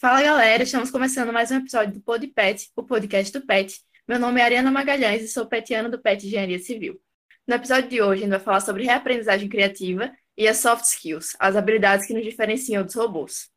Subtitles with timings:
[0.00, 3.80] Fala galera, estamos começando mais um episódio do Pod Pet, o podcast do Pet.
[4.06, 7.00] Meu nome é Ariana Magalhães e sou petiana do Pet Engenharia Civil.
[7.44, 11.34] No episódio de hoje, a gente vai falar sobre reaprendizagem criativa e as soft skills,
[11.40, 13.50] as habilidades que nos diferenciam dos robôs.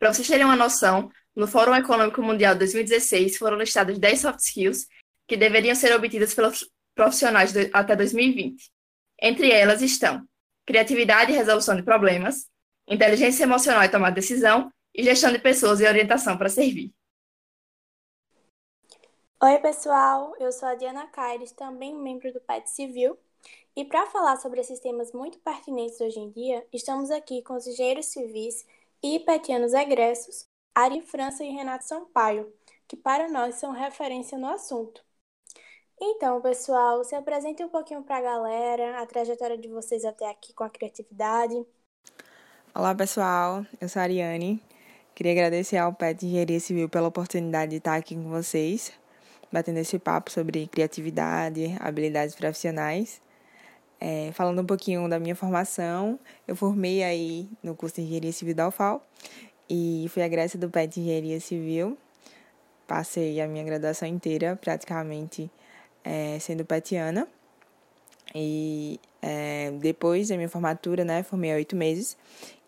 [0.00, 4.88] Para vocês terem uma noção, no Fórum Econômico Mundial 2016 foram listadas 10 soft skills
[5.28, 8.68] que deveriam ser obtidas pelos profissionais até 2020.
[9.22, 10.26] Entre elas estão
[10.66, 12.48] criatividade e resolução de problemas,
[12.88, 16.94] inteligência emocional e tomar decisão, e gestão de pessoas e orientação para servir.
[19.42, 23.18] Oi, pessoal, eu sou a Diana Caires, também membro do PET Civil,
[23.76, 27.66] e para falar sobre esses temas muito pertinentes hoje em dia, estamos aqui com os
[27.66, 28.64] engenheiros civis
[29.02, 32.50] e petianos egressos, Ari França e Renato Sampaio,
[32.88, 35.04] que para nós são referência no assunto.
[36.00, 40.54] Então, pessoal, se apresente um pouquinho para a galera, a trajetória de vocês até aqui
[40.54, 41.54] com a criatividade.
[42.74, 44.62] Olá, pessoal, eu sou a Ariane.
[45.16, 48.92] Queria agradecer ao PET Engenharia Civil pela oportunidade de estar aqui com vocês,
[49.50, 53.22] batendo esse papo sobre criatividade, habilidades profissionais.
[53.98, 58.54] É, falando um pouquinho da minha formação, eu formei aí no curso de Engenharia Civil
[58.54, 59.02] da UFAL
[59.70, 61.96] e fui agressa do PET Engenharia Civil.
[62.86, 65.50] Passei a minha graduação inteira praticamente
[66.04, 67.26] é, sendo petiana.
[68.34, 72.18] E é, depois da minha formatura, né, formei oito meses.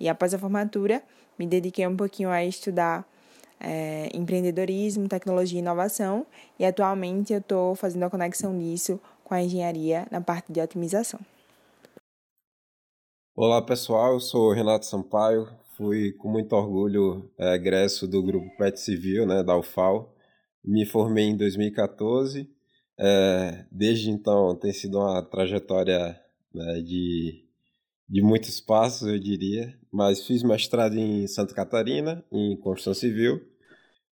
[0.00, 1.02] E após a formatura,
[1.38, 3.06] me dediquei um pouquinho a estudar
[3.60, 6.26] é, empreendedorismo, tecnologia e inovação.
[6.58, 11.20] E atualmente eu estou fazendo a conexão disso com a engenharia na parte de otimização.
[13.36, 18.80] Olá pessoal, eu sou Renato Sampaio, fui com muito orgulho é, egresso do grupo PET
[18.80, 20.12] Civil, né, da UFAL.
[20.64, 22.50] Me formei em 2014
[22.98, 26.20] é, desde então tem sido uma trajetória
[26.52, 27.44] né, de,
[28.08, 33.40] de muitos passos, eu diria, mas fiz mestrado em Santa Catarina, em construção civil.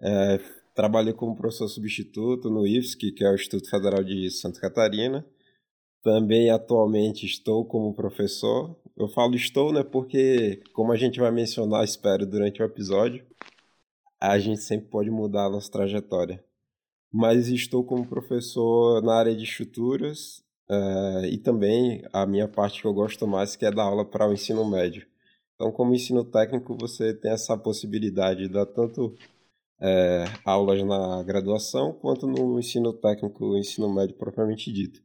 [0.01, 0.41] É,
[0.75, 5.25] trabalhei como professor substituto no IFSC, que é o Instituto Federal de Santa Catarina.
[6.03, 8.77] Também atualmente estou como professor.
[8.97, 13.25] Eu falo estou, né, porque, como a gente vai mencionar, espero, durante o episódio,
[14.21, 16.43] a gente sempre pode mudar a nossa trajetória
[17.17, 22.87] mas estou como professor na área de estruturas uh, e também a minha parte que
[22.87, 25.07] eu gosto mais, que é dar aula para o ensino médio.
[25.57, 29.17] Então, como ensino técnico, você tem essa possibilidade de dar tanto
[29.81, 35.01] é, aulas na graduação quanto no ensino técnico, ensino médio propriamente dito.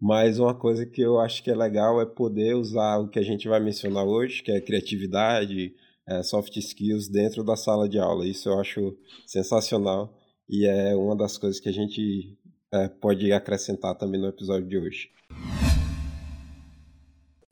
[0.00, 3.22] Mas uma coisa que eu acho que é legal é poder usar o que a
[3.22, 5.74] gente vai mencionar hoje, que é criatividade,
[6.08, 8.26] é, soft skills dentro da sala de aula.
[8.26, 10.14] Isso eu acho sensacional
[10.48, 12.36] e é uma das coisas que a gente
[12.72, 15.10] é, pode acrescentar também no episódio de hoje.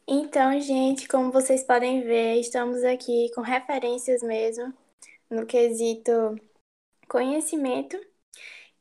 [0.08, 4.72] Então, gente, como vocês podem ver, estamos aqui com referências mesmo
[5.30, 6.12] no quesito
[7.08, 7.96] conhecimento.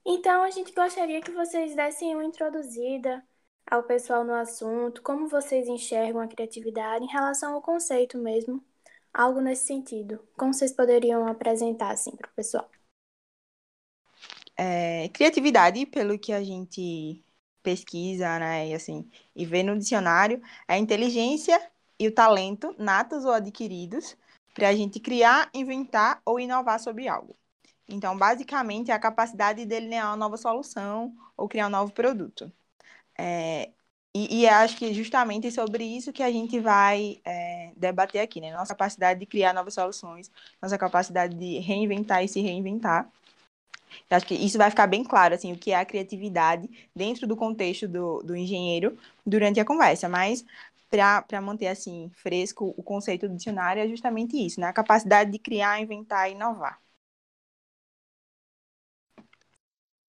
[0.05, 3.23] Então, a gente gostaria que vocês dessem uma introduzida
[3.69, 8.63] ao pessoal no assunto, como vocês enxergam a criatividade em relação ao conceito mesmo,
[9.13, 10.19] algo nesse sentido.
[10.38, 12.69] Como vocês poderiam apresentar assim para o pessoal?
[14.57, 17.23] é, criatividade, pelo que a gente
[17.63, 21.59] pesquisa, né, e assim, e vê no dicionário, é a inteligência
[22.00, 24.16] e o talento, natos ou adquiridos,
[24.53, 27.35] para a gente criar, inventar ou inovar sobre algo.
[27.88, 32.51] Então, basicamente, é a capacidade de delinear uma nova solução ou criar um novo produto.
[33.18, 33.72] É,
[34.16, 38.41] e, e, acho que é justamente sobre isso que a gente vai é, debater aqui,
[38.41, 38.51] né?
[38.53, 40.31] Nossa capacidade de criar novas soluções,
[40.62, 43.12] nossa capacidade de reinventar e se reinventar.
[44.09, 47.27] Eu acho que isso vai ficar bem claro, assim, o que é a criatividade dentro
[47.27, 50.07] do contexto do, do engenheiro durante a conversa.
[50.09, 50.45] Mas,
[50.89, 54.67] para manter, assim, fresco o conceito do dicionário, é justamente isso, né?
[54.67, 56.79] A capacidade de criar, inventar e inovar.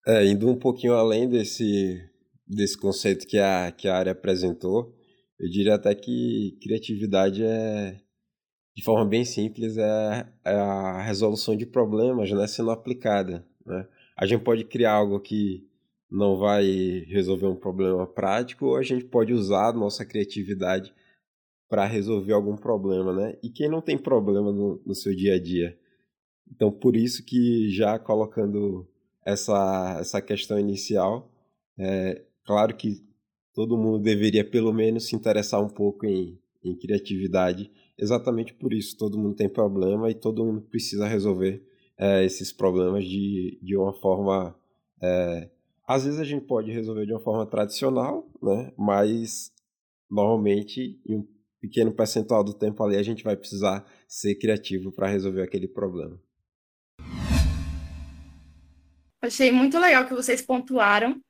[0.06, 2.02] É, indo um pouquinho além desse,
[2.46, 4.94] desse conceito que a, que a área apresentou,
[5.38, 8.00] eu diria até que criatividade é,
[8.76, 13.46] de forma bem simples, é, é a resolução de problemas né, sendo aplicada.
[13.68, 13.86] Né?
[14.16, 15.68] A gente pode criar algo que
[16.10, 16.64] não vai
[17.06, 20.92] resolver um problema prático, ou a gente pode usar a nossa criatividade
[21.68, 23.36] para resolver algum problema, né?
[23.42, 25.78] E quem não tem problema no, no, seu dia a dia?
[26.50, 28.88] Então, por isso que já colocando
[29.24, 31.30] essa, essa questão inicial,
[31.78, 33.04] é claro que
[33.52, 38.96] todo mundo deveria pelo menos se interessar um pouco em, em criatividade, exatamente por isso.
[38.96, 41.67] Todo mundo tem problema e todo mundo precisa resolver
[41.98, 44.54] é, esses problemas de, de uma forma.
[45.02, 45.50] É,
[45.86, 48.72] às vezes a gente pode resolver de uma forma tradicional, né?
[48.76, 49.52] mas
[50.10, 51.28] normalmente, em um
[51.60, 56.20] pequeno percentual do tempo ali, a gente vai precisar ser criativo para resolver aquele problema.
[59.20, 61.20] Achei muito legal que vocês pontuaram.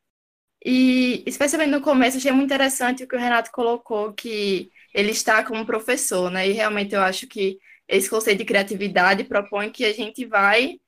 [0.65, 5.43] E, especialmente no começo, achei muito interessante o que o Renato colocou, que ele está
[5.45, 6.49] como professor, né?
[6.49, 10.79] E realmente eu acho que esse conceito de criatividade propõe que a gente vai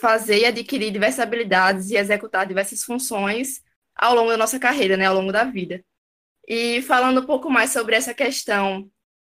[0.00, 3.62] fazer e adquirir diversas habilidades e executar diversas funções
[3.94, 5.06] ao longo da nossa carreira, né?
[5.06, 5.84] Ao longo da vida.
[6.46, 8.88] E falando um pouco mais sobre essa questão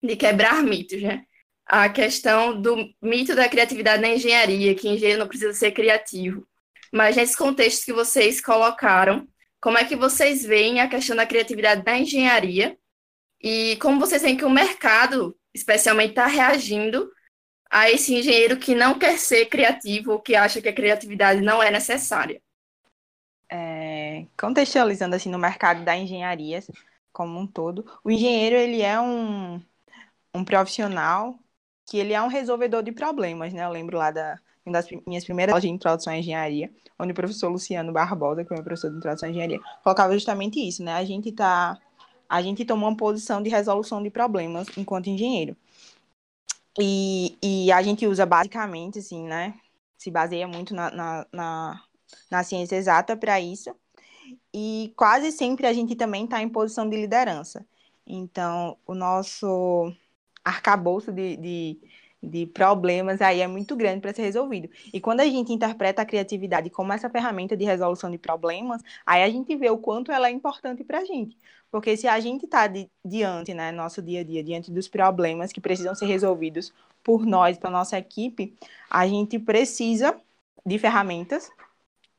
[0.02, 1.24] de quebrar mitos, né?
[1.66, 6.46] A questão do mito da criatividade na engenharia, que engenheiro não precisa ser criativo.
[6.92, 9.28] Mas nesse contexto que vocês colocaram,
[9.60, 12.76] como é que vocês veem a questão da criatividade na engenharia
[13.42, 17.10] e como vocês veem que o mercado, especialmente, está reagindo
[17.70, 21.62] a esse engenheiro que não quer ser criativo ou que acha que a criatividade não
[21.62, 22.40] é necessária?
[23.50, 26.62] É, contextualizando assim no mercado da engenharia
[27.12, 29.60] como um todo, o engenheiro ele é um,
[30.34, 31.38] um profissional
[31.88, 33.64] que ele é um resolvedor de problemas, né?
[33.64, 37.14] Eu lembro lá da uma das minhas primeiras aulas de introdução à engenharia, onde o
[37.14, 40.94] professor Luciano Barbosa, que é meu professor de introdução à engenharia, colocava justamente isso, né?
[40.94, 41.78] A gente tá
[42.28, 45.56] a gente tomou uma posição de resolução de problemas enquanto engenheiro.
[46.78, 49.54] E, e a gente usa basicamente, assim, né?
[49.96, 51.82] Se baseia muito na, na, na,
[52.30, 53.74] na ciência exata para isso.
[54.52, 57.66] E quase sempre a gente também está em posição de liderança.
[58.06, 59.92] Então, o nosso
[60.44, 61.80] arcabouço de, de,
[62.22, 64.68] de problemas aí é muito grande para ser resolvido.
[64.92, 69.22] E quando a gente interpreta a criatividade como essa ferramenta de resolução de problemas, aí
[69.22, 71.36] a gente vê o quanto ela é importante para a gente.
[71.70, 75.52] Porque se a gente está di diante, né, nosso dia a dia, diante dos problemas
[75.52, 76.72] que precisam ser resolvidos
[77.02, 78.56] por nós, pela nossa equipe,
[78.90, 80.20] a gente precisa
[80.64, 81.50] de ferramentas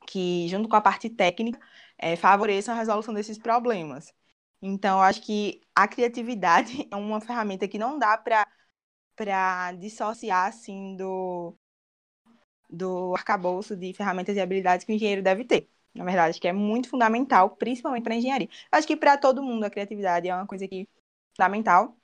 [0.08, 1.60] que, junto com a parte técnica,
[1.98, 4.14] é, favoreçam a resolução desses problemas.
[4.62, 8.48] Então, acho que a criatividade é uma ferramenta que não dá para
[9.16, 11.56] para dissociar assim do
[12.70, 15.70] do arcabouço de ferramentas e habilidades que o engenheiro deve ter.
[15.98, 18.50] Na verdade, acho que é muito fundamental, principalmente para engenharia.
[18.72, 20.88] Acho que para todo mundo a criatividade é uma coisa que
[21.36, 21.96] fundamental,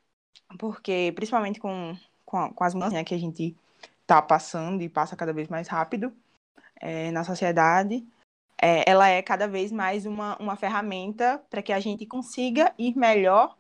[0.60, 1.96] porque principalmente com,
[2.26, 3.56] com, com as mudanças né, que a gente
[4.02, 6.14] está passando e passa cada vez mais rápido
[6.78, 8.06] é, na sociedade,
[8.62, 12.98] é, ela é cada vez mais uma, uma ferramenta para que a gente consiga ir
[12.98, 13.58] melhor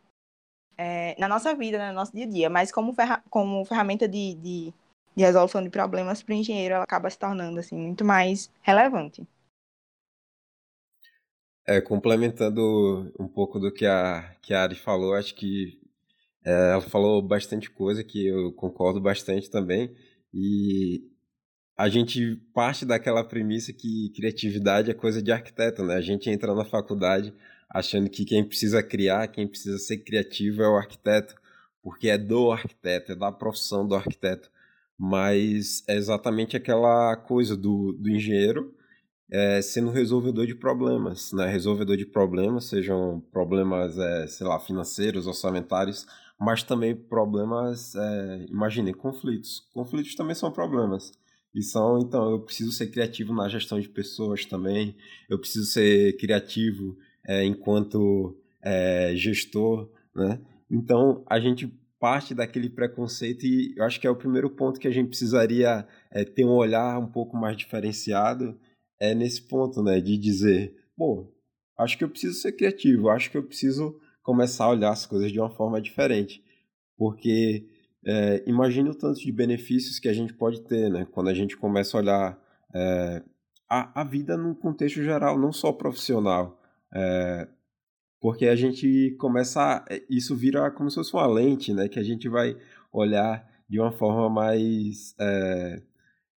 [0.78, 4.08] é, na nossa vida, né, no nosso dia a dia, mas como, ferra como ferramenta
[4.08, 4.74] de, de,
[5.16, 9.28] de resolução de problemas para o engenheiro, ela acaba se tornando assim, muito mais relevante.
[11.66, 15.80] É, complementando um pouco do que a, que a Ari falou, acho que
[16.46, 19.96] é, ela falou bastante coisa que eu concordo bastante também.
[20.34, 21.04] E
[21.78, 25.96] a gente parte daquela premissa que criatividade é coisa de arquiteto, né?
[25.96, 27.34] A gente entra na faculdade
[27.70, 31.36] achando que quem precisa criar, quem precisa ser criativo é o arquiteto,
[31.82, 34.52] porque é do arquiteto, é da profissão do arquiteto.
[34.98, 38.74] Mas é exatamente aquela coisa do, do engenheiro
[39.32, 41.48] é, sendo resolvedor de problemas, né?
[41.48, 46.06] Resolvedor de problemas, sejam problemas, é, sei lá, financeiros, orçamentários,
[46.40, 49.68] mas também problemas, é, imaginem, conflitos.
[49.74, 51.12] Conflitos também são problemas.
[51.56, 54.96] E são, então, eu preciso ser criativo na gestão de pessoas também,
[55.30, 56.98] eu preciso ser criativo
[57.28, 60.40] é, enquanto é, gestor, né?
[60.70, 64.88] Então, a gente parte daquele preconceito e eu acho que é o primeiro ponto que
[64.90, 68.60] a gente precisaria é, ter um olhar um pouco mais diferenciado
[69.00, 70.00] é nesse ponto, né?
[70.00, 71.32] De dizer, bom,
[71.78, 75.32] acho que eu preciso ser criativo, acho que eu preciso começar a olhar as coisas
[75.32, 76.44] de uma forma diferente.
[76.98, 77.68] Porque
[78.06, 81.06] é, imagine o tanto de benefícios que a gente pode ter, né?
[81.12, 82.40] Quando a gente começa a olhar
[82.74, 83.24] é,
[83.70, 86.62] a, a vida num contexto geral, não só profissional.
[86.94, 87.48] É,
[88.22, 89.62] porque a gente começa.
[89.62, 91.88] A, é, isso vira como se fosse uma lente, né?
[91.88, 92.58] Que a gente vai
[92.92, 95.16] olhar de uma forma mais.
[95.20, 95.82] É,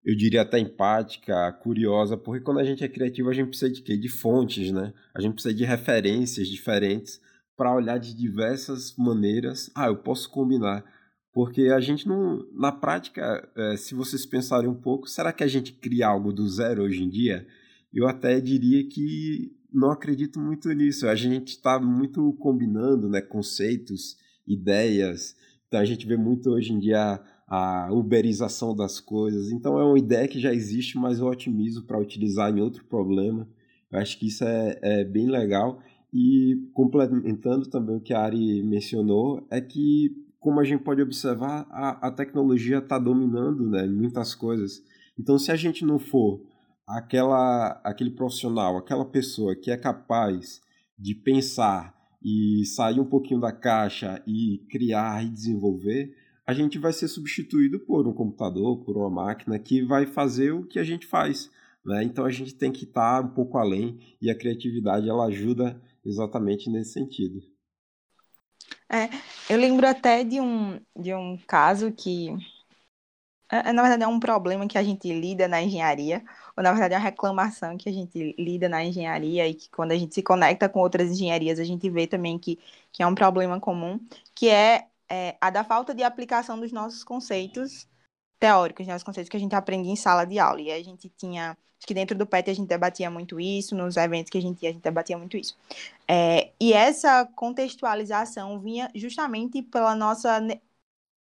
[0.06, 3.82] eu diria até empática, curiosa, porque quando a gente é criativo, a gente precisa de
[3.82, 3.98] quê?
[3.98, 4.94] De fontes, né?
[5.16, 7.20] A gente precisa de referências diferentes
[7.58, 9.72] para olhar de diversas maneiras.
[9.74, 10.86] Ah, eu posso combinar.
[11.34, 12.48] Porque a gente não.
[12.54, 16.48] Na prática, é, se vocês pensarem um pouco, será que a gente cria algo do
[16.48, 17.46] zero hoje em dia?
[17.92, 21.08] Eu até diria que não acredito muito nisso.
[21.08, 25.36] A gente está muito combinando né, conceitos, ideias.
[25.68, 29.52] Então a gente vê muito hoje em dia a uberização das coisas.
[29.52, 33.48] Então é uma ideia que já existe, mas eu otimizo para utilizar em outro problema.
[33.92, 35.80] Eu acho que isso é, é bem legal.
[36.14, 41.68] E complementando também o que a Ari mencionou, é que, como a gente pode observar,
[41.70, 44.82] a, a tecnologia está dominando né, muitas coisas.
[45.20, 46.42] Então, se a gente não for
[46.88, 50.62] aquela, aquele profissional, aquela pessoa que é capaz
[50.98, 56.94] de pensar e sair um pouquinho da caixa e criar e desenvolver, a gente vai
[56.94, 61.08] ser substituído por um computador, por uma máquina que vai fazer o que a gente
[61.08, 61.50] faz.
[61.84, 62.04] Né?
[62.04, 66.70] Então a gente tem que estar um pouco além e a criatividade ela ajuda exatamente
[66.70, 67.42] nesse sentido.
[68.90, 69.10] É,
[69.50, 72.30] eu lembro até de um, de um caso que,
[73.52, 76.24] é, é, na verdade, é um problema que a gente lida na engenharia,
[76.56, 79.92] ou na verdade é uma reclamação que a gente lida na engenharia e que quando
[79.92, 82.60] a gente se conecta com outras engenharias, a gente vê também que,
[82.92, 84.00] que é um problema comum,
[84.36, 87.88] que é, é a da falta de aplicação dos nossos conceitos
[88.40, 90.62] teóricos, né, os conceitos que a gente aprende em sala de aula.
[90.62, 93.98] E a gente tinha Acho que dentro do PET a gente debatia muito isso, nos
[93.98, 95.56] eventos que a gente ia, a gente debatia muito isso.
[96.08, 100.40] É, e essa contextualização vinha justamente pela nossa,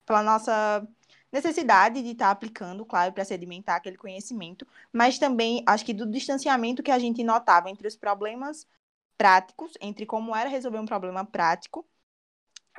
[0.06, 0.86] pela nossa
[1.32, 6.06] necessidade de estar tá aplicando, claro, para sedimentar aquele conhecimento, mas também acho que do
[6.06, 8.66] distanciamento que a gente notava entre os problemas
[9.18, 11.84] práticos, entre como era resolver um problema prático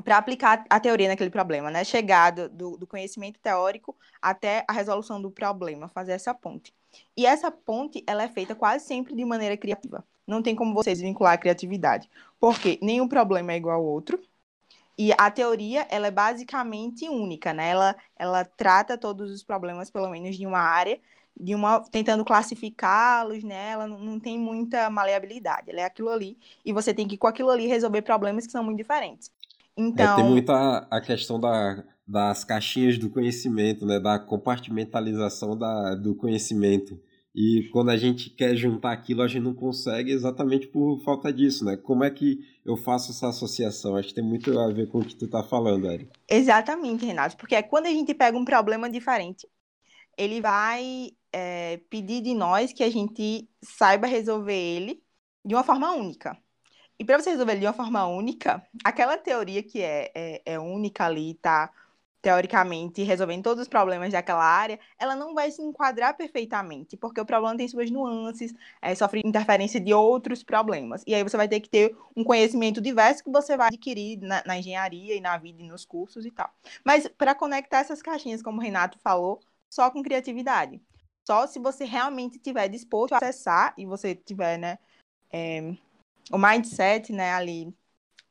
[0.03, 1.83] para aplicar a teoria naquele problema, né?
[1.83, 6.73] Chegar do, do, conhecimento teórico até a resolução do problema, fazer essa ponte.
[7.15, 10.03] E essa ponte, ela é feita quase sempre de maneira criativa.
[10.27, 12.09] Não tem como vocês vincular a criatividade,
[12.39, 14.19] porque nenhum problema é igual ao outro.
[14.97, 17.69] E a teoria, ela é basicamente única, né?
[17.69, 20.99] Ela, ela trata todos os problemas, pelo menos de uma área,
[21.37, 23.71] de uma tentando classificá-los, né?
[23.71, 25.69] Ela não, não tem muita maleabilidade.
[25.69, 28.63] Ela é aquilo ali e você tem que com aquilo ali resolver problemas que são
[28.63, 29.29] muito diferentes.
[29.77, 35.95] Então, é, tem muita a questão da, das caixinhas do conhecimento, né, da compartimentalização da,
[35.95, 36.99] do conhecimento.
[37.35, 41.65] E quando a gente quer juntar aquilo, a gente não consegue exatamente por falta disso,
[41.65, 41.75] né?
[41.75, 43.97] Como é que eu faço essa associação?
[43.97, 46.09] Acho que tem muito a ver com o que tu tá falando, Ari.
[46.29, 47.35] Exatamente, Renato.
[47.35, 49.45] Porque é quando a gente pega um problema diferente,
[50.17, 55.03] ele vai é, pedir de nós que a gente saiba resolver ele
[55.43, 56.37] de uma forma única.
[56.97, 61.05] E para você resolver de uma forma única, aquela teoria que é, é, é única
[61.05, 61.71] ali, tá
[62.25, 67.25] teoricamente resolvendo todos os problemas daquela área, ela não vai se enquadrar perfeitamente, porque o
[67.25, 71.03] problema tem suas nuances, é, sofre interferência de outros problemas.
[71.05, 74.41] E aí você vai ter que ter um conhecimento diverso que você vai adquirir na,
[74.43, 76.51] na engenharia e na vida e nos cursos e tal.
[76.83, 80.81] Mas para conectar essas caixinhas, como o Renato falou, só com criatividade.
[81.27, 84.79] Só se você realmente estiver disposto a acessar e você tiver, né,
[85.31, 85.75] é,
[86.31, 87.73] o mindset, né, ali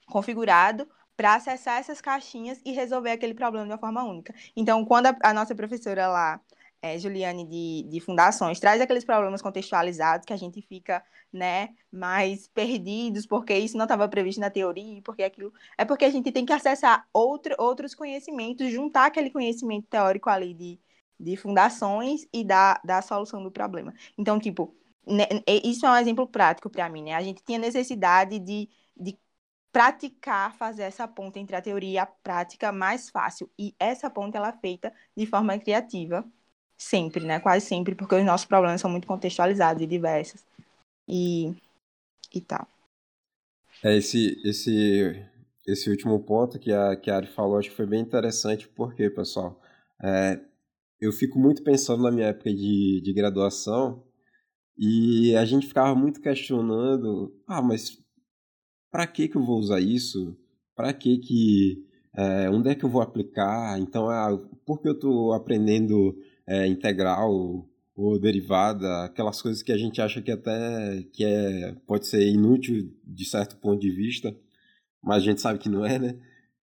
[0.06, 4.34] configurado para acessar essas caixinhas e resolver aquele problema de uma forma única.
[4.56, 6.40] Então, quando a, a nossa professora lá,
[6.82, 12.48] é, Juliane de, de Fundações, traz aqueles problemas contextualizados que a gente fica né, mais
[12.48, 15.52] perdidos, porque isso não estava previsto na teoria, porque aquilo.
[15.78, 20.52] É porque a gente tem que acessar outro, outros conhecimentos, juntar aquele conhecimento teórico ali
[20.54, 20.80] de,
[21.18, 23.94] de fundações e dar, dar a solução do problema.
[24.18, 24.74] Então, tipo,
[25.06, 27.14] né, isso é um exemplo prático para mim, né?
[27.14, 29.18] A gente tinha necessidade de, de
[29.72, 33.50] praticar, fazer essa ponte entre a teoria e a prática mais fácil.
[33.58, 36.24] E essa ponte ela é feita de forma criativa,
[36.78, 37.40] sempre, né?
[37.40, 40.44] Quase sempre, porque os nossos problemas são muito contextualizados e diversos.
[41.08, 41.54] E,
[42.32, 42.66] e tal.
[43.82, 45.26] É, esse, esse,
[45.66, 49.10] esse último ponto que a, que a Ari falou, acho que foi bem interessante, porque,
[49.10, 49.60] pessoal,
[50.02, 50.40] é,
[51.00, 54.03] eu fico muito pensando na minha época de, de graduação
[54.76, 57.98] e a gente ficava muito questionando, ah, mas
[58.90, 60.36] para que que eu vou usar isso?
[60.74, 61.84] Para que que
[62.16, 63.78] é, onde é que eu vou aplicar?
[63.78, 66.16] Então, ah, por que eu estou aprendendo
[66.46, 72.06] é, integral ou derivada, aquelas coisas que a gente acha que até que é, pode
[72.06, 74.36] ser inútil de certo ponto de vista,
[75.02, 76.18] mas a gente sabe que não é, né?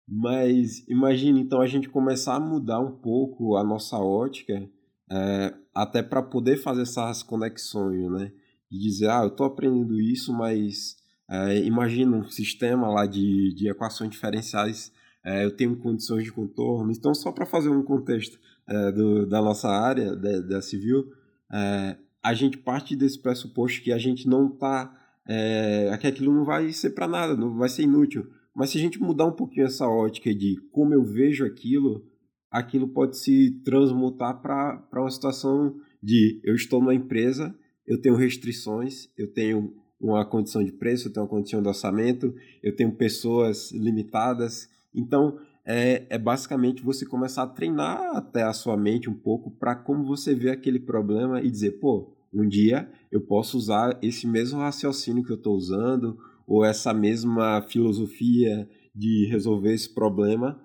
[0.08, 4.70] Mas imagine então a gente começar a mudar um pouco a nossa ótica,
[5.14, 8.32] é, até para poder fazer essas conexões, né?
[8.72, 10.98] E dizer, ah, eu estou aprendendo isso, mas
[11.30, 14.92] é, imagina um sistema lá de, de equações diferenciais,
[15.24, 16.92] é, eu tenho condições de contorno.
[16.92, 21.12] Então, só para fazer um contexto é, do, da nossa área, da, da civil,
[21.52, 25.00] é, a gente parte desse pressuposto que a gente não está.
[25.26, 28.28] É, que aquilo não vai ser para nada, não vai ser inútil.
[28.54, 32.06] Mas se a gente mudar um pouquinho essa ótica de como eu vejo aquilo,
[32.54, 37.54] aquilo pode se transmutar para uma situação de eu estou numa empresa,
[37.88, 42.32] eu tenho restrições, eu tenho uma condição de preço, eu tenho uma condição de orçamento,
[42.62, 44.70] eu tenho pessoas limitadas.
[44.94, 49.76] Então, é, é basicamente você começar a treinar até a sua mente um pouco para
[49.76, 54.60] como você vê aquele problema e dizer, pô, um dia eu posso usar esse mesmo
[54.60, 60.62] raciocínio que eu estou usando, ou essa mesma filosofia de resolver esse problema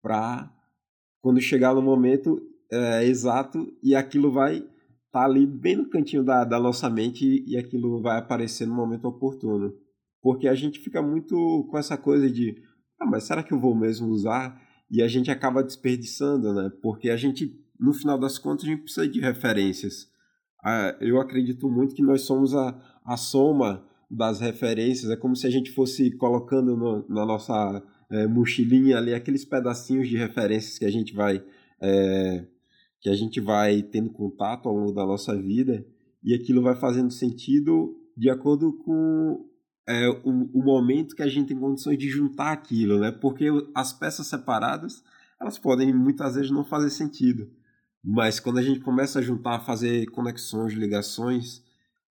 [0.00, 0.53] para
[1.24, 2.38] quando chegar no momento
[2.70, 4.62] é, exato e aquilo vai
[5.10, 9.06] tá ali bem no cantinho da, da nossa mente e aquilo vai aparecer no momento
[9.06, 9.72] oportuno.
[10.20, 12.54] Porque a gente fica muito com essa coisa de,
[13.00, 14.60] ah, mas será que eu vou mesmo usar?
[14.90, 16.70] E a gente acaba desperdiçando, né?
[16.82, 20.06] Porque a gente, no final das contas, a gente precisa de referências.
[21.00, 25.50] eu acredito muito que nós somos a, a soma das referências, é como se a
[25.50, 27.82] gente fosse colocando no, na nossa
[28.14, 31.44] é, mochilinha ali aqueles pedacinhos de referências que a gente vai
[31.80, 32.46] é,
[33.00, 35.84] que a gente vai tendo contato ao longo da nossa vida
[36.22, 39.44] e aquilo vai fazendo sentido de acordo com
[39.86, 43.10] é, o, o, momento que a gente tem condições de juntar aquilo, né?
[43.10, 45.02] Porque as peças separadas
[45.38, 47.50] elas podem muitas vezes não fazer sentido,
[48.02, 51.62] mas quando a gente começa a juntar, a fazer conexões, ligações,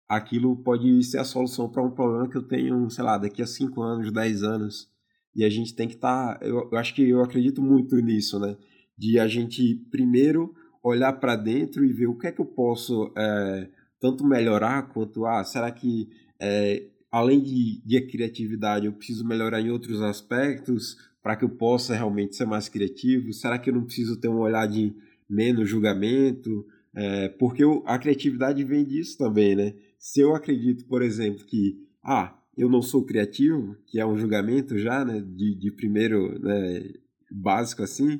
[0.08, 3.48] aquilo pode ser a solução para um problema que eu tenho, sei lá, daqui a
[3.48, 4.93] 5 anos, 10 anos.
[5.36, 6.38] E a gente tem que estar.
[6.38, 8.56] Tá, eu, eu acho que eu acredito muito nisso, né?
[8.98, 13.12] De a gente primeiro olhar para dentro e ver o que é que eu posso
[13.18, 16.10] é, tanto melhorar quanto, ah, será que
[16.40, 21.96] é, além de, de criatividade eu preciso melhorar em outros aspectos para que eu possa
[21.96, 23.32] realmente ser mais criativo?
[23.32, 24.94] Será que eu não preciso ter um olhar de
[25.30, 26.66] menos julgamento?
[26.94, 29.74] É, porque eu, a criatividade vem disso também, né?
[29.98, 34.78] Se eu acredito, por exemplo, que ah, eu não sou criativo, que é um julgamento
[34.78, 36.92] já, né, de, de primeiro, né,
[37.32, 38.20] básico assim,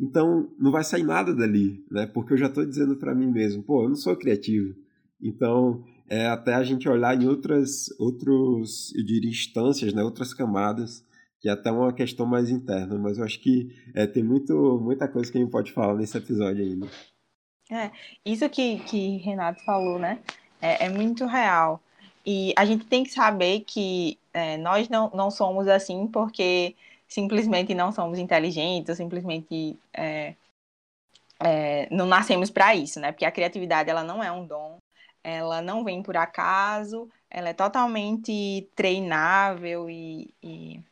[0.00, 3.62] então não vai sair nada dali, né, porque eu já estou dizendo para mim mesmo,
[3.62, 4.74] pô, eu não sou criativo.
[5.20, 11.04] Então, é até a gente olhar em outras, outros, eu diria, instâncias, né, outras camadas,
[11.40, 15.06] que é até uma questão mais interna, mas eu acho que é, tem muito, muita
[15.06, 16.88] coisa que a gente pode falar nesse episódio ainda.
[17.70, 17.90] É,
[18.24, 20.20] isso que, que Renato falou, né,
[20.60, 21.82] é, é muito real.
[22.30, 26.76] E a gente tem que saber que é, nós não, não somos assim porque
[27.08, 30.34] simplesmente não somos inteligentes, ou simplesmente é,
[31.40, 33.12] é, não nascemos para isso, né?
[33.12, 34.76] Porque a criatividade ela não é um dom,
[35.24, 40.82] ela não vem por acaso, ela é totalmente treinável e, e,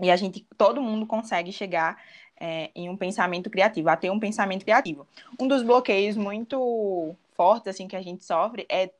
[0.00, 2.02] e a gente, todo mundo consegue chegar
[2.36, 5.06] é, em um pensamento criativo, a ter um pensamento criativo.
[5.38, 8.90] Um dos bloqueios muito fortes assim que a gente sofre é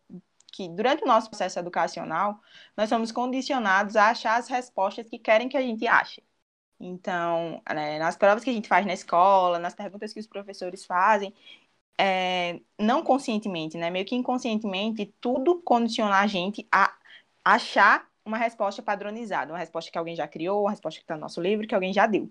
[0.53, 2.41] que durante o nosso processo educacional
[2.77, 6.23] nós somos condicionados a achar as respostas que querem que a gente ache.
[6.81, 10.85] Então, né, nas provas que a gente faz na escola, nas perguntas que os professores
[10.87, 11.35] fazem,
[11.99, 16.95] é, não conscientemente, né, meio que inconscientemente, tudo condiciona a gente a
[17.45, 21.23] achar uma resposta padronizada, uma resposta que alguém já criou, uma resposta que está no
[21.23, 22.31] nosso livro, que alguém já deu.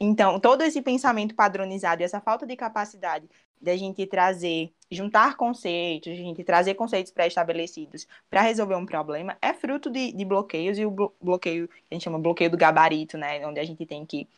[0.00, 3.28] Então, todo esse pensamento padronizado e essa falta de capacidade
[3.64, 9.52] da gente trazer, juntar conceitos, a gente trazer conceitos pré-estabelecidos para resolver um problema, é
[9.54, 13.46] fruto de, de bloqueios, e o bloqueio, a gente chama bloqueio do gabarito, né?
[13.46, 14.28] Onde a gente tem que,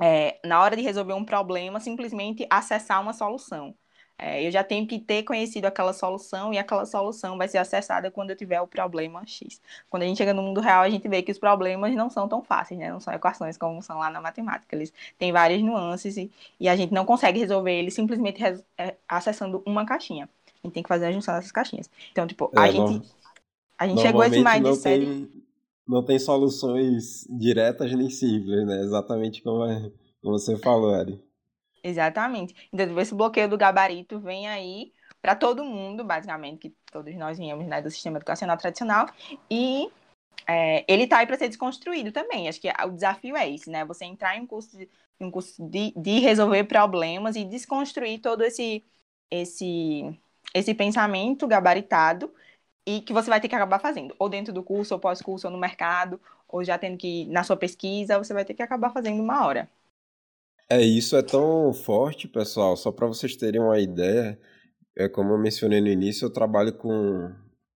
[0.00, 3.76] é, na hora de resolver um problema, simplesmente acessar uma solução.
[4.18, 8.10] É, eu já tenho que ter conhecido aquela solução e aquela solução vai ser acessada
[8.10, 9.60] quando eu tiver o problema X.
[9.90, 12.26] Quando a gente chega no mundo real, a gente vê que os problemas não são
[12.26, 12.90] tão fáceis, né?
[12.90, 14.74] Não são equações como são lá na matemática.
[14.74, 18.96] Eles têm várias nuances e, e a gente não consegue resolver eles simplesmente res, é,
[19.06, 20.28] acessando uma caixinha.
[20.46, 21.90] A gente tem que fazer a junção dessas caixinhas.
[22.10, 23.06] Então, tipo, a é, gente,
[23.78, 24.60] a gente chegou a esse mindset...
[24.60, 25.30] Não tem,
[25.86, 28.80] não tem soluções diretas nem simples, né?
[28.80, 29.90] Exatamente como, é,
[30.22, 31.25] como você falou, Ari.
[31.86, 32.68] Exatamente.
[32.72, 37.64] Então, esse bloqueio do gabarito vem aí para todo mundo, basicamente, que todos nós viemos
[37.66, 39.06] né, do sistema educacional tradicional,
[39.48, 39.88] e
[40.48, 42.48] é, ele está aí para ser desconstruído também.
[42.48, 43.84] Acho que o desafio é esse, né?
[43.84, 44.88] Você entrar em um curso de,
[45.20, 48.84] um curso de, de resolver problemas e desconstruir todo esse,
[49.30, 50.18] esse,
[50.52, 52.32] esse pensamento gabaritado
[52.84, 55.52] e que você vai ter que acabar fazendo, ou dentro do curso, ou pós-curso, ou
[55.52, 59.22] no mercado, ou já tendo que, na sua pesquisa, você vai ter que acabar fazendo
[59.22, 59.70] uma hora.
[60.68, 64.36] É, isso é tão forte, pessoal, só para vocês terem uma ideia,
[64.96, 67.32] é como eu mencionei no início, eu trabalho com,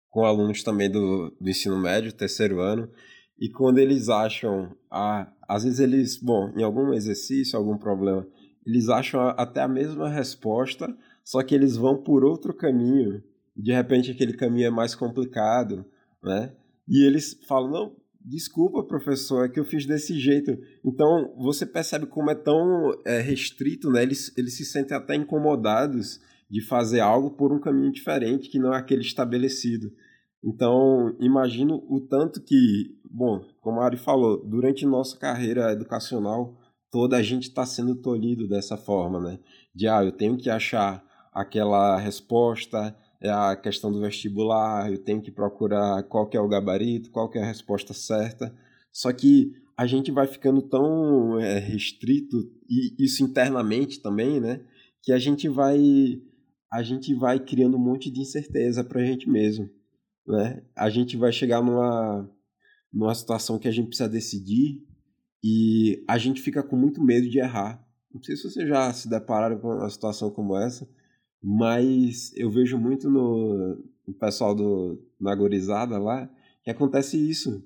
[0.10, 2.89] com alunos também do, do ensino médio, terceiro ano,
[3.38, 8.26] e quando eles acham, ah, às vezes eles, bom, em algum exercício, algum problema,
[8.65, 10.88] eles acham até a mesma resposta,
[11.26, 13.21] só que eles vão por outro caminho,
[13.54, 15.86] de repente aquele caminho é mais complicado,
[16.23, 16.54] né?
[16.88, 17.95] E eles falam, não,
[18.27, 20.51] desculpa, professor, é que eu fiz desse jeito.
[20.83, 24.03] Então, você percebe como é tão é, restrito, né?
[24.03, 28.73] Eles, eles se sentem até incomodados de fazer algo por um caminho diferente que não
[28.73, 29.91] é aquele estabelecido.
[30.43, 36.57] Então, imagino o tanto que, bom, como a Ari falou, durante nossa carreira educacional
[36.91, 39.39] toda a gente está sendo tolhido dessa forma, né?
[39.73, 45.21] De, ah, eu tenho que achar aquela resposta, é a questão do vestibular, eu tenho
[45.21, 48.53] que procurar qual que é o gabarito, qual que é a resposta certa.
[48.91, 52.38] Só que a gente vai ficando tão é, restrito
[52.69, 54.62] e isso internamente também, né?
[55.01, 56.21] Que a gente vai
[56.71, 59.69] a gente vai criando um monte de incerteza para a gente mesmo,
[60.27, 60.63] né?
[60.75, 62.30] A gente vai chegar numa
[62.91, 64.84] numa situação que a gente precisa decidir
[65.43, 67.84] e a gente fica com muito medo de errar.
[68.13, 70.88] Não sei se vocês já se depararam com uma situação como essa,
[71.41, 76.30] Mas eu vejo muito no, no pessoal do, na gorizada lá
[76.63, 77.63] que acontece isso.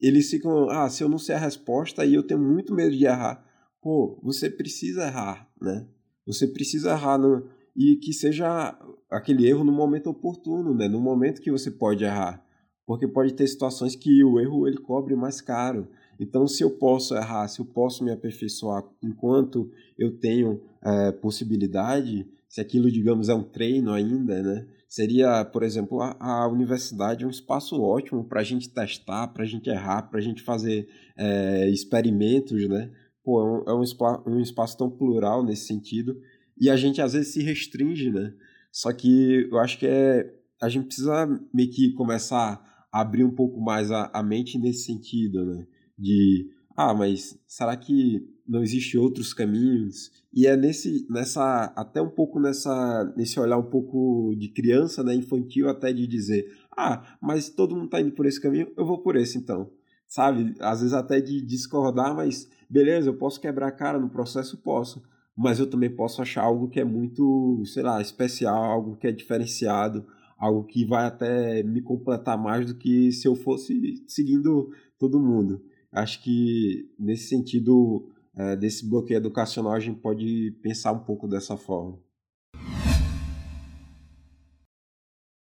[0.00, 3.04] Eles ficam, ah, se eu não sei a resposta, aí eu tenho muito medo de
[3.04, 3.44] errar.
[3.80, 5.86] Pô, você precisa errar, né?
[6.26, 8.76] Você precisa errar no, e que seja
[9.10, 10.88] aquele erro no momento oportuno, né?
[10.88, 12.44] No momento que você pode errar.
[12.86, 15.88] Porque pode ter situações que o erro ele cobre mais caro.
[16.20, 22.28] Então, se eu posso errar, se eu posso me aperfeiçoar enquanto eu tenho é, possibilidade,
[22.46, 24.66] se aquilo, digamos, é um treino ainda, né?
[24.86, 29.46] Seria, por exemplo, a, a universidade um espaço ótimo para a gente testar, para a
[29.46, 32.90] gente errar, para a gente fazer é, experimentos, né?
[33.24, 36.20] Pô, é, um, é um, um espaço tão plural nesse sentido
[36.60, 38.34] e a gente às vezes se restringe, né?
[38.70, 43.34] Só que eu acho que é a gente precisa meio que começar a abrir um
[43.34, 45.66] pouco mais a, a mente nesse sentido, né?
[46.00, 50.10] De ah, mas será que não existe outros caminhos?
[50.32, 55.14] E é nesse nessa até um pouco nessa nesse olhar um pouco de criança, né,
[55.14, 58.98] infantil até de dizer: "Ah, mas todo mundo está indo por esse caminho, eu vou
[59.02, 59.70] por esse então".
[60.08, 60.54] Sabe?
[60.60, 65.02] Às vezes até de discordar, mas beleza, eu posso quebrar a cara no processo, posso
[65.36, 69.12] mas eu também posso achar algo que é muito, sei lá, especial, algo que é
[69.12, 70.04] diferenciado,
[70.38, 75.62] algo que vai até me completar mais do que se eu fosse seguindo todo mundo.
[75.92, 81.56] Acho que nesse sentido, é, desse bloqueio educacional, a gente pode pensar um pouco dessa
[81.56, 81.98] forma.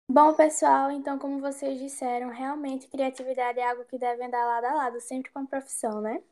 [0.09, 4.73] Bom, pessoal, então, como vocês disseram, realmente criatividade é algo que deve andar lado a
[4.73, 6.23] lado, sempre com a profissão, né?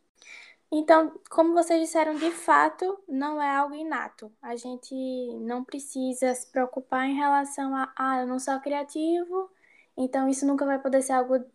[0.72, 4.32] Então, como vocês disseram, de fato, não é algo inato.
[4.42, 4.96] A gente
[5.42, 9.50] não precisa se preocupar em relação a, ah, eu não sou criativo,
[9.98, 11.46] então isso nunca vai poder ser algo,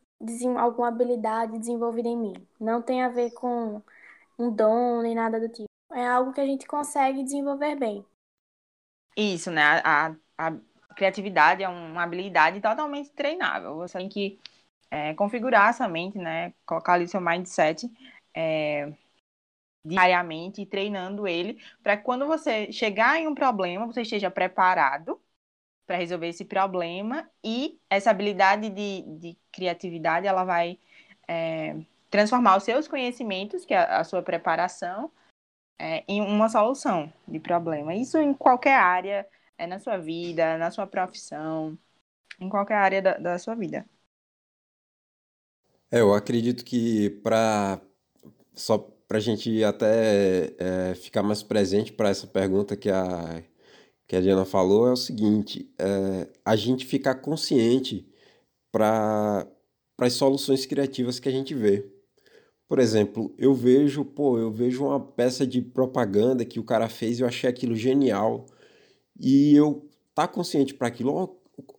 [0.59, 2.48] alguma habilidade desenvolvida em mim.
[2.61, 3.83] Não tem a ver com
[4.38, 5.68] um dom nem nada do tipo.
[5.92, 8.04] É algo que a gente consegue desenvolver bem.
[9.16, 9.83] Isso, né?
[9.85, 10.56] A, a
[10.94, 13.76] criatividade é uma habilidade totalmente treinável.
[13.76, 14.38] Você tem que
[14.90, 16.52] é, configurar essa mente, né?
[16.64, 17.90] Colocar ali seu mindset
[18.35, 18.92] é,
[19.85, 25.20] diariamente, treinando ele, para que quando você chegar em um problema, você esteja preparado
[25.90, 30.79] para resolver esse problema e essa habilidade de, de criatividade, ela vai
[31.26, 35.11] é, transformar os seus conhecimentos, que é a sua preparação,
[35.81, 37.92] é, em uma solução de problema.
[37.92, 39.26] Isso em qualquer área,
[39.59, 41.76] é na sua vida, na sua profissão,
[42.38, 43.85] em qualquer área da, da sua vida.
[45.90, 47.81] É, eu acredito que para
[48.55, 53.42] só para a gente até é, ficar mais presente para essa pergunta que a,
[54.11, 58.05] que a Diana falou, é o seguinte: é, a gente ficar consciente
[58.73, 59.46] para
[60.01, 61.88] as soluções criativas que a gente vê.
[62.68, 67.20] Por exemplo, eu vejo, pô, eu vejo uma peça de propaganda que o cara fez
[67.20, 68.46] e eu achei aquilo genial.
[69.16, 71.14] E eu tá consciente para aquilo,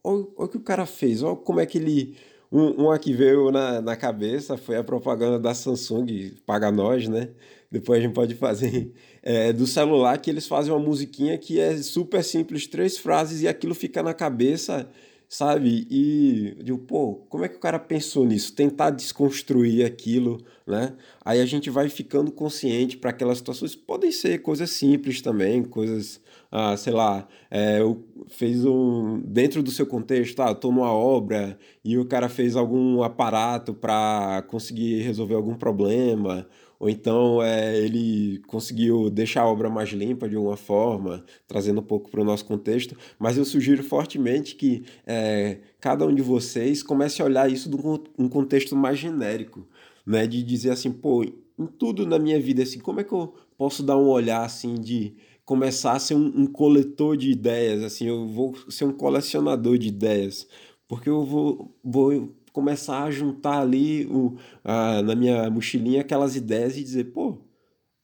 [0.02, 2.15] olha o que o cara fez, olha como é que ele
[2.50, 7.30] um, uma que veio na, na cabeça foi a propaganda da Samsung, paga nós, né?
[7.71, 8.91] Depois a gente pode fazer
[9.23, 13.47] é, do celular, que eles fazem uma musiquinha que é super simples, três frases, e
[13.47, 14.89] aquilo fica na cabeça,
[15.29, 15.88] sabe?
[15.89, 18.53] E eu digo, pô, como é que o cara pensou nisso?
[18.53, 20.93] Tentar desconstruir aquilo, né?
[21.23, 23.75] Aí a gente vai ficando consciente para aquelas situações.
[23.75, 26.19] Podem ser coisas simples também, coisas
[26.51, 27.79] ah, sei lá, é,
[28.27, 29.21] fez um.
[29.21, 34.43] Dentro do seu contexto, ah, estou numa obra e o cara fez algum aparato para
[34.49, 36.45] conseguir resolver algum problema,
[36.82, 41.84] ou então é, ele conseguiu deixar a obra mais limpa de alguma forma, trazendo um
[41.84, 46.82] pouco para o nosso contexto, mas eu sugiro fortemente que é, cada um de vocês
[46.82, 47.78] comece a olhar isso de
[48.17, 49.63] um contexto mais genérico,
[50.04, 50.26] né?
[50.26, 53.84] De dizer assim, pô, em tudo na minha vida, assim, como é que eu posso
[53.84, 55.13] dar um olhar assim de
[55.46, 59.88] começar a ser um, um, coletor de ideias, assim, eu vou ser um colecionador de
[59.88, 60.48] ideias,
[60.88, 66.77] porque eu vou, vou começar a juntar ali o, a, na minha mochilinha aquelas ideias
[66.77, 67.37] e dizer, pô,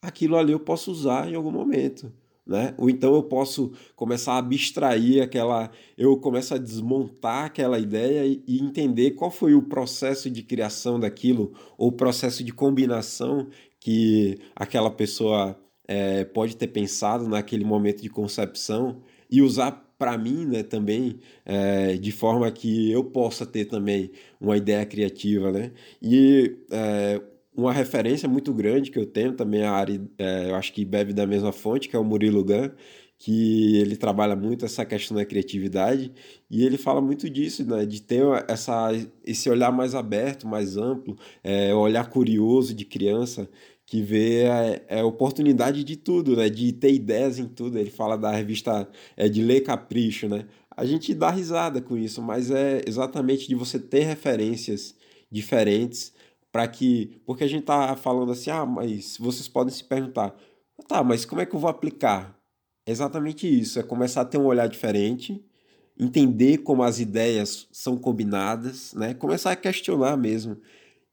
[0.01, 2.11] aquilo ali eu posso usar em algum momento.
[2.45, 2.73] Né?
[2.77, 8.41] Ou então eu posso começar a abstrair aquela, eu começo a desmontar aquela ideia e,
[8.47, 13.49] e, entender qual foi o processo de criação daquilo ou o processo de combinação
[13.81, 20.45] que aquela pessoa é, pode ter pensado naquele momento de concepção e usar para mim
[20.45, 25.51] né, também, é, de forma que eu possa ter também uma ideia criativa.
[25.51, 25.71] Né?
[26.01, 27.21] E é,
[27.55, 31.13] uma referência muito grande que eu tenho também, a área, é, eu acho que bebe
[31.13, 32.69] da mesma fonte, que é o Murilo Gun,
[33.19, 36.11] que ele trabalha muito essa questão da criatividade
[36.51, 38.91] e ele fala muito disso, né, de ter essa,
[39.25, 43.49] esse olhar mais aberto, mais amplo, é, olhar curioso de criança,
[43.87, 44.45] que vê
[44.89, 46.49] a, a, oportunidade de tudo, né?
[46.49, 47.79] De ter ideias em tudo.
[47.79, 50.45] Ele fala da revista é, de Ler Capricho, né?
[50.75, 54.93] A gente dá risada com isso, mas é exatamente de você ter referências
[55.31, 56.13] diferentes
[56.51, 57.21] para que.
[57.25, 60.35] Porque a gente tá falando assim, ah, mas vocês podem se perguntar,
[60.87, 62.37] tá, mas como é que eu vou aplicar?
[62.85, 65.43] É exatamente isso, é começar a ter um olhar diferente,
[65.99, 69.13] entender como as ideias são combinadas, né?
[69.13, 70.57] Começar a questionar mesmo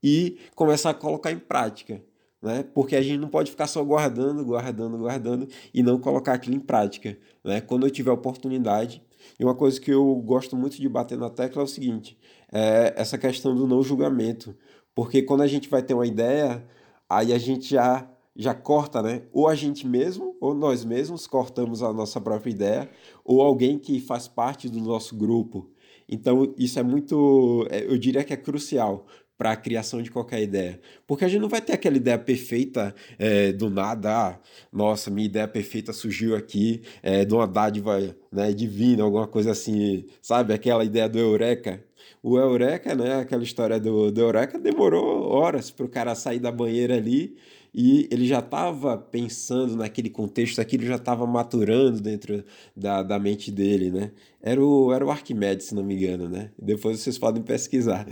[0.03, 2.03] e começar a colocar em prática.
[2.45, 2.63] Né?
[2.75, 6.61] Porque a gente não pode ficar só guardando, guardando, guardando e não colocar aquilo em
[6.61, 7.17] prática.
[7.43, 7.63] Né?
[7.63, 9.03] Quando eu tiver oportunidade,
[9.41, 12.19] e uma coisa que eu gosto muito de bater na tecla é o seguinte:
[12.53, 14.55] é essa questão do não julgamento.
[14.95, 16.63] Porque quando a gente vai ter uma ideia,
[17.09, 19.23] aí a gente já, já corta, né?
[19.33, 22.91] Ou a gente mesmo, ou nós mesmos cortamos a nossa própria ideia,
[23.25, 25.71] ou alguém que faz parte do nosso grupo.
[26.07, 30.43] Então, isso é muito, é, eu diria que é crucial, para a criação de qualquer
[30.43, 30.81] ideia.
[31.07, 34.39] Porque a gente não vai ter aquela ideia perfeita é, do nada, ah,
[34.73, 37.99] nossa, minha ideia perfeita surgiu aqui é, de uma dádiva
[38.31, 40.55] né, divina, alguma coisa assim, sabe?
[40.55, 41.83] Aquela ideia do Eureka.
[42.23, 46.53] O Eureka, né, aquela história do, do Eureka, demorou horas para o cara sair da
[46.53, 47.37] banheira ali
[47.75, 52.45] e ele já estava pensando naquele contexto, aquilo já estava maturando dentro
[52.77, 54.13] da, da mente dele, né?
[54.41, 56.53] Era o, era o Arquimedes, se não me engano, né?
[56.57, 58.07] Depois vocês podem pesquisar.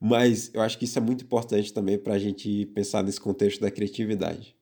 [0.00, 3.60] Mas eu acho que isso é muito importante também para a gente pensar nesse contexto
[3.60, 4.56] da criatividade.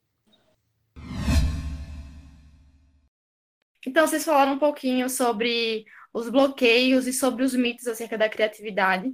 [3.86, 9.12] Então, vocês falaram um pouquinho sobre os bloqueios e sobre os mitos acerca da criatividade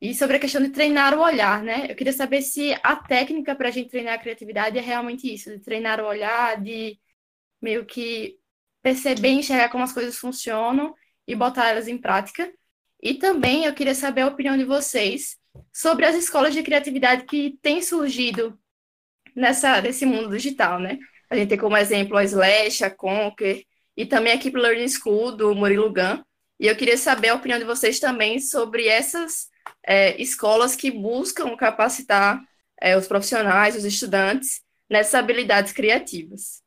[0.00, 1.86] e sobre a questão de treinar o olhar, né?
[1.90, 5.50] Eu queria saber se a técnica para a gente treinar a criatividade é realmente isso,
[5.50, 6.98] de treinar o olhar, de
[7.60, 8.38] meio que
[8.82, 10.94] perceber enxergar como as coisas funcionam
[11.26, 12.50] e botar elas em prática.
[13.02, 15.39] E também eu queria saber a opinião de vocês
[15.72, 18.58] sobre as escolas de criatividade que têm surgido
[19.34, 20.98] nessa, nesse mundo digital, né?
[21.28, 23.62] A gente tem como exemplo a Slash, a Conquer
[23.96, 26.22] e também a Keep Learning School do Murilo Gun.
[26.58, 29.48] E eu queria saber a opinião de vocês também sobre essas
[29.86, 32.42] é, escolas que buscam capacitar
[32.80, 36.62] é, os profissionais, os estudantes, nessas habilidades criativas.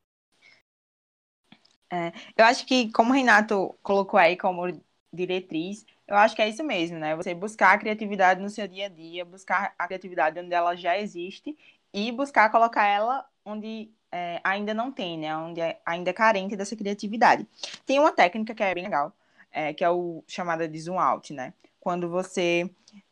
[1.91, 6.49] É, eu acho que, como o Renato colocou aí como diretriz, eu acho que é
[6.49, 7.15] isso mesmo, né?
[7.15, 10.97] Você buscar a criatividade no seu dia a dia, buscar a criatividade onde ela já
[10.97, 11.57] existe
[11.93, 15.35] e buscar colocar ela onde é, ainda não tem, né?
[15.35, 17.47] Onde é ainda é carente dessa criatividade.
[17.85, 19.13] Tem uma técnica que é bem legal,
[19.51, 21.53] é, que é o chamada de zoom out, né?
[21.79, 22.69] Quando você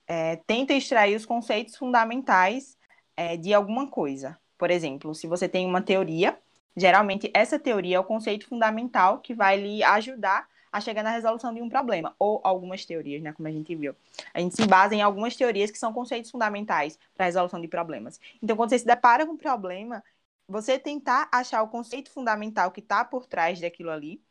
[0.08, 2.78] é, tenta extrair os conceitos fundamentais
[3.16, 4.38] é, de alguma coisa.
[4.58, 6.38] Por exemplo, se você tem uma teoria,
[6.76, 11.54] geralmente essa teoria é o conceito fundamental que vai lhe ajudar a chegar na resolução
[11.54, 13.96] de um problema, ou algumas teorias, né, como a gente viu.
[14.34, 17.68] A gente se basa em algumas teorias que são conceitos fundamentais para a resolução de
[17.68, 18.20] problemas.
[18.42, 20.04] Então, quando você se depara com um problema,
[20.48, 24.22] você tentar achar o conceito fundamental que está por trás daquilo ali,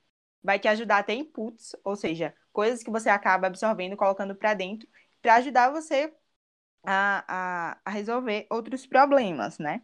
[0.43, 4.55] vai te ajudar a ter inputs, ou seja, coisas que você acaba absorvendo, colocando para
[4.55, 4.89] dentro,
[5.23, 6.13] para ajudar você
[6.85, 7.25] a,
[7.75, 9.83] a, a, resolver outros problemas, né?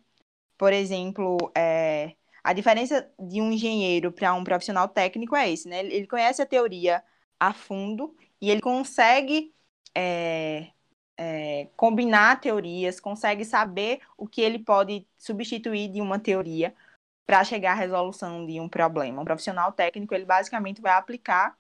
[0.58, 2.16] Por exemplo, é,
[2.46, 5.80] a diferença de um engenheiro para um profissional técnico é esse, né?
[5.80, 7.02] Ele conhece a teoria
[7.40, 9.52] a fundo e ele consegue
[9.92, 10.68] é,
[11.16, 16.72] é, combinar teorias, consegue saber o que ele pode substituir de uma teoria
[17.26, 19.22] para chegar à resolução de um problema.
[19.22, 21.58] Um profissional técnico, ele basicamente vai aplicar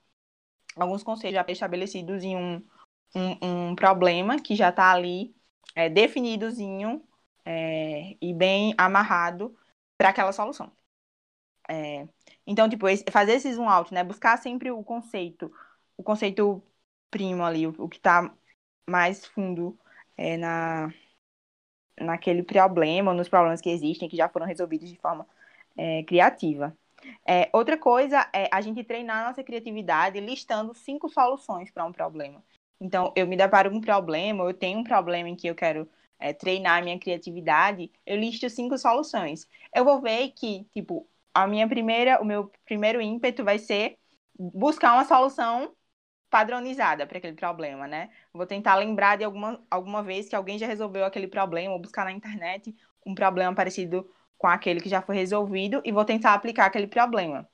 [0.76, 2.62] alguns conceitos já estabelecidos em um,
[3.12, 5.34] um, um problema que já está ali
[5.74, 7.02] é, definidozinho
[7.44, 9.56] é, e bem amarrado
[9.98, 10.72] para aquela solução.
[11.68, 12.06] É,
[12.46, 14.04] então, tipo, fazer esse zoom out, né?
[14.04, 15.52] Buscar sempre o conceito,
[15.96, 16.62] o conceito
[17.10, 18.32] primo ali, o, o que está
[18.88, 19.78] mais fundo
[20.16, 20.92] é, na,
[22.00, 25.26] naquele problema, nos problemas que existem, que já foram resolvidos de forma
[25.76, 26.76] é, criativa.
[27.26, 31.92] É, outra coisa é a gente treinar a nossa criatividade listando cinco soluções para um
[31.92, 32.42] problema.
[32.80, 35.88] Então, eu me deparo com um problema, eu tenho um problema em que eu quero
[36.18, 39.48] é, treinar a minha criatividade, eu listo cinco soluções.
[39.74, 43.98] Eu vou ver que, tipo, a minha primeira, o meu primeiro ímpeto vai ser
[44.38, 45.74] buscar uma solução
[46.30, 48.10] padronizada para aquele problema, né?
[48.32, 52.04] Vou tentar lembrar de alguma, alguma vez que alguém já resolveu aquele problema, ou buscar
[52.04, 52.74] na internet
[53.06, 57.48] um problema parecido com aquele que já foi resolvido e vou tentar aplicar aquele problema.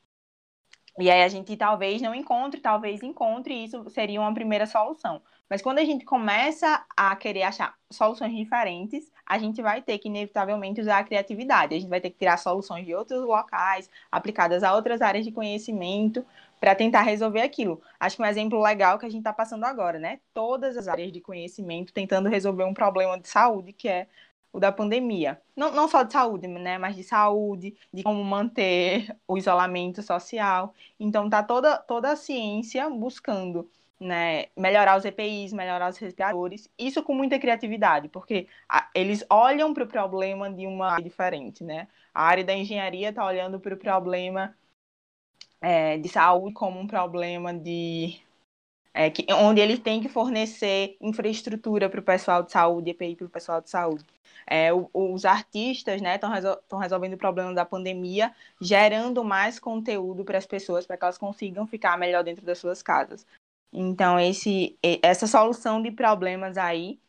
[0.99, 5.23] E aí a gente talvez não encontre, talvez encontre, e isso seria uma primeira solução.
[5.49, 10.09] Mas quando a gente começa a querer achar soluções diferentes, a gente vai ter que,
[10.09, 11.75] inevitavelmente, usar a criatividade.
[11.75, 15.33] A gente vai ter que tirar soluções de outros locais, aplicadas a outras áreas de
[15.33, 16.25] conhecimento,
[16.59, 17.83] para tentar resolver aquilo.
[17.99, 20.21] Acho que um exemplo legal que a gente está passando agora, né?
[20.33, 24.07] Todas as áreas de conhecimento tentando resolver um problema de saúde, que é
[24.53, 25.41] o da pandemia.
[25.57, 30.75] Não, não só de saúde, né, mas de saúde, de como manter o isolamento social.
[31.01, 33.69] Então tá toda, toda a ciência buscando
[34.03, 39.73] né, melhorar os EPIs, melhorar os respiradores, isso com muita criatividade, porque a, eles olham
[39.73, 41.89] para o problema de uma área diferente, né?
[42.13, 44.55] A área da engenharia está olhando para o problema
[45.61, 48.21] é, de saúde como um problema de
[48.95, 53.27] é, que, onde ele tem que fornecer infraestrutura para o pessoal de saúde, EPI para
[53.27, 54.05] o pessoal de saúde.
[54.47, 60.25] É, o, os artistas estão né, resol resolvendo o problema da pandemia, gerando mais conteúdo
[60.25, 63.27] para as pessoas, para que elas consigam ficar melhor dentro das suas casas.
[63.73, 67.01] Então, esse, essa solução de problemas aí,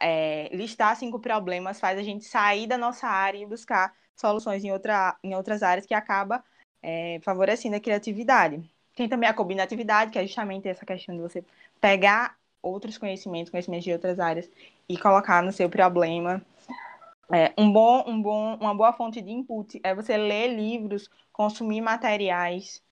[0.00, 4.72] é, listar cinco problemas, faz a gente sair da nossa área e buscar soluções em,
[4.72, 6.44] outra, em outras áreas que acaba
[6.82, 8.62] é, favorecendo a criatividade.
[8.94, 11.44] Tem também a combinatividade, que é justamente essa questão de você
[11.80, 14.50] pegar outros conhecimentos, conhecimentos de outras áreas
[14.88, 16.42] e colocar no seu problema.
[17.32, 21.80] É, um bom, um bom, uma boa fonte de input é você ler livros, consumir
[21.80, 22.82] materiais,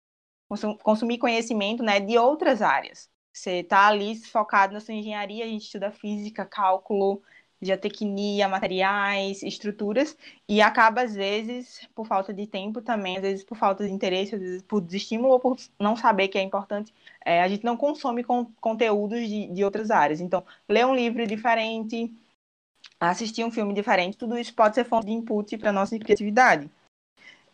[0.82, 3.10] consumir conhecimento né, de outras áreas.
[3.38, 7.22] Você está ali focado na sua engenharia, a gente estuda física, cálculo,
[7.62, 10.16] geotecnia, materiais, estruturas,
[10.48, 14.34] e acaba, às vezes, por falta de tempo também, às vezes por falta de interesse,
[14.34, 16.92] às vezes por desestímulo ou por não saber que é importante,
[17.24, 18.24] é, a gente não consome
[18.60, 20.20] conteúdos de, de outras áreas.
[20.20, 22.12] Então, ler um livro diferente,
[22.98, 26.68] assistir um filme diferente, tudo isso pode ser fonte de input para nossa criatividade.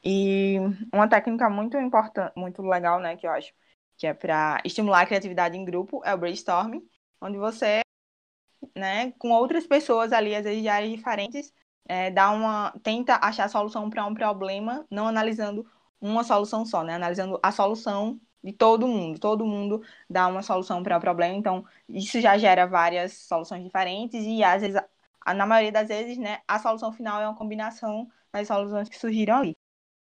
[0.03, 0.57] E
[0.93, 3.53] uma técnica muito importante, muito legal, né, que eu acho,
[3.97, 6.83] que é para estimular a criatividade em grupo, é o brainstorming,
[7.21, 7.81] onde você,
[8.77, 11.53] né, com outras pessoas ali, às vezes de áreas diferentes,
[11.87, 15.67] é, dá uma, tenta achar solução para um problema, não analisando
[16.01, 20.83] uma solução só, né, analisando a solução de todo mundo, todo mundo dá uma solução
[20.83, 24.81] para o problema, então isso já gera várias soluções diferentes e às vezes,
[25.27, 29.39] na maioria das vezes, né, a solução final é uma combinação das soluções que surgiram
[29.39, 29.57] ali.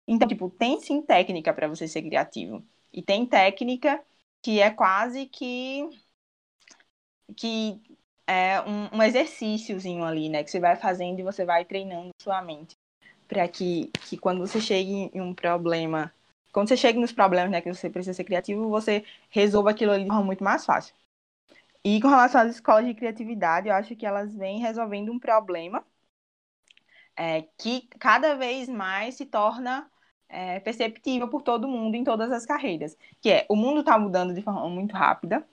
[0.06, 2.64] Então, tipo, tem sim técnica para você ser criativo.
[2.92, 4.02] E tem técnica
[4.42, 5.88] que é quase que
[7.36, 7.80] que
[8.26, 10.44] é um, um exercíciozinho ali, né?
[10.44, 12.76] Que você vai fazendo e você vai treinando sua mente.
[13.28, 16.12] Para que, que quando você chegue em um problema,
[16.52, 20.04] quando você chega nos problemas, né, que você precisa ser criativo, você resolva aquilo ali
[20.04, 20.94] de forma muito mais fácil.
[21.84, 25.84] E com relação às escolas de criatividade, eu acho que elas vêm resolvendo um problema
[27.16, 29.90] é, que cada vez mais se torna
[30.28, 34.34] é, perceptível por todo mundo em todas as carreiras, que é o mundo está mudando
[34.34, 35.46] de forma muito rápida.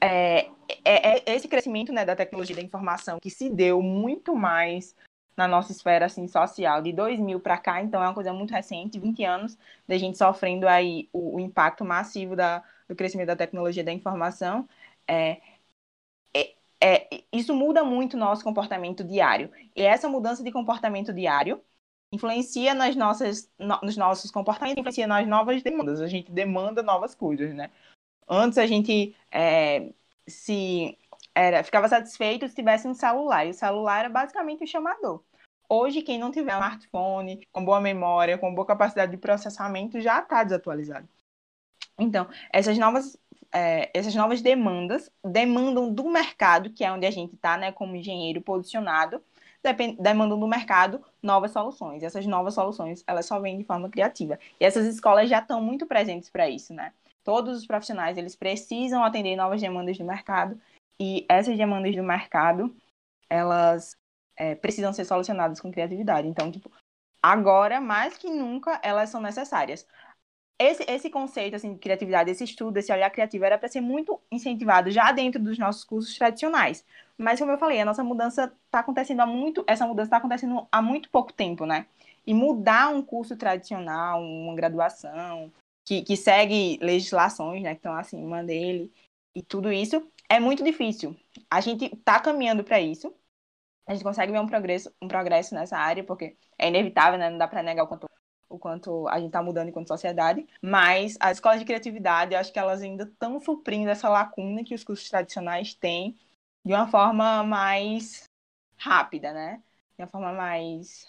[0.00, 0.50] É,
[0.84, 4.96] é, é, esse crescimento né, da tecnologia da informação que se deu muito mais
[5.36, 8.98] na nossa esfera assim, social, de 2000 para cá, então é uma coisa muito recente,
[8.98, 9.58] 20 anos
[9.88, 14.68] da gente sofrendo aí o, o impacto massivo da, do crescimento da tecnologia da informação.
[15.08, 15.40] É,
[16.34, 19.50] é, é, isso muda muito o nosso comportamento diário.
[19.74, 21.62] E essa mudança de comportamento diário
[22.12, 26.00] influencia nas nossas, no, nos nossos comportamentos, influencia nas novas demandas.
[26.00, 27.70] A gente demanda novas coisas, né?
[28.28, 29.92] Antes a gente é,
[30.28, 30.96] se
[31.34, 35.22] era, ficava satisfeito se tivesse um celular, e o celular era basicamente o chamador.
[35.68, 40.20] Hoje, quem não tiver um smartphone com boa memória, com boa capacidade de processamento, já
[40.20, 41.08] está desatualizado.
[41.98, 43.16] Então, essas novas,
[43.50, 47.96] é, essas novas demandas demandam do mercado, que é onde a gente está, né, como
[47.96, 49.22] engenheiro posicionado,
[49.98, 52.02] demandam do mercado novas soluções.
[52.02, 54.38] Essas novas soluções, elas só vêm de forma criativa.
[54.60, 56.92] E essas escolas já estão muito presentes para isso, né?
[57.24, 60.60] Todos os profissionais, eles precisam atender novas demandas do mercado
[60.98, 62.74] e essas demandas do mercado,
[63.30, 63.96] elas
[64.36, 66.26] é, precisam ser solucionadas com criatividade.
[66.26, 66.70] Então, tipo,
[67.22, 69.86] agora, mais que nunca, elas são necessárias.
[70.58, 74.20] Esse, esse conceito assim, de criatividade, esse estudo, esse olhar criativo era para ser muito
[74.30, 76.84] incentivado já dentro dos nossos cursos tradicionais.
[77.18, 79.64] Mas, como eu falei, a nossa mudança está acontecendo há muito.
[79.66, 81.86] Essa mudança está acontecendo há muito pouco tempo, né?
[82.26, 85.52] E mudar um curso tradicional, uma graduação,
[85.84, 88.92] que, que segue legislações, né, que estão acima dele,
[89.34, 91.16] e tudo isso, é muito difícil.
[91.50, 93.14] A gente está caminhando para isso.
[93.86, 97.30] A gente consegue ver um progresso, um progresso nessa área, porque é inevitável, né?
[97.30, 98.08] Não dá para negar o quanto,
[98.52, 100.46] o quanto a gente está mudando enquanto sociedade.
[100.60, 104.74] Mas as escolas de criatividade, eu acho que elas ainda estão suprindo essa lacuna que
[104.74, 106.16] os cursos tradicionais têm
[106.64, 108.24] de uma forma mais
[108.76, 109.62] rápida, né?
[109.96, 111.06] De uma forma mais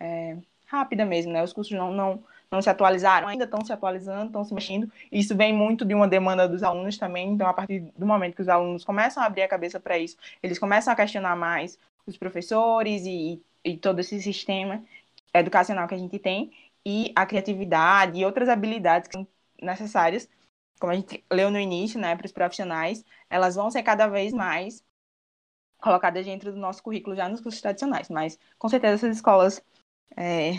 [0.00, 1.42] é, rápida mesmo, né?
[1.42, 4.90] Os cursos não, não, não se atualizaram, ainda estão se atualizando, estão se mexendo.
[5.12, 7.30] Isso vem muito de uma demanda dos alunos também.
[7.30, 10.16] Então, a partir do momento que os alunos começam a abrir a cabeça para isso,
[10.42, 14.82] eles começam a questionar mais os professores e, e todo esse sistema
[15.34, 16.50] educacional que a gente tem
[16.88, 19.28] e a criatividade e outras habilidades que são
[19.60, 20.26] necessárias,
[20.80, 24.32] como a gente leu no início, né, para os profissionais, elas vão ser cada vez
[24.32, 24.82] mais
[25.76, 28.08] colocadas dentro do nosso currículo já nos cursos tradicionais.
[28.08, 29.62] Mas, com certeza, essas escolas
[30.16, 30.52] é,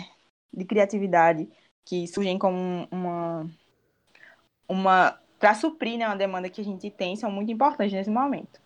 [0.54, 1.48] de criatividade
[1.84, 3.50] que surgem como uma,
[4.68, 8.60] uma para suprir né, uma demanda que a gente tem são muito importantes nesse momento.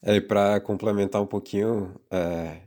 [0.00, 2.62] É, para complementar um pouquinho é,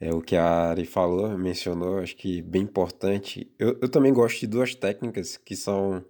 [0.00, 3.52] é, o que a Ari falou, mencionou, acho que bem importante.
[3.58, 6.04] Eu, eu também gosto de duas técnicas que são,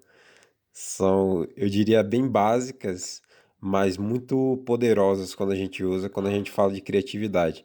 [0.73, 3.23] são, eu diria, bem básicas,
[3.61, 7.65] mas muito poderosas quando a gente usa, quando a gente fala de criatividade.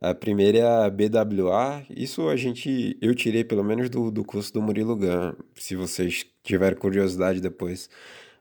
[0.00, 4.52] A primeira é a BWA, isso a gente, eu tirei pelo menos do, do curso
[4.52, 7.88] do Murilo Gun, se vocês tiverem curiosidade depois.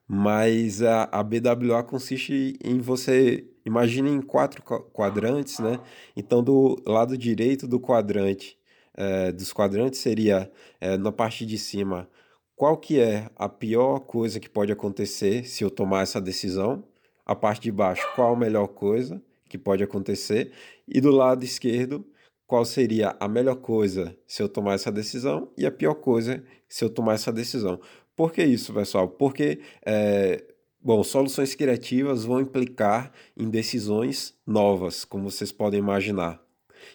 [0.07, 5.79] Mas a, a BWA consiste em você, imagine em quatro quadrantes, né?
[6.15, 8.57] Então, do lado direito do quadrante,
[8.95, 12.09] é, dos quadrantes seria, é, na parte de cima,
[12.55, 16.83] qual que é a pior coisa que pode acontecer se eu tomar essa decisão?
[17.25, 19.21] A parte de baixo, qual a melhor coisa?
[19.51, 20.53] que pode acontecer,
[20.87, 22.05] e do lado esquerdo,
[22.47, 26.85] qual seria a melhor coisa se eu tomar essa decisão e a pior coisa se
[26.85, 27.77] eu tomar essa decisão.
[28.15, 29.09] Por que isso, pessoal?
[29.09, 30.41] Porque, é,
[30.83, 36.41] bom, soluções criativas vão implicar em decisões novas, como vocês podem imaginar.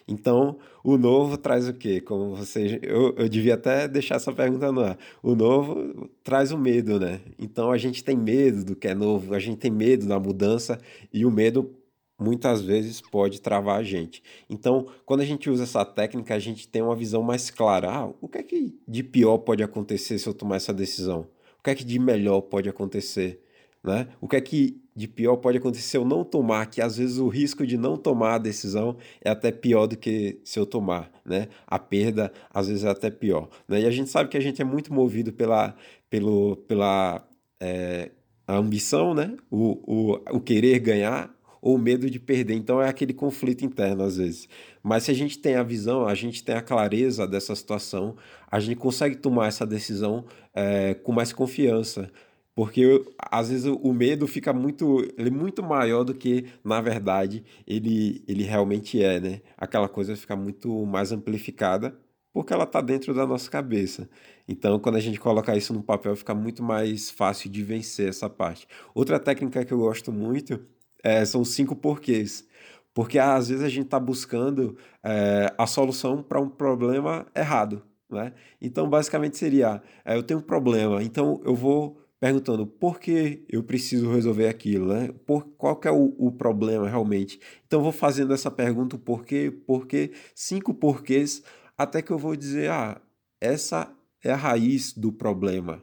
[0.07, 1.99] Então, o novo traz o quê?
[2.01, 4.97] Como vocês, eu, eu devia até deixar essa pergunta no ar.
[5.21, 7.21] O novo traz o medo, né?
[7.37, 10.79] Então, a gente tem medo do que é novo, a gente tem medo da mudança
[11.13, 11.73] e o medo
[12.19, 14.23] muitas vezes pode travar a gente.
[14.49, 17.89] Então, quando a gente usa essa técnica, a gente tem uma visão mais clara.
[17.89, 21.27] Ah, o que é que de pior pode acontecer se eu tomar essa decisão?
[21.59, 23.43] O que é que de melhor pode acontecer?
[23.87, 24.09] Né?
[24.19, 27.19] O que é que de pior pode acontecer se eu não tomar, que às vezes
[27.19, 31.09] o risco de não tomar a decisão é até pior do que se eu tomar,
[31.23, 31.47] né?
[31.65, 33.79] A perda às vezes é até pior, né?
[33.81, 35.73] E a gente sabe que a gente é muito movido pela,
[36.09, 37.25] pelo, pela
[37.61, 38.11] é,
[38.45, 39.37] ambição, né?
[39.49, 42.55] O, o, o querer ganhar, ou medo de perder.
[42.55, 44.49] Então é aquele conflito interno às vezes.
[44.81, 48.15] Mas se a gente tem a visão, a gente tem a clareza dessa situação,
[48.49, 50.25] a gente consegue tomar essa decisão
[50.55, 52.09] é, com mais confiança.
[52.57, 57.43] Porque às vezes o medo fica muito, ele é muito maior do que, na verdade,
[57.67, 59.41] ele, ele realmente é, né?
[59.55, 61.95] Aquela coisa fica muito mais amplificada
[62.33, 64.09] porque ela está dentro da nossa cabeça.
[64.47, 68.27] Então, quando a gente coloca isso no papel, fica muito mais fácil de vencer essa
[68.27, 68.67] parte.
[68.95, 70.59] Outra técnica que eu gosto muito
[71.03, 72.43] é, são cinco porquês.
[72.91, 77.83] Porque às vezes a gente está buscando é, a solução para um problema errado.
[78.09, 78.33] Né?
[78.59, 83.63] Então, basicamente seria: é, eu tenho um problema, então eu vou perguntando por que eu
[83.63, 85.13] preciso resolver aquilo, né?
[85.25, 87.39] Por, qual que é o, o problema realmente?
[87.65, 91.43] Então, vou fazendo essa pergunta: o porquê, porquê, cinco porquês,
[91.77, 93.01] até que eu vou dizer: ah,
[93.41, 93.91] essa
[94.23, 95.81] é a raiz do problema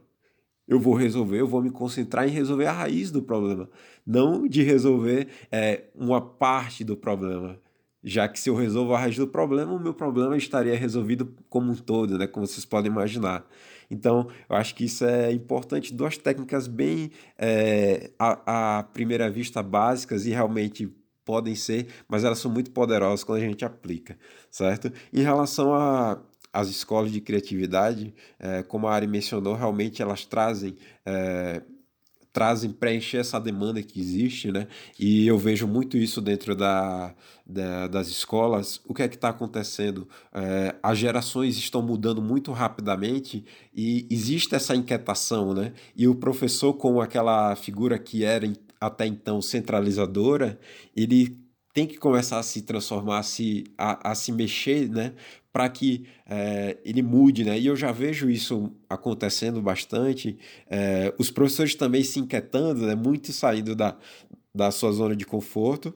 [0.67, 3.69] eu vou resolver, eu vou me concentrar em resolver a raiz do problema,
[4.07, 7.59] não de resolver é, uma parte do problema.
[8.03, 11.73] Já que se eu resolvo a raiz do problema, o meu problema estaria resolvido como
[11.73, 12.27] um todo, né?
[12.27, 13.47] Como vocês podem imaginar.
[13.91, 15.93] Então, eu acho que isso é importante.
[15.93, 20.89] Duas técnicas bem, é, à, à primeira vista, básicas e realmente
[21.25, 24.19] podem ser, mas elas são muito poderosas quando a gente aplica,
[24.51, 24.93] certo?
[25.13, 26.21] Em relação a
[26.55, 30.77] as escolas de criatividade, é, como a Ari mencionou, realmente elas trazem.
[31.05, 31.61] É,
[32.35, 34.67] trazem preencher essa demanda que existe, né?
[34.99, 37.15] E eu vejo muito isso dentro da,
[37.47, 38.81] da das escolas.
[38.89, 40.09] O que é que está acontecendo?
[40.33, 45.73] É, as gerações estão mudando muito rapidamente e existe essa inquietação, né?
[45.97, 50.59] E o professor, como aquela figura que era até então centralizadora,
[50.97, 51.44] ele
[51.75, 55.13] tem que começar a se transformar, a se, a, a se mexer, né?
[55.53, 57.59] Para que é, ele mude, né?
[57.59, 60.39] E eu já vejo isso acontecendo bastante.
[60.71, 62.95] É, os professores também se inquietando, né?
[62.95, 63.99] Muito saindo da,
[64.55, 65.93] da sua zona de conforto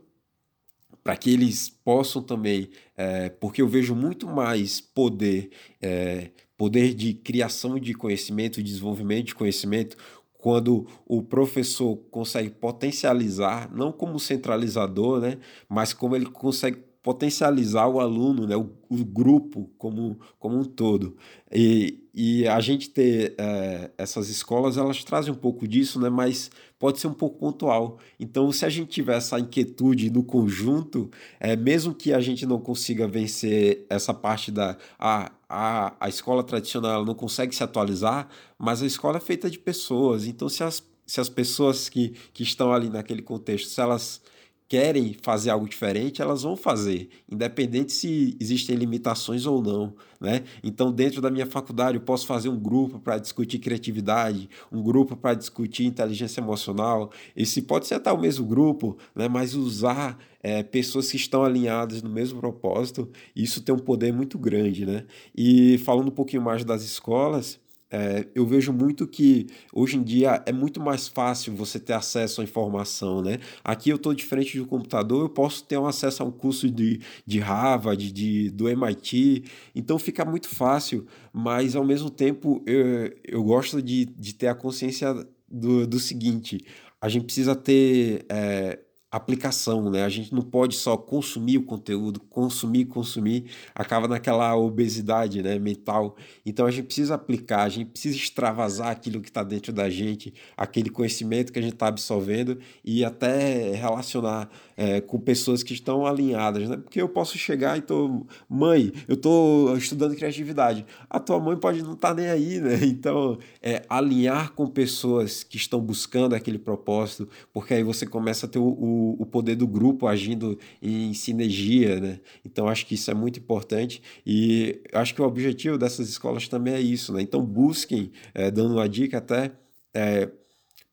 [1.08, 5.48] para que eles possam também, é, porque eu vejo muito mais poder,
[5.80, 9.96] é, poder de criação de conhecimento, de desenvolvimento de conhecimento,
[10.38, 18.00] quando o professor consegue potencializar, não como centralizador, né, mas como ele consegue potencializar o
[18.00, 21.16] aluno, né, o, o grupo como, como um todo.
[21.52, 26.50] E, e a gente ter é, essas escolas, elas trazem um pouco disso, né, mas
[26.78, 27.98] pode ser um pouco pontual.
[28.18, 31.10] Então, se a gente tiver essa inquietude no conjunto,
[31.40, 34.76] é, mesmo que a gente não consiga vencer essa parte da.
[34.98, 39.58] A, a, a escola tradicional não consegue se atualizar, mas a escola é feita de
[39.58, 40.26] pessoas.
[40.26, 44.20] Então, se as, se as pessoas que, que estão ali naquele contexto, se elas
[44.68, 50.44] querem fazer algo diferente, elas vão fazer, independente se existem limitações ou não, né?
[50.62, 55.16] Então, dentro da minha faculdade, eu posso fazer um grupo para discutir criatividade, um grupo
[55.16, 57.10] para discutir inteligência emocional.
[57.34, 59.26] Esse pode ser até o mesmo grupo, né?
[59.26, 64.38] Mas usar é, pessoas que estão alinhadas no mesmo propósito, isso tem um poder muito
[64.38, 65.06] grande, né?
[65.34, 67.58] E falando um pouquinho mais das escolas,
[67.90, 72.40] é, eu vejo muito que hoje em dia é muito mais fácil você ter acesso
[72.40, 73.38] à informação, né?
[73.64, 76.70] Aqui eu estou de frente do computador, eu posso ter um acesso a um curso
[76.70, 83.12] de, de Harvard, de, do MIT, então fica muito fácil, mas ao mesmo tempo eu,
[83.24, 85.14] eu gosto de, de ter a consciência
[85.50, 86.64] do, do seguinte,
[87.00, 88.78] a gente precisa ter é,
[89.10, 90.04] aplicação, né?
[90.04, 96.14] A gente não pode só consumir o conteúdo, consumir, consumir, acaba naquela obesidade, né, mental.
[96.44, 100.34] Então a gente precisa aplicar, a gente precisa extravasar aquilo que está dentro da gente,
[100.54, 106.06] aquele conhecimento que a gente está absorvendo e até relacionar é, com pessoas que estão
[106.06, 106.76] alinhadas, né?
[106.76, 110.84] Porque eu posso chegar e tô, mãe, eu tô estudando criatividade.
[111.08, 112.78] A tua mãe pode não estar tá nem aí, né?
[112.98, 118.48] Então, é, alinhar com pessoas que estão buscando aquele propósito, porque aí você começa a
[118.48, 118.66] ter o,
[118.98, 122.20] o, poder do grupo agindo em sinergia, né?
[122.44, 126.74] Então, acho que isso é muito importante e acho que o objetivo dessas escolas também
[126.74, 127.22] é isso, né?
[127.22, 129.52] Então, busquem, é, dando uma dica até,
[129.94, 130.28] é,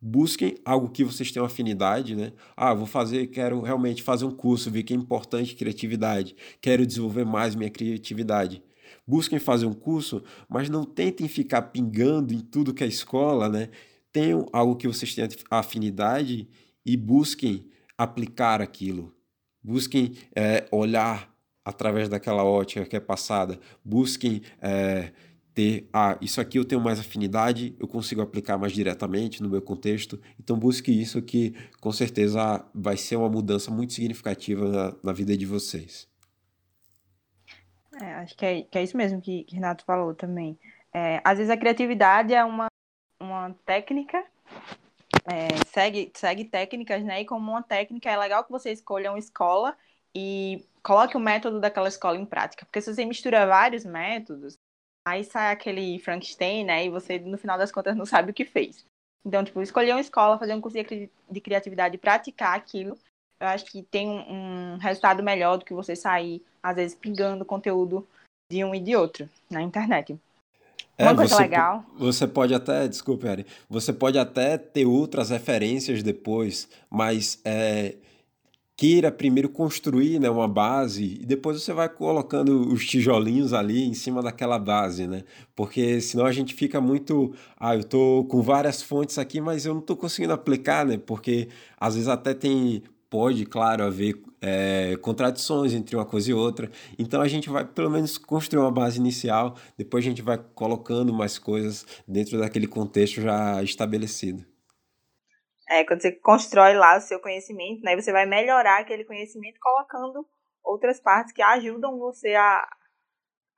[0.02, 2.32] busquem algo que vocês tenham afinidade, né?
[2.56, 7.26] Ah, vou fazer, quero realmente fazer um curso, vi que é importante criatividade, quero desenvolver
[7.26, 8.62] mais minha criatividade.
[9.08, 13.70] Busquem fazer um curso, mas não tentem ficar pingando em tudo que é escola, né?
[14.12, 16.48] Tenham algo que vocês tenham afinidade
[16.86, 17.66] e busquem
[17.98, 19.16] aplicar aquilo.
[19.64, 21.34] Busquem é, olhar
[21.64, 23.60] através daquela ótica que é passada.
[23.84, 25.12] Busquem é,
[25.56, 29.62] ter, ah, isso aqui eu tenho mais afinidade, eu consigo aplicar mais diretamente no meu
[29.62, 30.22] contexto.
[30.40, 35.36] Então busque isso que com certeza vai ser uma mudança muito significativa na, na vida
[35.36, 36.08] de vocês.
[38.02, 40.60] É, acho que é, que é isso mesmo que, que Renato falou também.
[40.94, 42.68] É, às vezes a criatividade é uma,
[43.20, 44.22] uma técnica,
[45.26, 47.22] é, segue, segue técnicas, né?
[47.22, 49.76] E como uma técnica é legal que você escolha uma escola
[50.14, 52.66] e coloque o método daquela escola em prática.
[52.66, 54.58] Porque se você mistura vários métodos,
[55.08, 56.86] Aí sai aquele Frankenstein, né?
[56.86, 58.84] E você, no final das contas, não sabe o que fez.
[59.24, 60.78] Então, tipo, escolher uma escola, fazer um curso
[61.30, 62.98] de criatividade e praticar aquilo,
[63.40, 67.46] eu acho que tem um, um resultado melhor do que você sair, às vezes, pingando
[67.46, 68.08] conteúdo
[68.52, 70.20] de um e de outro na internet.
[70.98, 71.86] É, uma coisa você, legal.
[71.98, 77.96] Você pode até, desculpe, Ari, você pode até ter outras referências depois, mas é,
[78.78, 83.94] queira primeiro construir né, uma base e depois você vai colocando os tijolinhos ali em
[83.94, 85.24] cima daquela base, né?
[85.56, 89.74] Porque senão a gente fica muito, ah, eu tô com várias fontes aqui, mas eu
[89.74, 90.98] não tô conseguindo aplicar, né?
[90.98, 91.48] Porque
[91.80, 96.70] às vezes até tem, pode, claro, haver é, contradições entre uma coisa e outra.
[97.00, 101.12] Então a gente vai pelo menos construir uma base inicial, depois a gente vai colocando
[101.12, 104.46] mais coisas dentro daquele contexto já estabelecido.
[105.68, 110.24] É, quando você constrói lá o seu conhecimento, né, você vai melhorar aquele conhecimento colocando
[110.64, 112.70] outras partes que ajudam você a,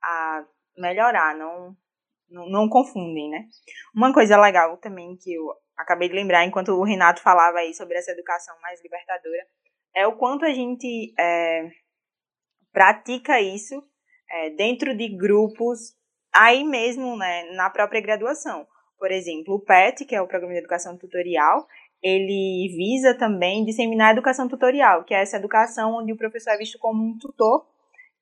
[0.02, 0.44] a
[0.78, 1.76] melhorar, não,
[2.30, 3.46] não, não confundem, né?
[3.94, 7.98] Uma coisa legal também que eu acabei de lembrar enquanto o Renato falava aí sobre
[7.98, 9.46] essa educação mais libertadora
[9.94, 11.70] é o quanto a gente é,
[12.72, 13.82] pratica isso
[14.30, 15.96] é, dentro de grupos
[16.32, 18.66] aí mesmo, né, na própria graduação.
[18.98, 21.66] Por exemplo, o PET, que é o Programa de Educação Tutorial,
[22.02, 26.58] ele visa também disseminar a educação tutorial, que é essa educação onde o professor é
[26.58, 27.66] visto como um tutor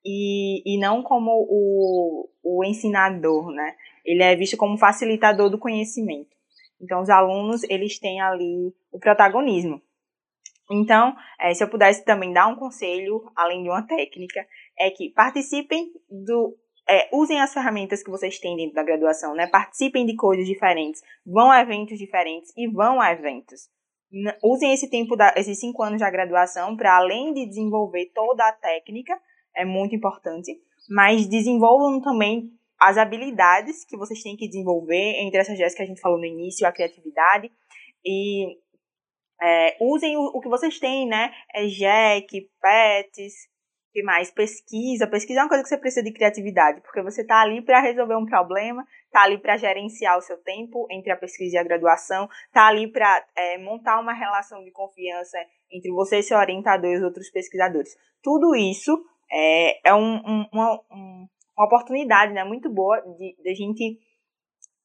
[0.05, 3.75] e, e não como o, o ensinador, né?
[4.05, 6.35] Ele é visto como facilitador do conhecimento.
[6.81, 9.81] Então, os alunos, eles têm ali o protagonismo.
[10.71, 14.45] Então, é, se eu pudesse também dar um conselho, além de uma técnica,
[14.79, 16.57] é que participem do
[16.89, 19.47] é, usem as ferramentas que vocês têm dentro da graduação, né?
[19.49, 23.69] Participem de coisas diferentes, vão a eventos diferentes e vão a eventos.
[24.43, 28.53] Usem esse tempo, da, esses cinco anos da graduação para, além de desenvolver toda a
[28.53, 29.19] técnica,
[29.55, 30.57] é muito importante,
[30.89, 36.01] mas desenvolvam também as habilidades que vocês têm que desenvolver, entre essas que a gente
[36.01, 37.51] falou no início, a criatividade,
[38.05, 38.59] e
[39.41, 41.32] é, usem o, o, que vocês têm, né?
[41.55, 43.34] É JEC, PETs,
[43.93, 44.30] que mais?
[44.30, 45.07] Pesquisa.
[45.07, 48.16] Pesquisa é uma coisa que você precisa de criatividade, porque você está ali para resolver
[48.16, 52.28] um problema, está ali para gerenciar o seu tempo entre a pesquisa e a graduação,
[52.47, 55.39] está ali para é, montar uma relação de confiança
[55.70, 57.97] entre você, seu orientador e os outros pesquisadores.
[58.22, 58.93] Tudo isso
[59.32, 61.26] é, é um, um, uma, um,
[61.57, 63.99] uma oportunidade né, muito boa de, de a gente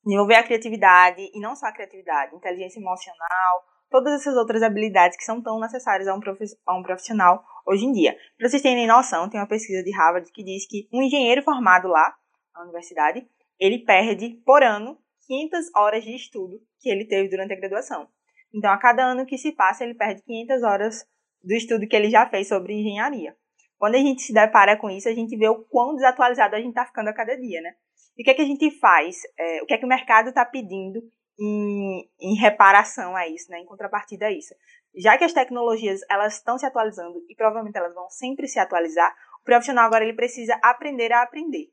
[0.06, 5.24] desenvolver a criatividade, e não só a criatividade, inteligência emocional, todas essas outras habilidades que
[5.24, 6.20] são tão necessárias a um,
[6.66, 8.16] a um profissional hoje em dia.
[8.38, 11.90] Para vocês terem noção, tem uma pesquisa de Harvard que diz que um engenheiro formado
[11.90, 12.16] lá,
[12.56, 13.28] na universidade,
[13.60, 18.08] ele perde por ano 500 horas de estudo que ele teve durante a graduação.
[18.54, 21.06] Então, a cada ano que se passa, ele perde 500 horas
[21.44, 23.36] do estudo que ele já fez sobre engenharia.
[23.78, 26.70] Quando a gente se depara com isso, a gente vê o quão desatualizado a gente
[26.70, 27.74] está ficando a cada dia, né?
[28.18, 29.22] E o que é que a gente faz?
[29.38, 31.02] É, o que é que o mercado está pedindo
[31.40, 33.60] em, em, reparação a isso, né?
[33.60, 34.54] Em contrapartida a isso.
[34.96, 39.16] Já que as tecnologias elas estão se atualizando e provavelmente elas vão sempre se atualizar,
[39.42, 41.70] o profissional agora ele precisa aprender a aprender.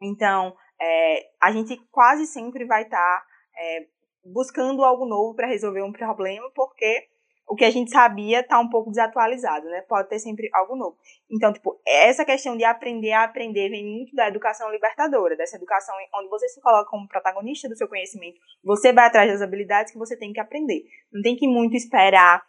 [0.00, 3.26] Então, é, a gente quase sempre vai estar tá,
[3.58, 3.86] é,
[4.24, 7.08] buscando algo novo para resolver um problema, porque
[7.48, 9.80] o que a gente sabia está um pouco desatualizado, né?
[9.82, 10.96] Pode ter sempre algo novo.
[11.30, 15.94] Então, tipo, essa questão de aprender a aprender vem muito da educação libertadora, dessa educação
[16.16, 19.98] onde você se coloca como protagonista do seu conhecimento, você vai atrás das habilidades que
[19.98, 20.82] você tem que aprender.
[21.12, 22.42] Não tem que muito esperar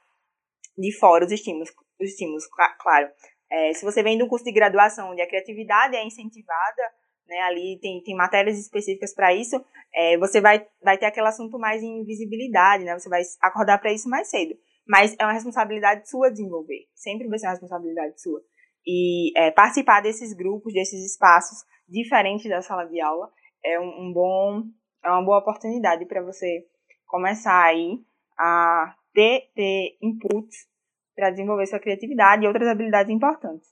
[0.76, 1.70] de fora os estímulos,
[2.00, 2.46] os estímulos
[2.80, 3.10] claro.
[3.52, 6.82] É, se você vem de um curso de graduação onde a criatividade é incentivada,
[7.28, 11.60] né, ali tem, tem matérias específicas para isso, é, você vai, vai ter aquele assunto
[11.60, 14.56] mais em visibilidade, né, você vai acordar para isso mais cedo.
[14.88, 18.42] Mas é uma responsabilidade sua desenvolver, sempre vai ser uma responsabilidade sua.
[18.86, 23.30] E é, participar desses grupos, desses espaços diferentes da sala de aula
[23.64, 24.64] é um, um bom,
[25.04, 26.66] é uma boa oportunidade para você
[27.06, 28.00] começar aí
[28.40, 30.68] a ter, ter inputs
[31.16, 33.70] para desenvolver sua criatividade e outras habilidades importantes.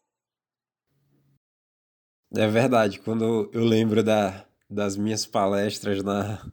[2.36, 6.44] É verdade, quando eu lembro da, das minhas palestras na,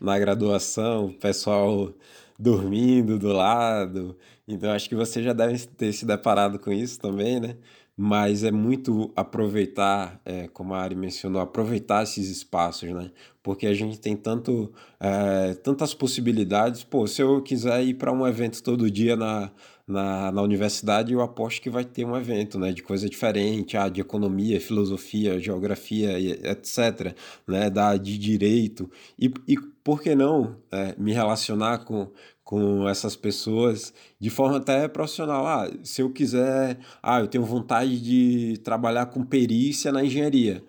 [0.00, 1.94] na graduação, o pessoal
[2.40, 4.16] dormindo do lado.
[4.48, 7.56] Então acho que você já deve ter se deparado com isso também, né?
[7.96, 13.10] Mas é muito aproveitar, é, como a Ari mencionou, aproveitar esses espaços, né?
[13.42, 16.82] Porque a gente tem tanto, é, tantas possibilidades.
[16.82, 19.50] Pô, se eu quiser ir para um evento todo dia na,
[19.86, 23.88] na, na universidade, eu aposto que vai ter um evento, né, de coisa diferente, ah,
[23.88, 27.14] de economia, filosofia, geografia, etc.,
[27.46, 32.10] né, da, de direito, e, e por que não é, me relacionar com,
[32.44, 35.46] com essas pessoas de forma até profissional.
[35.46, 40.62] Ah, se eu quiser, ah, eu tenho vontade de trabalhar com perícia na engenharia.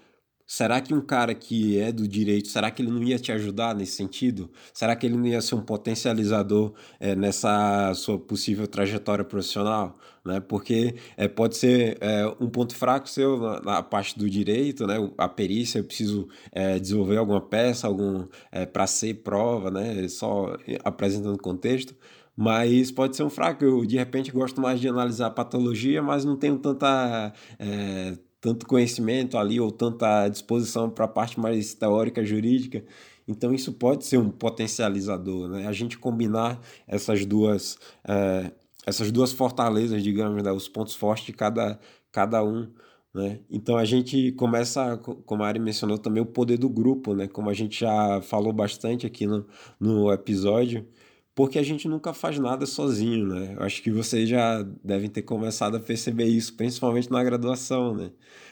[0.45, 3.73] Será que um cara que é do direito, será que ele não ia te ajudar
[3.73, 4.51] nesse sentido?
[4.73, 9.97] Será que ele não ia ser um potencializador é, nessa sua possível trajetória profissional?
[10.23, 10.39] Né?
[10.39, 14.95] Porque é, pode ser é, um ponto fraco seu na, na, parte do direito, né?
[15.17, 20.07] a perícia, eu preciso é, desenvolver alguma peça algum é, para ser prova, né?
[20.07, 21.95] só apresentando contexto
[22.35, 23.63] mas pode ser um fraco.
[23.63, 29.37] Eu, de repente, gosto mais de analisar patologia, mas não tenho tanta é, tanto conhecimento
[29.37, 32.83] ali ou tanta disposição para a parte mais teórica jurídica.
[33.27, 35.67] Então isso pode ser um potencializador, né?
[35.67, 38.51] A gente combinar essas duas é,
[38.85, 40.51] essas duas fortalezas, digamos, né?
[40.51, 41.79] os pontos fortes de cada
[42.11, 42.67] cada um,
[43.13, 43.39] né?
[43.49, 47.27] Então a gente começa, como a Ari mencionou também, o poder do grupo, né?
[47.27, 49.45] Como a gente já falou bastante aqui no,
[49.79, 50.85] no episódio,
[51.33, 53.55] porque a gente nunca faz nada sozinho, né?
[53.57, 58.11] Eu acho que vocês já devem ter começado a perceber isso, principalmente na graduação, né?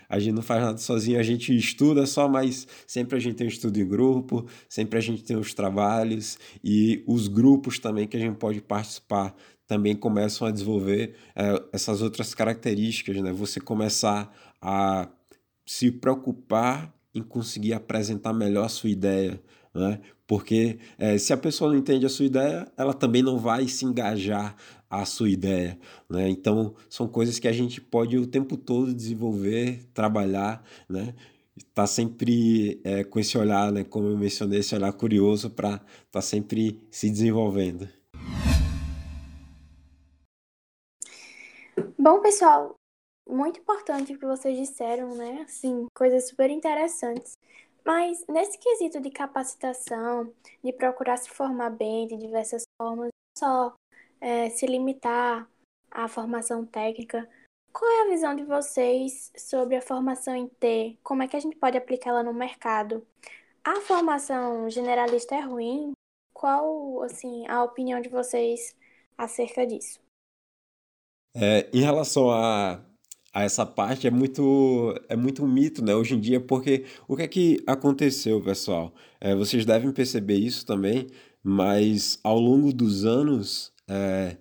[0.09, 3.45] A gente não faz nada sozinho, a gente estuda só, mas sempre a gente tem
[3.47, 8.17] um estudo em grupo, sempre a gente tem os trabalhos e os grupos também que
[8.17, 9.35] a gente pode participar
[9.69, 13.31] também começam a desenvolver é, essas outras características, né?
[13.31, 15.07] Você começar a
[15.63, 19.39] se preocupar em conseguir apresentar melhor a sua ideia,
[19.71, 19.99] né?
[20.25, 23.85] Porque é, se a pessoa não entende a sua ideia, ela também não vai se
[23.85, 24.55] engajar
[24.89, 25.77] a sua ideia,
[26.09, 26.27] né?
[26.27, 31.13] Então são coisas que a gente pode o tempo todo desenvolver, trabalhar, né?
[31.75, 33.83] Tá sempre é, com esse olhar, né?
[33.83, 37.87] Como eu mencionei, esse olhar curioso para estar tá sempre se desenvolvendo.
[41.97, 42.75] Bom, pessoal,
[43.27, 45.41] muito importante o que vocês disseram, né?
[45.41, 47.37] Assim, coisas super interessantes.
[47.85, 53.73] Mas nesse quesito de capacitação, de procurar se formar bem de diversas formas, só
[54.19, 55.49] é, se limitar
[55.91, 57.27] à formação técnica,
[57.71, 60.97] qual é a visão de vocês sobre a formação em T?
[61.03, 63.05] Como é que a gente pode aplicá-la no mercado?
[63.63, 65.93] A formação generalista é ruim?
[66.33, 68.75] Qual, assim, a opinião de vocês
[69.17, 69.99] acerca disso?
[71.39, 72.81] É, em relação a
[73.31, 77.15] a essa parte é muito é muito um mito, né, hoje em dia, porque o
[77.15, 78.93] que é que aconteceu, pessoal?
[79.21, 81.07] É, vocês devem perceber isso também,
[81.43, 84.37] mas ao longo dos anos é,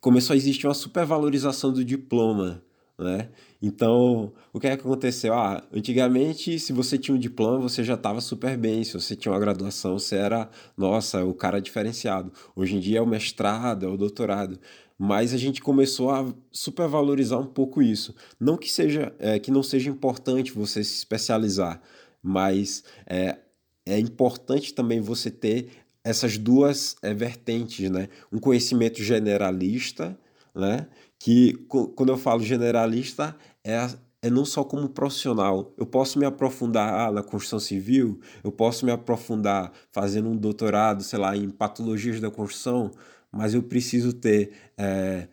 [0.00, 2.62] começou a existir uma supervalorização do diploma,
[2.98, 3.30] né?
[3.60, 5.32] Então, o que é que aconteceu?
[5.32, 8.84] Ah, antigamente, se você tinha um diploma, você já estava super bem.
[8.84, 12.30] Se você tinha uma graduação, você era, nossa, o cara diferenciado.
[12.54, 14.58] Hoje em dia é o mestrado, é o doutorado.
[14.98, 18.14] Mas a gente começou a supervalorizar um pouco isso.
[18.38, 21.80] Não que seja, é, que não seja importante você se especializar,
[22.22, 23.38] mas é,
[23.84, 25.68] é importante também você ter
[26.04, 28.08] essas duas é, vertentes, né?
[28.30, 30.18] Um conhecimento generalista,
[30.54, 30.86] né?
[31.18, 31.54] Que
[31.96, 33.34] quando eu falo generalista
[33.64, 33.88] é,
[34.22, 35.74] é não só como profissional.
[35.76, 41.02] Eu posso me aprofundar ah, na construção civil, eu posso me aprofundar fazendo um doutorado,
[41.02, 42.90] sei lá, em patologias da construção,
[43.34, 45.28] mas eu preciso ter é,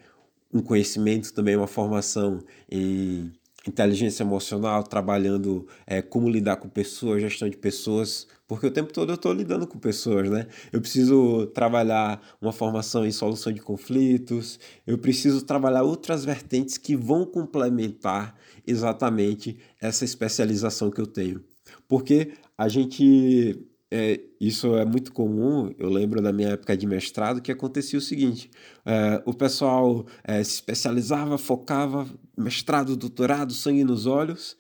[0.54, 2.40] um conhecimento também, uma formação
[2.70, 3.32] em
[3.68, 9.12] inteligência emocional, trabalhando é, como lidar com pessoas, gestão de pessoas, porque o tempo todo
[9.12, 10.48] eu estou lidando com pessoas, né?
[10.72, 16.96] Eu preciso trabalhar uma formação em solução de conflitos, eu preciso trabalhar outras vertentes que
[16.96, 18.36] vão complementar
[18.66, 21.44] exatamente essa especialização que eu tenho.
[21.88, 25.74] Porque a gente é, isso é muito comum.
[25.78, 28.50] Eu lembro da minha época de mestrado que acontecia o seguinte:
[28.86, 34.58] é, o pessoal é, se especializava, focava, mestrado, doutorado, sangue nos olhos,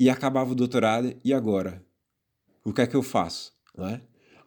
[0.00, 1.14] e acabava o doutorado.
[1.24, 1.84] E agora?
[2.64, 3.52] O que é que eu faço?
[3.78, 4.00] É?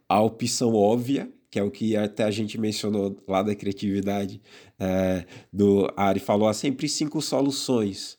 [0.08, 4.42] A opção óbvia, que é o que até a gente mencionou lá da criatividade,
[4.78, 8.18] é, do Ari falou há sempre cinco soluções.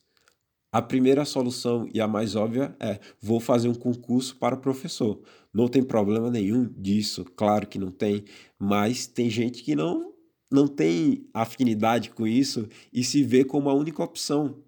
[0.73, 5.21] A primeira solução e a mais óbvia é: vou fazer um concurso para professor.
[5.53, 8.23] Não tem problema nenhum disso, claro que não tem,
[8.57, 10.11] mas tem gente que não
[10.51, 14.63] não tem afinidade com isso e se vê como a única opção,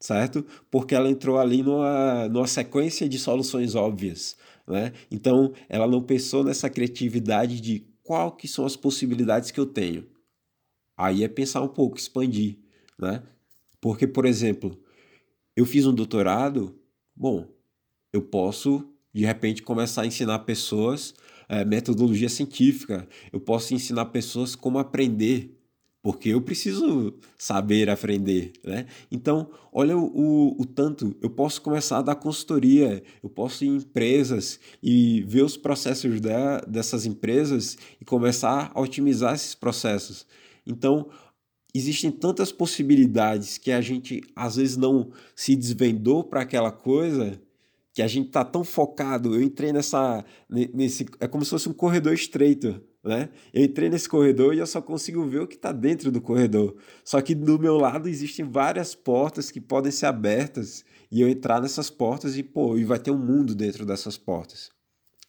[0.00, 0.44] certo?
[0.70, 4.36] Porque ela entrou ali numa, numa sequência de soluções óbvias,
[4.66, 4.92] né?
[5.10, 10.06] Então, ela não pensou nessa criatividade de qual que são as possibilidades que eu tenho.
[10.96, 12.56] Aí é pensar um pouco, expandir,
[12.98, 13.22] né?
[13.78, 14.78] Porque, por exemplo,
[15.56, 16.78] eu fiz um doutorado,
[17.14, 17.48] bom,
[18.12, 21.14] eu posso de repente começar a ensinar pessoas
[21.48, 25.56] é, metodologia científica, eu posso ensinar pessoas como aprender,
[26.02, 28.86] porque eu preciso saber aprender, né?
[29.10, 33.68] Então, olha o, o, o, tanto, eu posso começar a dar consultoria, eu posso ir
[33.68, 36.28] em empresas e ver os processos de,
[36.68, 40.26] dessas empresas e começar a otimizar esses processos.
[40.66, 41.08] Então,
[41.76, 47.40] existem tantas possibilidades que a gente às vezes não se desvendou para aquela coisa
[47.92, 49.34] que a gente tá tão focado.
[49.34, 53.30] Eu entrei nessa nesse é como se fosse um corredor estreito, né?
[53.54, 56.76] Eu entrei nesse corredor e eu só consigo ver o que está dentro do corredor.
[57.04, 61.60] Só que do meu lado existem várias portas que podem ser abertas e eu entrar
[61.60, 64.75] nessas portas e pô, e vai ter um mundo dentro dessas portas.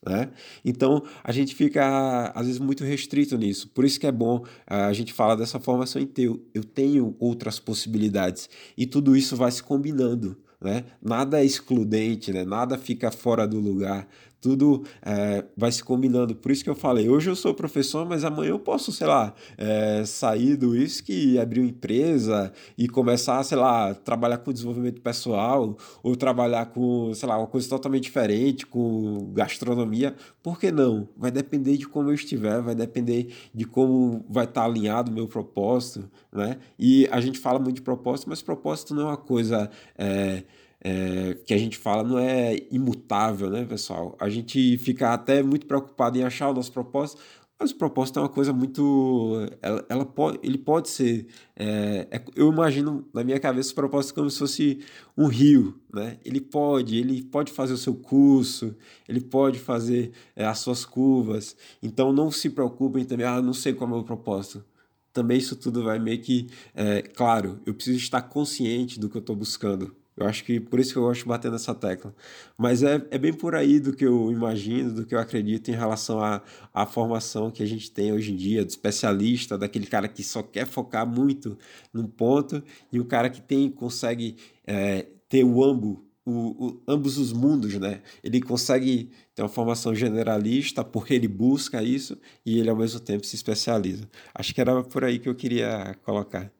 [0.06, 0.30] Né?
[0.64, 3.70] Então a gente fica às vezes muito restrito nisso.
[3.70, 6.46] Por isso que é bom a gente falar dessa formação teu.
[6.54, 10.38] Eu tenho outras possibilidades e tudo isso vai se combinando.
[10.60, 10.86] Né?
[11.02, 12.44] Nada é excludente, né?
[12.44, 14.08] nada fica fora do lugar
[14.48, 16.34] tudo é, vai se combinando.
[16.34, 19.34] Por isso que eu falei, hoje eu sou professor, mas amanhã eu posso, sei lá,
[19.58, 25.02] é, sair do isso e abrir uma empresa e começar, sei lá, trabalhar com desenvolvimento
[25.02, 30.16] pessoal ou trabalhar com, sei lá, uma coisa totalmente diferente, com gastronomia.
[30.42, 31.10] Por que não?
[31.18, 35.28] Vai depender de como eu estiver, vai depender de como vai estar alinhado o meu
[35.28, 36.58] propósito, né?
[36.80, 39.70] E a gente fala muito de propósito, mas propósito não é uma coisa...
[39.98, 40.44] É,
[40.88, 44.16] é, que a gente fala não é imutável, né, pessoal?
[44.20, 47.22] A gente fica até muito preocupado em achar o nosso propósito,
[47.60, 49.36] mas o propósito é uma coisa muito.
[49.62, 51.28] Ela, ela pode, ele pode ser.
[51.58, 54.80] É, é, eu imagino na minha cabeça o propósito como se fosse
[55.18, 56.20] um rio, né?
[56.24, 58.76] Ele pode, ele pode fazer o seu curso,
[59.10, 61.56] ele pode fazer é, as suas curvas.
[61.84, 64.64] Então não se preocupem também, ah, não sei qual é o meu propósito.
[65.12, 66.48] Também isso tudo vai meio que.
[66.76, 70.80] É, claro, eu preciso estar consciente do que eu estou buscando eu acho que por
[70.80, 72.14] isso que eu gosto de bater nessa tecla.
[72.58, 75.76] Mas é, é bem por aí do que eu imagino, do que eu acredito em
[75.76, 76.42] relação à,
[76.74, 80.42] à formação que a gente tem hoje em dia, do especialista, daquele cara que só
[80.42, 81.56] quer focar muito
[81.94, 87.20] num ponto, e o cara que tem consegue é, ter o ambo, o, o, ambos
[87.20, 88.02] os mundos, né?
[88.24, 93.26] Ele consegue ter uma formação generalista porque ele busca isso e ele ao mesmo tempo
[93.26, 94.10] se especializa.
[94.34, 96.52] Acho que era por aí que eu queria colocar.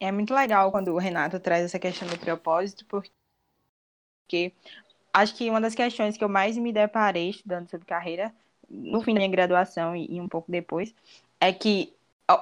[0.00, 4.54] É muito legal quando o Renato traz essa questão do propósito, porque
[5.12, 8.34] acho que uma das questões que eu mais me deparei estudando sobre carreira,
[8.68, 10.94] no fim da minha graduação e, um pouco depois,
[11.38, 11.92] é que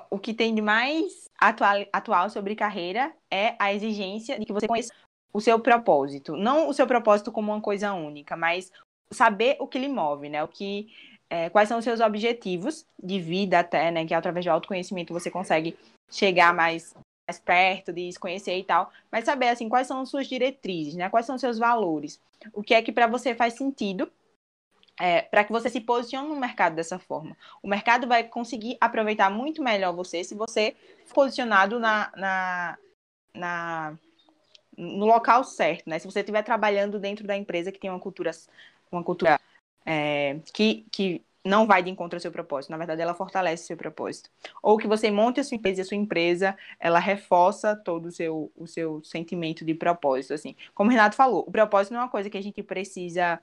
[0.08, 4.68] o que tem de mais atual, atual sobre carreira é a exigência de que você
[4.68, 4.92] conheça
[5.32, 6.36] o seu propósito.
[6.36, 8.70] Não o seu propósito como uma coisa única, mas
[9.10, 10.44] saber o que lhe move, né?
[10.44, 10.92] O que,
[11.28, 14.04] é, quais são os seus objetivos de vida até, né?
[14.04, 15.76] Que através do autoconhecimento você consegue
[16.10, 16.94] chegar mais
[17.28, 20.94] mais perto, de se conhecer e tal, mas saber assim quais são as suas diretrizes,
[20.94, 21.10] né?
[21.10, 22.18] Quais são seus valores?
[22.54, 24.10] O que é que para você faz sentido?
[25.00, 27.36] É, para que você se posicione no mercado dessa forma.
[27.62, 30.74] O mercado vai conseguir aproveitar muito melhor você se você
[31.06, 32.78] for posicionado na, na,
[33.32, 33.98] na
[34.76, 35.98] no local certo, né?
[35.98, 38.32] Se você estiver trabalhando dentro da empresa que tem uma cultura,
[38.90, 39.38] uma cultura
[39.86, 43.66] é, que, que não vai de encontro ao seu propósito, na verdade ela fortalece o
[43.66, 44.30] seu propósito.
[44.62, 48.12] Ou que você monte a sua empresa e a sua empresa, ela reforça todo o
[48.12, 50.54] seu, o seu sentimento de propósito, assim.
[50.74, 53.40] Como o Renato falou, o propósito não é uma coisa que a gente precisa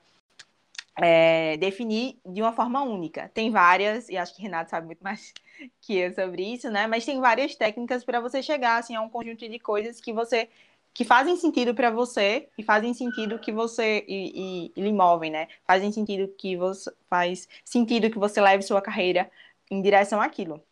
[0.96, 3.30] é, definir de uma forma única.
[3.34, 5.32] Tem várias, e acho que o Renato sabe muito mais
[5.80, 6.86] que eu sobre isso, né?
[6.86, 10.48] Mas tem várias técnicas para você chegar assim, a um conjunto de coisas que você
[10.96, 15.30] que fazem sentido para você e fazem sentido que você e, e, e, lhe movem,
[15.30, 15.46] né?
[15.66, 19.30] Fazem sentido que você faz sentido que você leve sua carreira
[19.70, 20.64] em direção àquilo.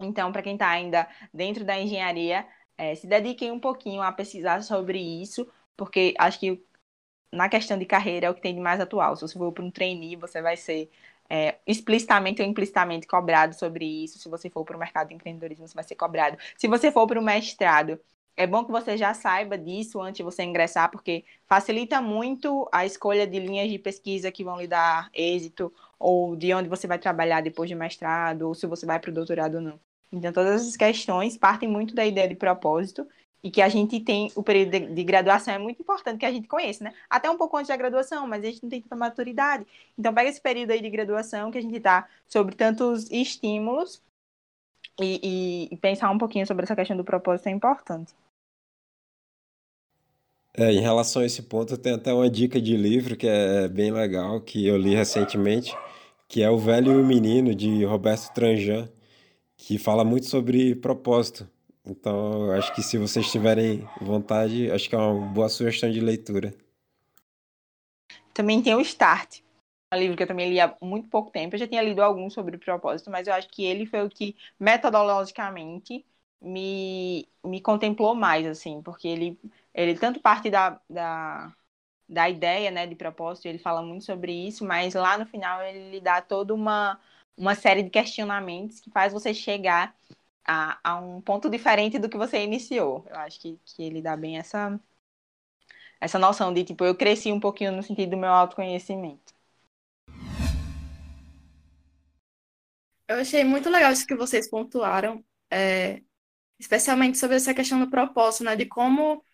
[0.00, 2.46] Então, para quem está ainda dentro da engenharia,
[2.76, 6.60] é, se dediquem um pouquinho a pesquisar sobre isso, porque acho que
[7.32, 9.16] na questão de carreira é o que tem de mais atual.
[9.16, 10.90] Se você for para um trainee, você vai ser
[11.30, 14.18] é, explicitamente ou implicitamente cobrado sobre isso.
[14.18, 16.38] Se você for para o mercado de empreendedorismo, você vai ser cobrado.
[16.58, 18.00] Se você for para o mestrado,
[18.36, 22.84] é bom que você já saiba disso antes de você ingressar, porque facilita muito a
[22.84, 26.98] escolha de linhas de pesquisa que vão lhe dar êxito, ou de onde você vai
[26.98, 29.80] trabalhar depois de mestrado, ou se você vai para o doutorado ou não.
[30.12, 33.06] Então, todas essas questões partem muito da ideia de propósito
[33.42, 36.32] e que a gente tem o período de, de, graduação é muito importante que a
[36.32, 36.94] gente conheça, né?
[37.10, 39.66] Até um pouco antes da graduação, mas a gente não tem tanta maturidade.
[39.98, 44.02] Então pega esse período aí de graduação que a gente está sobre tantos estímulos
[44.98, 48.14] e, e, e, pensar um pouquinho sobre essa questão do propósito é importante.
[50.56, 53.90] É, em relação a esse ponto, tem até uma dica de livro que é bem
[53.92, 55.76] legal, que eu li recentemente,
[56.28, 58.88] que é O Velho e o Menino, de Roberto Tranjan,
[59.56, 61.48] que fala muito sobre propósito.
[61.86, 66.54] Então, acho que se vocês tiverem vontade, acho que é uma boa sugestão de leitura.
[68.32, 69.40] Também tem o Start,
[69.92, 71.54] um livro que eu também li há muito pouco tempo.
[71.54, 74.36] Eu já tinha lido alguns sobre propósito, mas eu acho que ele foi o que,
[74.58, 76.04] metodologicamente,
[76.40, 79.38] me, me contemplou mais, assim, porque ele,
[79.74, 81.52] ele tanto parte da, da,
[82.08, 86.00] da ideia, né, de propósito, ele fala muito sobre isso, mas lá no final ele
[86.00, 87.00] dá toda uma,
[87.36, 89.96] uma série de questionamentos que faz você chegar
[90.44, 93.04] a, a um ponto diferente do que você iniciou.
[93.10, 94.78] Eu acho que, que ele dá bem essa,
[96.00, 99.34] essa noção de, tipo, eu cresci um pouquinho no sentido do meu autoconhecimento.
[103.08, 106.02] Eu achei muito legal isso que vocês pontuaram, é,
[106.58, 108.56] especialmente sobre essa questão do propósito, né?
[108.56, 109.24] De como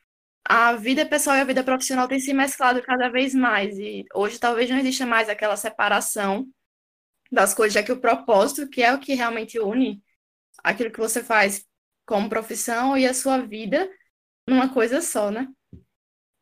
[0.45, 3.79] a vida pessoal e a vida profissional têm se mesclado cada vez mais.
[3.79, 6.49] E hoje talvez não exista mais aquela separação
[7.31, 10.03] das coisas, já que o propósito, que é o que realmente une
[10.63, 11.65] aquilo que você faz
[12.07, 13.89] como profissão e a sua vida
[14.47, 15.49] numa coisa só, né?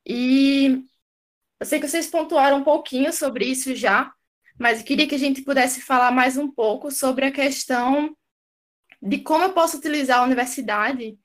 [0.07, 0.83] E
[1.61, 4.13] eu sei que vocês pontuaram um pouquinho sobre isso já,
[4.59, 8.17] mas eu queria que a gente pudesse falar mais um pouco sobre a questão
[9.03, 11.19] de como eu posso utilizar a universidade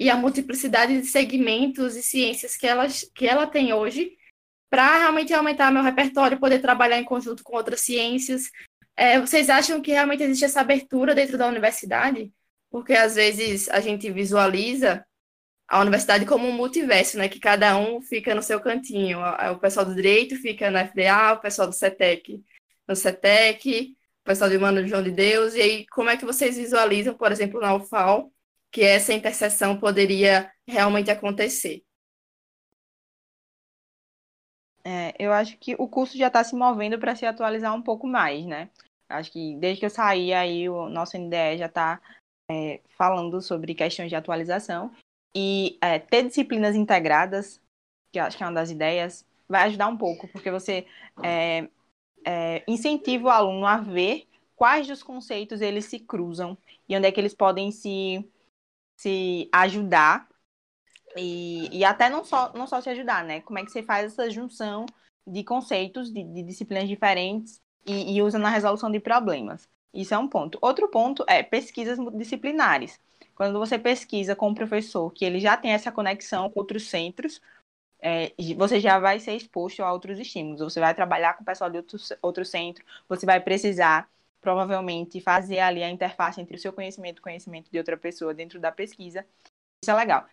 [0.00, 4.16] e a multiplicidade de segmentos e ciências que ela, que ela tem hoje
[4.70, 8.50] para realmente aumentar meu repertório, poder trabalhar em conjunto com outras ciências.
[8.96, 12.32] É, vocês acham que realmente existe essa abertura dentro da universidade?
[12.70, 15.04] Porque às vezes a gente visualiza
[15.68, 17.28] a universidade como um multiverso, né?
[17.28, 19.18] Que cada um fica no seu cantinho.
[19.52, 22.42] O pessoal do direito fica na FDA, o pessoal do CETEC
[22.88, 25.54] no CETEC, o pessoal do Humano João de Deus.
[25.54, 28.32] E aí, como é que vocês visualizam, por exemplo, na UFAL,
[28.70, 31.82] que essa interseção poderia realmente acontecer?
[34.84, 38.06] É, eu acho que o curso já está se movendo para se atualizar um pouco
[38.06, 38.70] mais, né?
[39.08, 42.00] Acho que desde que eu saí aí, o nosso NDE já está
[42.50, 44.92] é, falando sobre questões de atualização.
[45.34, 47.60] E é, ter disciplinas integradas,
[48.12, 50.86] que acho que é uma das ideias, vai ajudar um pouco, porque você
[51.22, 51.68] é,
[52.24, 56.56] é, incentiva o aluno a ver quais dos conceitos eles se cruzam
[56.88, 58.28] e onde é que eles podem se,
[59.00, 60.28] se ajudar
[61.16, 63.40] e, e até não só, não só se ajudar, né?
[63.40, 64.84] Como é que você faz essa junção
[65.26, 69.68] de conceitos de, de disciplinas diferentes e, e usa na resolução de problemas.
[69.92, 70.58] Isso é um ponto.
[70.60, 73.00] Outro ponto é pesquisas disciplinares.
[73.34, 77.40] Quando você pesquisa com um professor que ele já tem essa conexão com outros centros,
[78.02, 80.60] é, você já vai ser exposto a outros estímulos.
[80.60, 84.08] Você vai trabalhar com o pessoal de outro, outro centro, você vai precisar,
[84.40, 88.34] provavelmente, fazer ali a interface entre o seu conhecimento e o conhecimento de outra pessoa
[88.34, 89.26] dentro da pesquisa.
[89.82, 90.26] Isso é legal.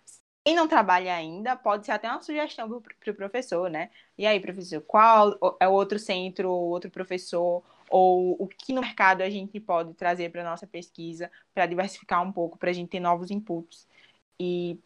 [0.46, 3.90] Quem não trabalha ainda, pode ser até uma sugestão para o pro professor, né?
[4.18, 9.22] E aí, professor, qual é o outro centro, outro professor, ou o que no mercado
[9.24, 12.90] a gente pode trazer para a nossa pesquisa para diversificar um pouco, para a gente
[12.90, 13.88] ter novos inputs.
[14.40, 14.80] e,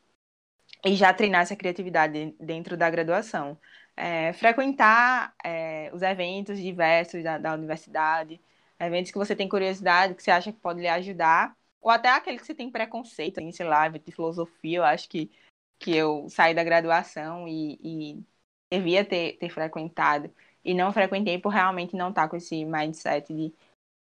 [0.86, 3.58] e já treinar essa criatividade dentro da graduação.
[3.96, 8.42] É, frequentar é, os eventos diversos da, da universidade,
[8.88, 12.38] eventos que você tem curiosidade, que você acha que pode lhe ajudar, ou até aquele
[12.38, 15.32] que você tem preconceito, assim, sei lá, de filosofia, eu acho que,
[15.80, 18.24] que eu saí da graduação e, e
[18.72, 23.54] devia ter, ter frequentado, e não frequentei por realmente não estar com esse mindset de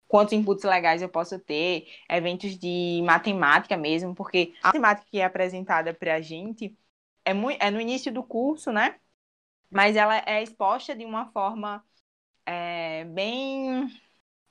[0.07, 5.25] quantos inputs legais eu posso ter, eventos de matemática mesmo, porque a matemática que é
[5.25, 6.77] apresentada para a gente
[7.25, 9.01] é, muito, é no início do curso, né?
[9.70, 11.85] Mas ela é exposta de uma forma
[12.47, 13.89] é, bem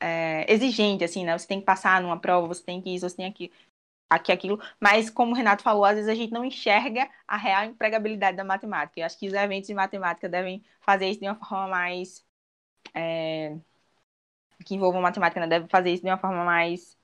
[0.04, 1.38] é, exigente, assim, né?
[1.38, 3.50] Você tem que passar numa prova, você tem que isso, você tem aqui,
[4.10, 4.60] aqui, aquilo.
[4.80, 8.44] Mas, como o Renato falou, às vezes a gente não enxerga a real empregabilidade da
[8.44, 9.00] matemática.
[9.00, 12.22] Eu acho que os eventos de matemática devem fazer isso de uma forma mais.
[12.94, 13.56] É,
[14.66, 15.48] que envolvam matemática, né?
[15.48, 16.98] Deve fazer isso de uma forma mais.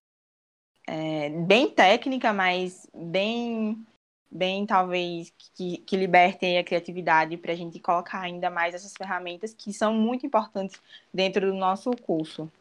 [0.87, 3.85] É, bem técnica, mas bem.
[4.31, 9.55] Bem, talvez, que, que libertem a criatividade para a gente colocar ainda mais essas ferramentas
[9.55, 10.79] que são muito importantes
[11.11, 12.51] dentro do nosso curso.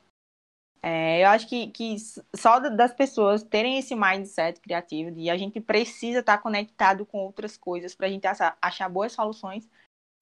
[0.83, 1.97] É, eu acho que, que
[2.37, 7.57] só das pessoas terem esse mindset criativo e a gente precisa estar conectado com outras
[7.57, 9.69] coisas para a gente achar, boas soluções,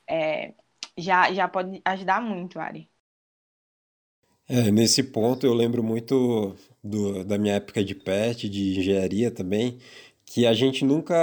[0.08, 0.54] é,
[0.96, 2.88] já, já pode ajudar muito, Ari.
[4.48, 9.78] É, nesse ponto eu lembro muito do, da minha época de PET, de engenharia também,
[10.24, 11.14] que a gente nunca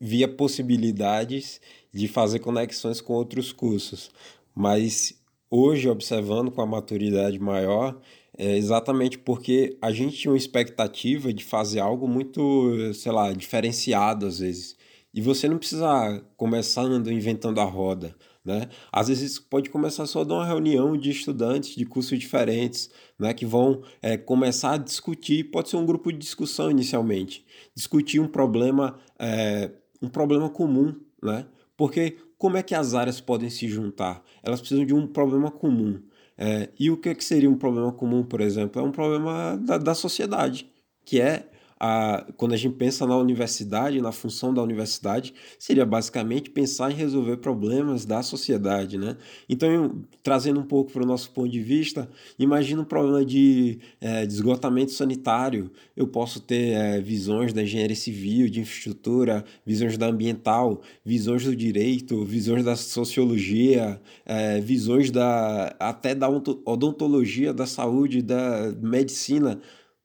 [0.00, 1.60] via possibilidades
[1.92, 4.10] de fazer conexões com outros cursos.
[4.54, 8.00] Mas hoje, observando com a maturidade maior,
[8.36, 14.26] é exatamente porque a gente tinha uma expectativa de fazer algo muito, sei lá, diferenciado
[14.26, 14.76] às vezes.
[15.12, 18.68] E você não precisa começar inventando a roda, né?
[18.92, 23.32] Às vezes pode começar só de uma reunião de estudantes de cursos diferentes, né?
[23.32, 27.44] Que vão é, começar a discutir, pode ser um grupo de discussão inicialmente,
[27.76, 29.70] discutir um problema, é,
[30.02, 31.46] um problema comum, né?
[31.76, 34.22] Porque como é que as áreas podem se juntar?
[34.42, 36.02] Elas precisam de um problema comum.
[36.36, 38.80] É, e o que, que seria um problema comum, por exemplo?
[38.80, 40.68] É um problema da, da sociedade,
[41.04, 41.48] que é
[41.86, 46.94] a, quando a gente pensa na universidade, na função da universidade, seria basicamente pensar em
[46.94, 49.18] resolver problemas da sociedade, né?
[49.46, 52.08] Então, trazendo um pouco para o nosso ponto de vista,
[52.38, 55.70] imagina um problema de, é, de esgotamento sanitário.
[55.94, 61.54] Eu posso ter é, visões da engenharia civil, de infraestrutura, visões da ambiental, visões do
[61.54, 69.60] direito, visões da sociologia, é, visões da até da odontologia, da saúde, da medicina.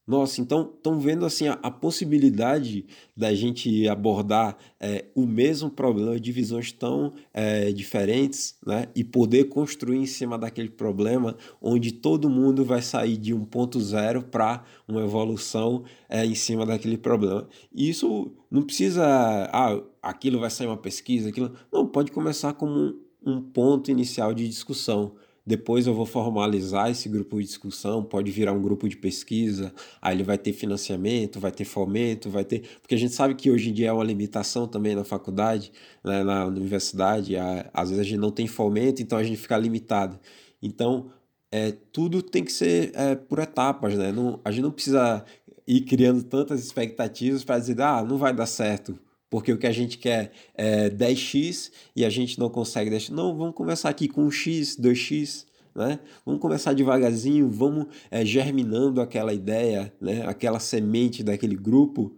[0.10, 2.84] Nossa, então estão vendo assim a, a, possibilidade
[3.16, 8.88] da gente abordar é, o mesmo problema de visões tão é, diferentes, né?
[8.96, 13.80] E poder construir em cima daquele problema, onde todo mundo vai sair de um ponto
[13.80, 17.48] zero para uma evolução é, em cima daquele problema.
[17.72, 19.06] E isso não precisa,
[19.54, 24.34] ah, aquilo vai sair uma pesquisa, aquilo não pode começar como um, um ponto inicial
[24.34, 25.14] de discussão.
[25.50, 30.16] Depois eu vou formalizar esse grupo de discussão, pode virar um grupo de pesquisa, aí
[30.16, 32.62] ele vai ter financiamento, vai ter fomento, vai ter.
[32.80, 35.72] Porque a gente sabe que hoje em dia é uma limitação também na faculdade,
[36.04, 37.36] né, na universidade,
[37.74, 40.20] às vezes a gente não tem fomento, então a gente fica limitado.
[40.62, 41.10] Então,
[41.52, 44.12] é, tudo tem que ser é, por etapas, né?
[44.12, 45.26] Não, a gente não precisa
[45.66, 49.00] ir criando tantas expectativas para dizer, ah, não vai dar certo,
[49.30, 53.10] porque o que a gente quer é 10x e a gente não consegue 10.
[53.10, 56.00] Não, vamos começar aqui com 1x, 2x, né?
[56.26, 60.26] Vamos começar devagarzinho, vamos é, germinando aquela ideia, né?
[60.26, 62.18] aquela semente daquele grupo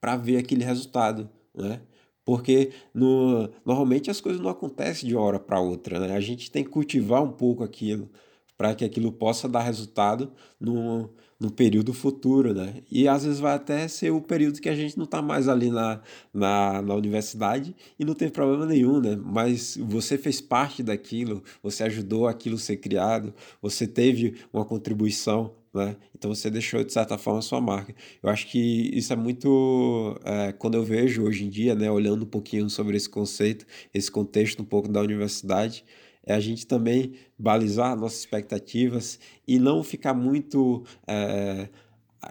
[0.00, 1.80] para ver aquele resultado, né?
[2.24, 6.16] Porque no, normalmente as coisas não acontecem de uma hora para outra, né?
[6.16, 8.10] A gente tem que cultivar um pouco aquilo
[8.56, 12.82] para que aquilo possa dar resultado no, no período futuro, né?
[12.90, 15.70] E às vezes vai até ser o período que a gente não está mais ali
[15.70, 16.00] na,
[16.32, 19.18] na, na universidade e não tem problema nenhum, né?
[19.22, 25.52] Mas você fez parte daquilo, você ajudou aquilo a ser criado, você teve uma contribuição,
[25.74, 25.96] né?
[26.14, 27.94] Então você deixou de certa forma a sua marca.
[28.22, 31.90] Eu acho que isso é muito é, quando eu vejo hoje em dia, né?
[31.90, 35.84] Olhando um pouquinho sobre esse conceito, esse contexto um pouco da universidade
[36.26, 41.68] é a gente também balizar nossas expectativas e não ficar muito é,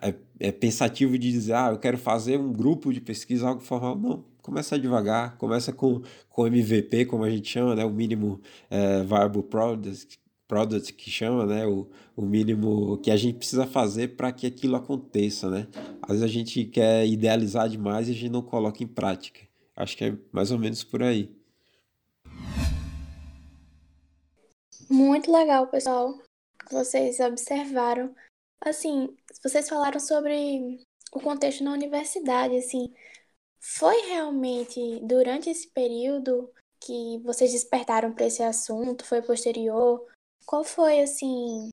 [0.02, 3.96] é, é, pensativo de dizer, ah, eu quero fazer um grupo de pesquisa, algo formal.
[3.96, 9.02] Não, começa devagar, começa com, com MVP, como a gente chama, né, o mínimo é,
[9.04, 14.32] viable product, product que chama, né, o, o mínimo que a gente precisa fazer para
[14.32, 15.68] que aquilo aconteça, né.
[16.02, 19.40] Às vezes a gente quer idealizar demais e a gente não coloca em prática.
[19.76, 21.30] Acho que é mais ou menos por aí.
[24.90, 26.18] Muito legal, pessoal,
[26.60, 28.16] que vocês observaram.
[28.62, 30.80] Assim, vocês falaram sobre
[31.12, 32.94] o contexto na universidade, assim,
[33.62, 39.06] Foi realmente durante esse período que vocês despertaram para esse assunto?
[39.06, 40.08] Foi posterior?
[40.46, 41.70] Qual foi, assim,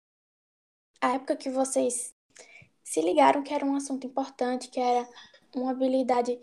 [1.00, 2.12] a época que vocês
[2.84, 5.08] se ligaram que era um assunto importante, que era
[5.54, 6.40] uma habilidade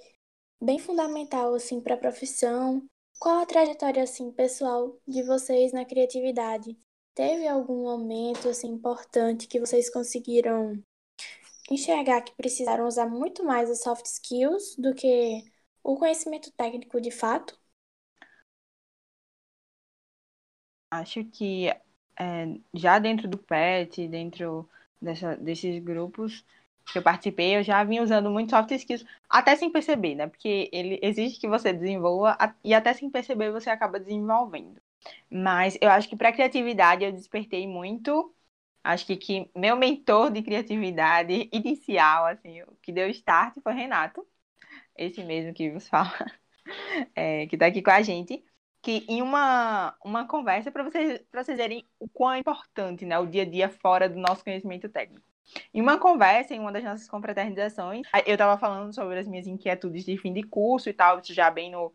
[0.62, 2.86] bem fundamental, assim, para a profissão?
[3.20, 6.76] Qual a trajetória, assim, pessoal de vocês na criatividade?
[7.14, 10.82] Teve algum momento, assim, importante que vocês conseguiram
[11.72, 15.44] enxergar que precisaram usar muito mais as soft skills do que
[15.84, 17.60] o conhecimento técnico de fato?
[20.92, 24.68] Acho que é, já dentro do PET, dentro
[25.02, 26.44] dessa, desses grupos
[26.92, 30.28] que eu participei, eu já vinha usando muito soft skills, até sem perceber, né?
[30.28, 34.82] Porque ele exige que você desenvolva e até sem perceber você acaba desenvolvendo.
[35.30, 38.34] Mas eu acho que para criatividade eu despertei muito
[38.84, 44.26] Acho que, que meu mentor de criatividade inicial, assim, o que deu start foi Renato,
[44.98, 46.12] esse mesmo que vos fala,
[47.16, 48.44] é, que está aqui com a gente,
[48.82, 53.28] que em uma, uma conversa para vocês, vocês verem o quão é importante né, o
[53.28, 55.29] dia a dia fora do nosso conhecimento técnico.
[55.74, 60.06] Em uma conversa, em uma das nossas confraternizações, eu estava falando sobre as minhas inquietudes
[60.06, 61.94] de fim de curso e tal, já bem no.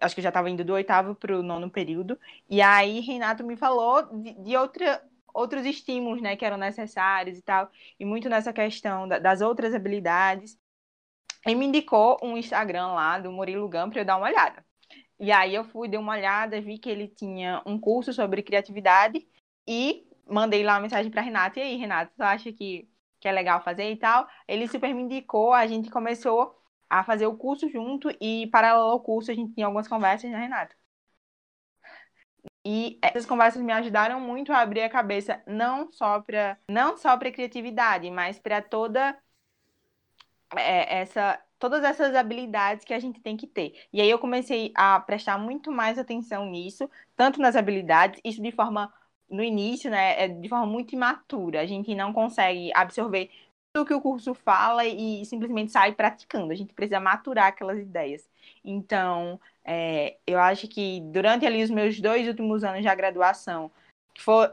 [0.00, 2.18] Acho que eu já estava indo do oitavo para o nono período.
[2.48, 5.02] E aí, Renato me falou de, de outra
[5.34, 9.74] outros estímulos, né, que eram necessários e tal, e muito nessa questão da, das outras
[9.74, 10.58] habilidades.
[11.46, 14.64] E me indicou um Instagram lá do Murilo Gam para eu dar uma olhada.
[15.18, 19.26] E aí eu fui, dei uma olhada, vi que ele tinha um curso sobre criatividade
[19.66, 21.58] e mandei lá uma mensagem para Renato.
[21.58, 22.88] E aí, Renato, você acha que,
[23.20, 24.28] que é legal fazer e tal?
[24.48, 26.58] Ele super me indicou, a gente começou
[26.88, 30.38] a fazer o curso junto e paralelo ao curso a gente tinha algumas conversas, né,
[30.38, 30.76] Renato?
[32.64, 37.16] E essas conversas me ajudaram muito a abrir a cabeça, não só para não só
[37.16, 39.18] para criatividade, mas para toda
[40.56, 43.86] é, essa todas essas habilidades que a gente tem que ter.
[43.92, 48.50] E aí eu comecei a prestar muito mais atenção nisso, tanto nas habilidades, isso de
[48.52, 48.92] forma
[49.32, 51.60] no início, né, é de forma muito imatura.
[51.60, 53.30] A gente não consegue absorver
[53.74, 56.52] tudo que o curso fala e simplesmente sai praticando.
[56.52, 58.28] A gente precisa maturar aquelas ideias.
[58.62, 63.70] Então, é, eu acho que durante ali os meus dois últimos anos de graduação,
[64.14, 64.50] que foi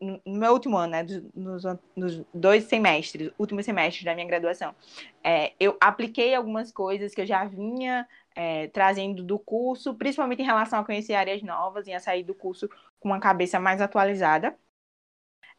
[0.00, 1.64] no meu último ano, né, nos,
[1.96, 4.74] nos dois semestres, últimos semestres da minha graduação,
[5.22, 10.44] é, eu apliquei algumas coisas que eu já vinha é, trazendo do curso, principalmente em
[10.46, 12.68] relação a conhecer áreas novas e a sair do curso
[12.98, 14.56] com uma cabeça mais atualizada.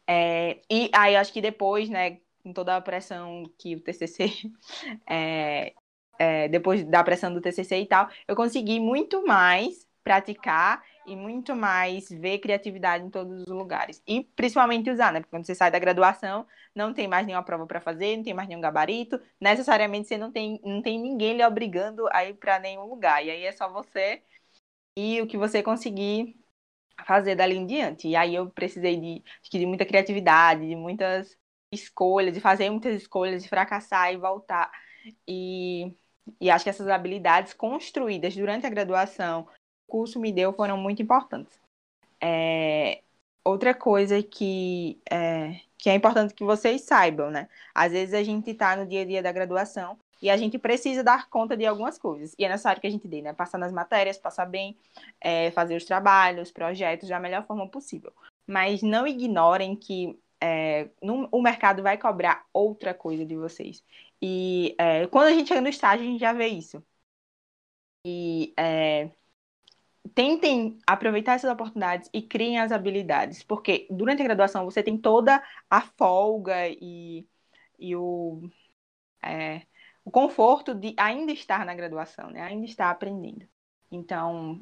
[0.06, 4.30] É, e aí, acho que depois, né, com toda a pressão que o TCC
[5.08, 5.74] é,
[6.18, 11.54] é, depois da pressão do TCC e tal, eu consegui muito mais praticar e muito
[11.56, 14.02] mais ver criatividade em todos os lugares.
[14.06, 15.20] E principalmente usar, né?
[15.20, 18.34] Porque quando você sai da graduação, não tem mais nenhuma prova para fazer, não tem
[18.34, 22.58] mais nenhum gabarito, necessariamente você não tem, não tem ninguém lhe obrigando a ir para
[22.58, 23.24] nenhum lugar.
[23.24, 24.22] E aí é só você
[24.96, 26.36] e o que você conseguir
[27.06, 28.08] fazer dali em diante.
[28.08, 31.36] E aí eu precisei de, de muita criatividade, de muitas
[31.72, 34.70] escolhas, de fazer muitas escolhas, de fracassar e voltar.
[35.28, 35.94] E
[36.40, 39.48] e acho que essas habilidades construídas durante a graduação,
[39.86, 41.58] curso me deu, foram muito importantes.
[42.20, 43.02] É,
[43.44, 47.48] outra coisa que é, que é importante que vocês saibam, né?
[47.74, 51.04] Às vezes a gente está no dia a dia da graduação e a gente precisa
[51.04, 52.34] dar conta de algumas coisas.
[52.38, 53.32] E é necessário que a gente dê, né?
[53.32, 54.76] Passar nas matérias, passar bem,
[55.20, 58.12] é, fazer os trabalhos, projetos da melhor forma possível.
[58.46, 63.84] Mas não ignorem que é, no, o mercado vai cobrar outra coisa de vocês.
[64.20, 66.82] E é, quando a gente chega no estágio, a gente já vê isso.
[68.04, 69.10] E é,
[70.08, 75.42] tentem aproveitar essas oportunidades e criem as habilidades, porque durante a graduação você tem toda
[75.70, 77.26] a folga e,
[77.78, 78.48] e o,
[79.22, 79.62] é,
[80.04, 82.42] o conforto de ainda estar na graduação, né?
[82.42, 83.46] ainda estar aprendendo.
[83.90, 84.60] Então,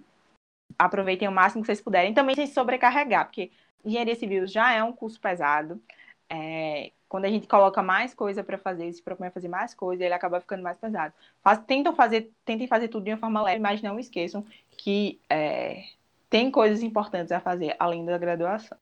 [0.79, 2.15] aproveitem o máximo que vocês puderem.
[2.15, 3.51] Também sem sobrecarregar, porque
[3.85, 5.83] engenharia civil já é um curso pesado.
[6.29, 10.05] É, quando a gente coloca mais coisa para fazer, se propõe a fazer mais coisa,
[10.05, 11.15] ele acaba ficando mais pesado.
[11.45, 14.45] Faz, tentam fazer, tentem fazer tudo de uma forma leve, mas não esqueçam
[14.77, 15.85] que é,
[16.29, 18.77] tem coisas importantes a fazer além da graduação.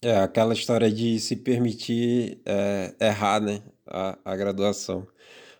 [0.00, 5.04] É, aquela história de se permitir é, errar, né, a, a graduação.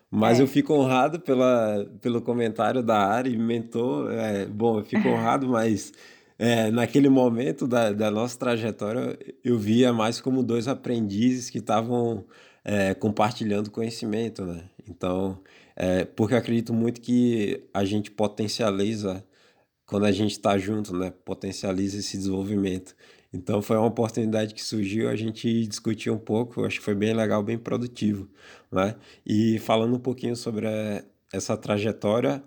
[0.09, 0.43] Mas é.
[0.43, 4.13] eu fico honrado pela, pelo comentário da Ari, mentor.
[4.13, 5.91] É, bom, eu fico honrado, mas
[6.39, 12.25] é, naquele momento da, da nossa trajetória, eu via mais como dois aprendizes que estavam
[12.63, 14.63] é, compartilhando conhecimento, né?
[14.87, 15.41] Então,
[15.75, 19.23] é, porque eu acredito muito que a gente potencializa
[19.85, 21.11] quando a gente está junto, né?
[21.25, 22.95] Potencializa esse desenvolvimento.
[23.33, 27.13] Então, foi uma oportunidade que surgiu, a gente discutiu um pouco, acho que foi bem
[27.13, 28.29] legal, bem produtivo,
[28.71, 28.95] né?
[29.25, 31.03] E falando um pouquinho sobre a,
[31.33, 32.41] essa trajetória,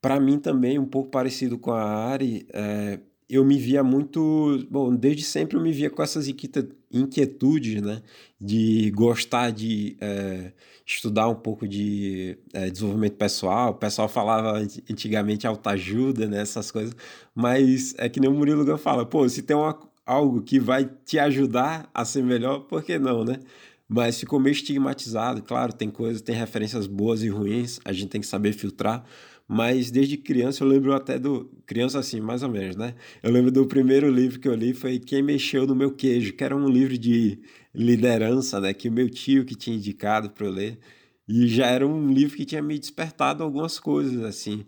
[0.00, 3.00] para mim também, um pouco parecido com a Ari, é,
[3.30, 4.66] eu me via muito.
[4.68, 8.02] Bom, desde sempre eu me via com essas inquietudes, né?
[8.40, 10.52] De gostar de é,
[10.84, 13.70] estudar um pouco de é, desenvolvimento pessoal.
[13.70, 14.58] O pessoal falava
[14.90, 16.40] antigamente autoajuda, né?
[16.40, 16.94] Essas coisas.
[17.32, 20.90] Mas é que nem o Murilo Gun fala: pô, se tem uma, algo que vai
[21.04, 23.38] te ajudar a ser melhor, por que não, né?
[23.88, 25.42] Mas ficou meio estigmatizado.
[25.42, 29.04] Claro, tem coisas, tem referências boas e ruins, a gente tem que saber filtrar
[29.52, 31.50] mas desde criança eu lembro até do.
[31.66, 32.94] Criança assim, mais ou menos, né?
[33.20, 36.44] Eu lembro do primeiro livro que eu li foi Quem Mexeu no Meu Queijo, que
[36.44, 37.40] era um livro de
[37.74, 38.72] liderança, né?
[38.72, 40.78] Que o meu tio que tinha indicado para eu ler.
[41.26, 44.64] E já era um livro que tinha me despertado algumas coisas, assim.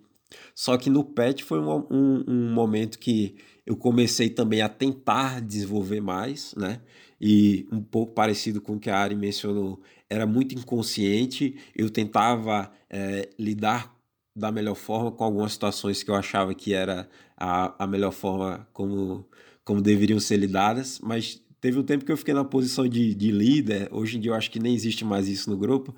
[0.52, 5.40] Só que no PET foi um, um, um momento que eu comecei também a tentar
[5.40, 6.80] desenvolver mais, né?
[7.20, 9.80] E um pouco parecido com o que a Ari mencionou,
[10.10, 14.01] era muito inconsciente, eu tentava é, lidar
[14.34, 18.66] da melhor forma com algumas situações que eu achava que era a, a melhor forma
[18.72, 19.26] como,
[19.64, 23.30] como deveriam ser lidadas, mas teve um tempo que eu fiquei na posição de, de
[23.30, 25.94] líder, hoje em dia eu acho que nem existe mais isso no grupo,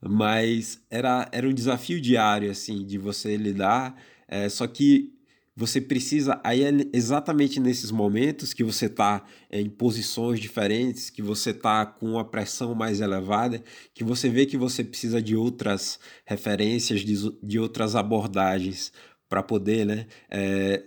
[0.00, 3.96] mas era, era um desafio diário, assim, de você lidar,
[4.28, 5.12] é, só que
[5.54, 6.40] você precisa.
[6.42, 11.84] Aí é exatamente nesses momentos que você está é, em posições diferentes, que você está
[11.84, 13.62] com uma pressão mais elevada,
[13.94, 18.92] que você vê que você precisa de outras referências, de, de outras abordagens
[19.28, 20.82] para poder né, é,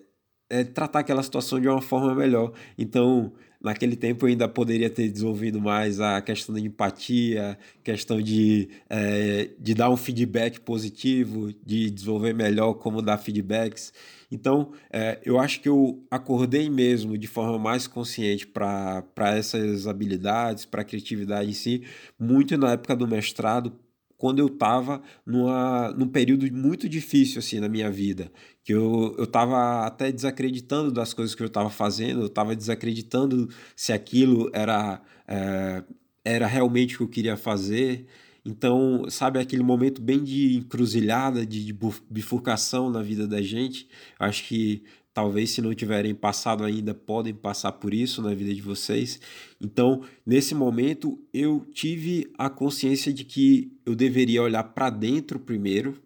[0.49, 2.53] é, tratar aquela situação de uma forma melhor.
[2.77, 8.69] Então, naquele tempo eu ainda poderia ter desenvolvido mais a questão da empatia, questão de,
[8.89, 13.91] é, de dar um feedback positivo, de desenvolver melhor como dar feedbacks.
[14.31, 19.03] Então, é, eu acho que eu acordei mesmo de forma mais consciente para
[19.35, 21.83] essas habilidades, para a criatividade em si,
[22.19, 23.73] muito na época do mestrado,
[24.17, 28.31] quando eu estava num período muito difícil assim na minha vida,
[28.63, 33.91] que eu estava até desacreditando das coisas que eu estava fazendo, eu estava desacreditando se
[33.91, 35.83] aquilo era, é,
[36.23, 38.05] era realmente o que eu queria fazer.
[38.45, 41.75] Então, sabe, aquele momento bem de encruzilhada, de,
[42.09, 43.89] bifurcação na vida da gente.
[44.19, 48.61] Acho que talvez se não tiverem passado ainda, podem passar por isso na vida de
[48.61, 49.19] vocês.
[49.59, 55.99] Então, nesse momento, eu tive a consciência de que eu deveria olhar para dentro primeiro,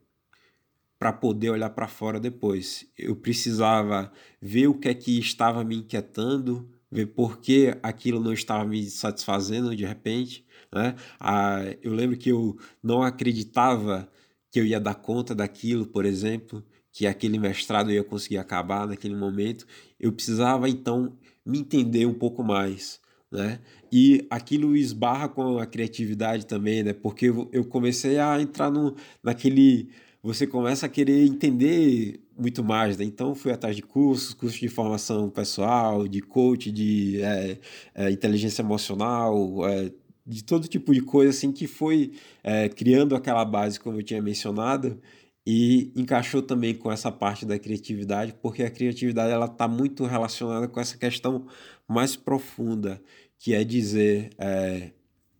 [0.98, 2.86] para poder olhar para fora depois.
[2.98, 4.12] Eu precisava
[4.42, 8.84] ver o que é que estava me inquietando, ver por que aquilo não estava me
[8.90, 10.46] satisfazendo de repente.
[10.74, 10.96] Né?
[11.20, 14.10] Ah, eu lembro que eu não acreditava
[14.52, 18.88] que eu ia dar conta daquilo, por exemplo que aquele mestrado eu ia conseguir acabar
[18.88, 19.66] naquele momento,
[20.00, 23.00] eu precisava então me entender um pouco mais,
[23.32, 23.60] né?
[23.92, 26.94] E aquilo esbarra com a criatividade também, né?
[26.94, 29.90] Porque eu comecei a entrar no, naquele
[30.22, 33.06] você começa a querer entender muito mais, né?
[33.06, 37.60] Então fui atrás de cursos, cursos de formação pessoal, de coach, de é,
[37.96, 39.92] é, inteligência emocional, é,
[40.30, 42.12] de todo tipo de coisa assim que foi
[42.44, 45.02] é, criando aquela base como eu tinha mencionado
[45.46, 50.68] e encaixou também com essa parte da criatividade, porque a criatividade ela está muito relacionada
[50.68, 51.48] com essa questão
[51.88, 53.02] mais profunda,
[53.40, 54.92] que é dizer é,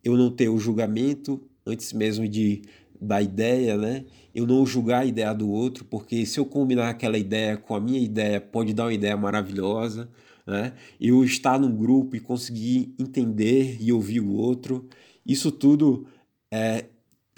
[0.02, 2.62] eu não ter o julgamento antes mesmo de
[3.00, 4.04] da ideia, né?
[4.34, 7.80] Eu não julgar a ideia do outro, porque se eu combinar aquela ideia com a
[7.80, 10.08] minha ideia, pode dar uma ideia maravilhosa,
[10.50, 10.74] né?
[11.00, 14.88] Eu estar num grupo e conseguir entender e ouvir o outro,
[15.24, 16.06] isso tudo
[16.52, 16.84] é,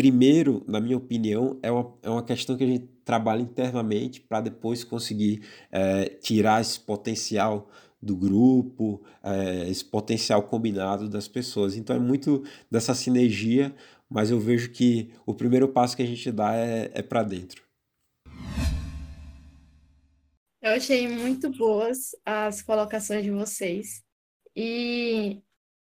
[0.03, 4.41] Primeiro, na minha opinião, é uma, é uma questão que a gente trabalha internamente para
[4.41, 7.71] depois conseguir é, tirar esse potencial
[8.01, 11.77] do grupo, é, esse potencial combinado das pessoas.
[11.77, 13.73] Então é muito dessa sinergia,
[14.11, 17.63] mas eu vejo que o primeiro passo que a gente dá é, é para dentro.
[20.63, 24.03] Eu achei muito boas as colocações de vocês.
[24.55, 25.43] E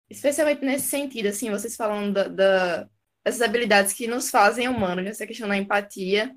[0.10, 2.90] especialmente nesse sentido, assim, vocês falando da, da
[3.26, 6.34] essas habilidades que nos fazem humanos, essa questão da empatia,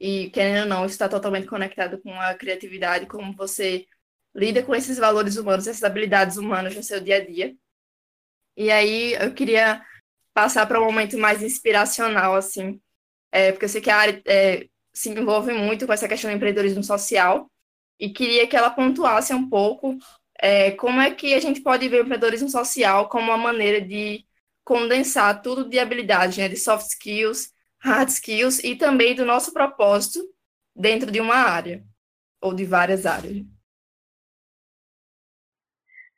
[0.00, 3.86] e querendo ou não, está totalmente conectado com a criatividade, como você
[4.34, 7.56] lida com esses valores humanos, essas habilidades humanas no seu dia a dia.
[8.56, 9.82] E aí eu queria
[10.34, 12.80] passar para um momento mais inspiracional, assim,
[13.32, 16.36] é, porque eu sei que a área é, se envolve muito com essa questão do
[16.36, 17.50] empreendedorismo social,
[17.98, 19.96] e queria que ela pontuasse um pouco
[20.38, 24.24] é, como é que a gente pode ver o empreendedorismo social como uma maneira de
[24.64, 30.20] condensar tudo de habilidades, né, de soft skills, hard skills e também do nosso propósito
[30.74, 31.84] dentro de uma área
[32.40, 33.44] ou de várias áreas.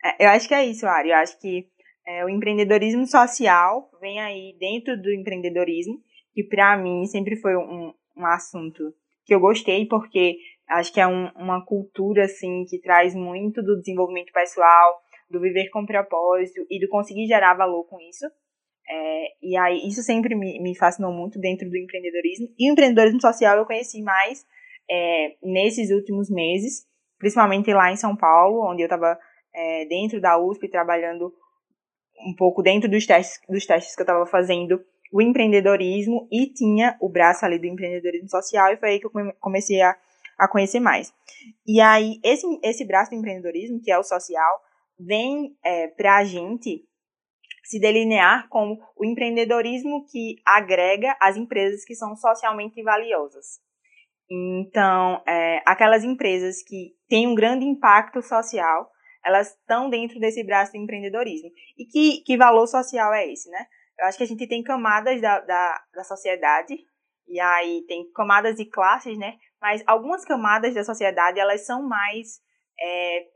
[0.04, 1.10] É, eu acho que é isso, Ari.
[1.10, 1.68] Eu acho que
[2.06, 6.02] é, o empreendedorismo social vem aí dentro do empreendedorismo
[6.32, 8.94] que para mim sempre foi um, um assunto
[9.24, 10.38] que eu gostei, porque
[10.68, 15.00] acho que é um, uma cultura, assim, que traz muito do desenvolvimento pessoal,
[15.30, 18.26] do viver com propósito e do conseguir gerar valor com isso.
[18.90, 22.48] É, e aí, isso sempre me, me fascinou muito dentro do empreendedorismo.
[22.58, 24.44] E o empreendedorismo social eu conheci mais
[24.90, 26.86] é, nesses últimos meses,
[27.18, 29.18] principalmente lá em São Paulo, onde eu estava
[29.54, 31.32] é, dentro da USP trabalhando
[32.26, 34.80] um pouco dentro dos testes, dos testes que eu estava fazendo
[35.12, 39.12] o empreendedorismo e tinha o braço ali do empreendedorismo social e foi aí que eu
[39.40, 39.96] comecei a,
[40.38, 41.12] a conhecer mais.
[41.66, 44.60] E aí, esse, esse braço do empreendedorismo, que é o social,
[44.98, 46.84] vem é, para a gente
[47.64, 53.60] se delinear como o empreendedorismo que agrega as empresas que são socialmente valiosas.
[54.30, 58.90] Então, é, aquelas empresas que têm um grande impacto social,
[59.24, 61.50] elas estão dentro desse braço do empreendedorismo.
[61.76, 63.66] E que, que valor social é esse, né?
[63.98, 66.74] Eu acho que a gente tem camadas da, da, da sociedade,
[67.26, 69.36] e aí tem camadas e classes, né?
[69.60, 72.40] Mas algumas camadas da sociedade, elas são mais
[72.80, 73.26] é,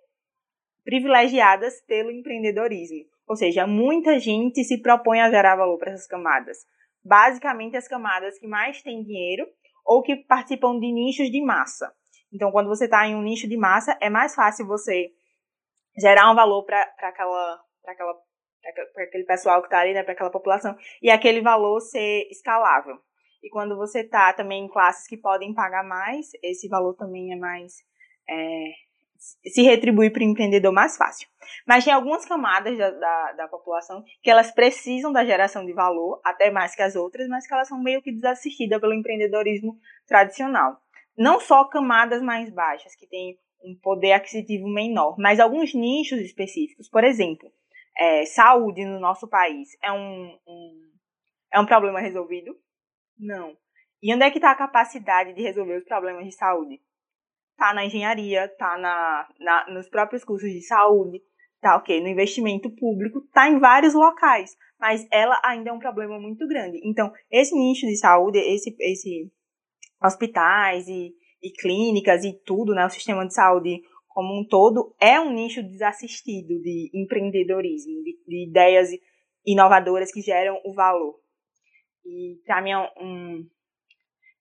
[0.85, 3.05] privilegiadas pelo empreendedorismo.
[3.27, 6.59] Ou seja, muita gente se propõe a gerar valor para essas camadas.
[7.05, 9.47] Basicamente, as camadas que mais têm dinheiro
[9.85, 11.93] ou que participam de nichos de massa.
[12.33, 15.11] Então, quando você está em um nicho de massa, é mais fácil você
[15.99, 18.15] gerar um valor para aquela, aquela,
[18.97, 22.99] aquele pessoal que está ali, né, para aquela população, e aquele valor ser escalável.
[23.43, 27.37] E quando você está também em classes que podem pagar mais, esse valor também é
[27.37, 27.85] mais.
[28.29, 28.65] É,
[29.47, 31.29] se retribui para o empreendedor mais fácil.
[31.67, 36.21] Mas tem algumas camadas da, da, da, população que elas precisam da geração de valor,
[36.25, 40.77] até mais que as outras, mas que elas são meio que desassistidas pelo empreendedorismo tradicional.
[41.17, 46.89] Não só camadas mais baixas, que têm um poder aquisitivo menor, mas alguns nichos específicos.
[46.89, 47.51] Por exemplo,
[47.97, 50.91] é, saúde no nosso país é um, um,
[51.53, 52.57] é um problema resolvido?
[53.23, 53.57] Não.
[54.03, 56.81] E onde é que está a capacidade de resolver os problemas de saúde?
[57.63, 61.23] tá na engenharia, tá na, na, nos próprios cursos de saúde,
[61.61, 66.19] tá ok, no investimento público, tá em vários locais, mas ela ainda é um problema
[66.19, 66.81] muito grande.
[66.85, 69.31] Então, esse nicho de saúde, esse, esse
[70.03, 75.21] hospitais e, e clínicas e tudo, né, o sistema de saúde como um todo, é
[75.21, 78.91] um nicho desassistido de empreendedorismo, de, de ideias
[79.47, 81.22] inovadoras que geram o valor.
[82.05, 83.49] E para mim é um,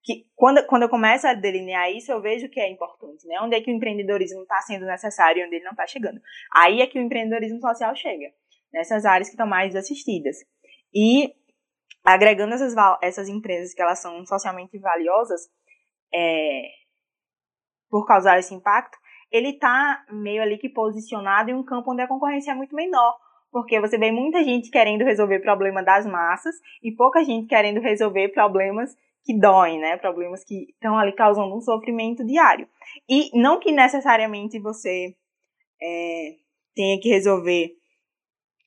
[0.03, 3.39] que quando, quando eu começo a delinear isso, eu vejo que é importante, né?
[3.41, 6.19] Onde é que o empreendedorismo está sendo necessário e onde ele não está chegando.
[6.55, 8.33] Aí é que o empreendedorismo social chega,
[8.73, 10.37] nessas áreas que estão mais assistidas.
[10.93, 11.33] E
[12.03, 15.41] agregando essas, essas empresas que elas são socialmente valiosas,
[16.13, 16.63] é,
[17.89, 18.97] por causar esse impacto,
[19.31, 23.17] ele está meio ali que posicionado em um campo onde a concorrência é muito menor,
[23.51, 28.29] porque você vê muita gente querendo resolver problema das massas e pouca gente querendo resolver
[28.29, 29.97] problemas que doem, né?
[29.97, 32.67] Problemas que estão ali causando um sofrimento diário.
[33.07, 35.15] E não que necessariamente você
[35.81, 36.35] é,
[36.73, 37.75] tenha que resolver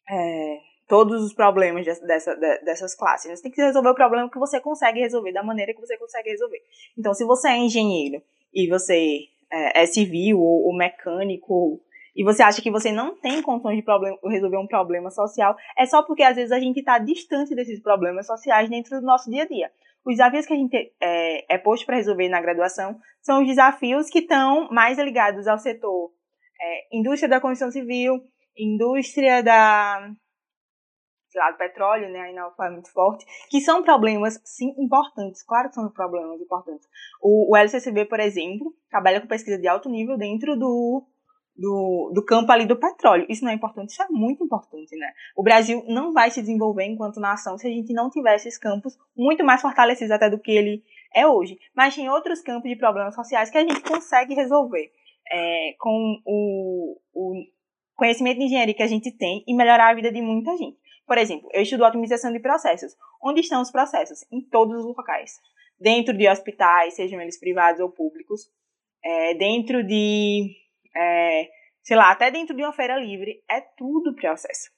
[0.08, 3.30] é, todos os problemas dessa, dessas classes.
[3.30, 6.30] Você tem que resolver o problema que você consegue resolver, da maneira que você consegue
[6.30, 6.60] resolver.
[6.96, 11.80] Então, se você é engenheiro e você é, é civil ou, ou mecânico
[12.14, 15.84] e você acha que você não tem condições de problem resolver um problema social, é
[15.86, 19.42] só porque às vezes a gente está distante desses problemas sociais dentro do nosso dia
[19.42, 19.70] a dia.
[20.04, 24.10] Os desafios que a gente é, é posto para resolver na graduação são os desafios
[24.10, 26.12] que estão mais ligados ao setor
[26.60, 28.22] é, indústria da construção civil,
[28.56, 30.10] indústria da
[31.34, 35.68] sei lá, do petróleo, né, ainda foi muito forte, que são problemas, sim, importantes, claro
[35.68, 36.88] que são problemas importantes.
[37.20, 41.04] O, o LCCB, por exemplo, trabalha com pesquisa de alto nível dentro do
[41.56, 43.26] do, do campo ali do petróleo.
[43.28, 43.90] Isso não é importante?
[43.90, 45.12] Isso é muito importante, né?
[45.36, 48.96] O Brasil não vai se desenvolver enquanto nação se a gente não tiver esses campos
[49.16, 50.82] muito mais fortalecidos até do que ele
[51.14, 51.56] é hoje.
[51.74, 54.90] Mas tem outros campos de problemas sociais que a gente consegue resolver
[55.30, 57.44] é, com o, o
[57.94, 60.76] conhecimento de engenharia que a gente tem e melhorar a vida de muita gente.
[61.06, 62.96] Por exemplo, eu estudo otimização de processos.
[63.22, 64.24] Onde estão os processos?
[64.32, 65.38] Em todos os locais.
[65.78, 68.50] Dentro de hospitais, sejam eles privados ou públicos.
[69.04, 70.63] É, dentro de
[70.96, 71.48] é,
[71.82, 74.70] sei lá, até dentro de uma feira livre, é tudo processo.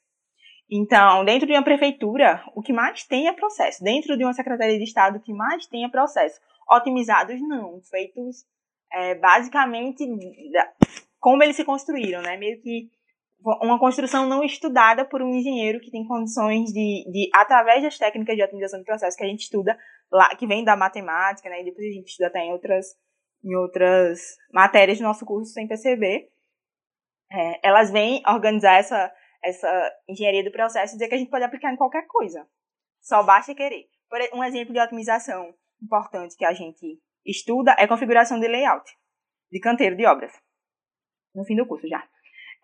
[0.69, 3.83] Então, dentro de uma prefeitura, o que mais tem é processo.
[3.83, 6.39] Dentro de uma secretaria de Estado, o que mais tem é processo.
[6.69, 7.81] Otimizados, não.
[7.89, 8.45] Feitos
[8.91, 10.03] é, basicamente
[11.19, 12.37] como eles se construíram, né?
[12.37, 12.89] Meio que
[13.61, 18.35] uma construção não estudada por um engenheiro que tem condições de, de através das técnicas
[18.35, 19.77] de otimização de processo que a gente estuda
[20.11, 21.61] lá, que vem da matemática, né?
[21.61, 22.87] E depois a gente estuda até em outras
[23.47, 26.29] em outras matérias do nosso curso sem perceber,
[27.31, 31.45] é, elas vêm organizar essa, essa engenharia do processo e dizer que a gente pode
[31.45, 32.45] aplicar em qualquer coisa.
[33.01, 33.87] Só basta querer.
[34.33, 38.89] Um exemplo de otimização importante que a gente estuda é configuração de layout,
[39.51, 40.33] de canteiro de obras.
[41.33, 42.05] No fim do curso já.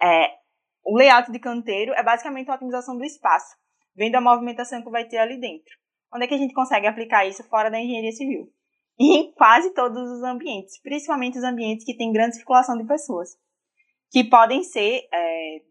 [0.02, 0.36] É,
[0.84, 3.56] o layout de canteiro é basicamente a otimização do espaço,
[3.96, 5.74] vendo a movimentação que vai ter ali dentro.
[6.14, 8.52] Onde é que a gente consegue aplicar isso fora da engenharia civil?
[9.06, 13.32] Em quase todos os ambientes, principalmente os ambientes que têm grande circulação de pessoas,
[14.10, 15.62] que podem ser, é,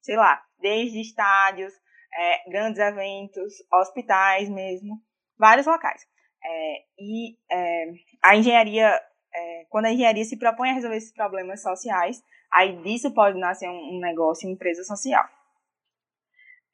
[0.00, 1.72] sei lá, desde estádios,
[2.12, 5.00] é, grandes eventos, hospitais mesmo,
[5.38, 6.02] vários locais.
[6.44, 7.92] É, e é,
[8.24, 8.88] a engenharia,
[9.32, 12.20] é, quando a engenharia se propõe a resolver esses problemas sociais,
[12.52, 15.24] aí disso pode nascer um, um negócio, uma empresa social.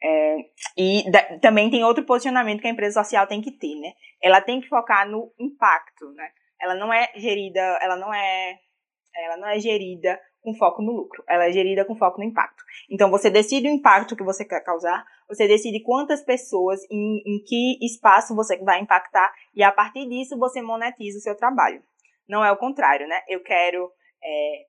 [0.03, 0.37] É,
[0.77, 3.93] e da, também tem outro posicionamento que a empresa social tem que ter, né?
[4.23, 6.29] Ela tem que focar no impacto, né?
[6.61, 8.59] Ela não é gerida, ela não é,
[9.15, 12.63] ela não é gerida com foco no lucro, ela é gerida com foco no impacto.
[12.89, 17.43] Então você decide o impacto que você quer causar, você decide quantas pessoas, em, em
[17.45, 21.83] que espaço você vai impactar e a partir disso você monetiza o seu trabalho.
[22.29, 23.21] Não é o contrário, né?
[23.29, 23.91] Eu quero
[24.23, 24.67] é,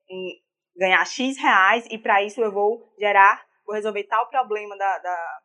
[0.76, 5.38] ganhar X reais e para isso eu vou gerar vou resolver tal problema da, da,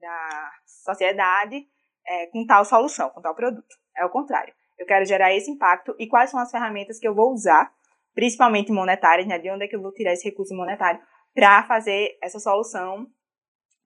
[0.00, 1.66] da sociedade
[2.08, 3.74] é, com tal solução, com tal produto.
[3.96, 4.54] É o contrário.
[4.78, 7.72] Eu quero gerar esse impacto e quais são as ferramentas que eu vou usar,
[8.14, 9.38] principalmente monetárias, né?
[9.38, 11.00] De onde é que eu vou tirar esse recurso monetário
[11.34, 13.06] para fazer essa solução,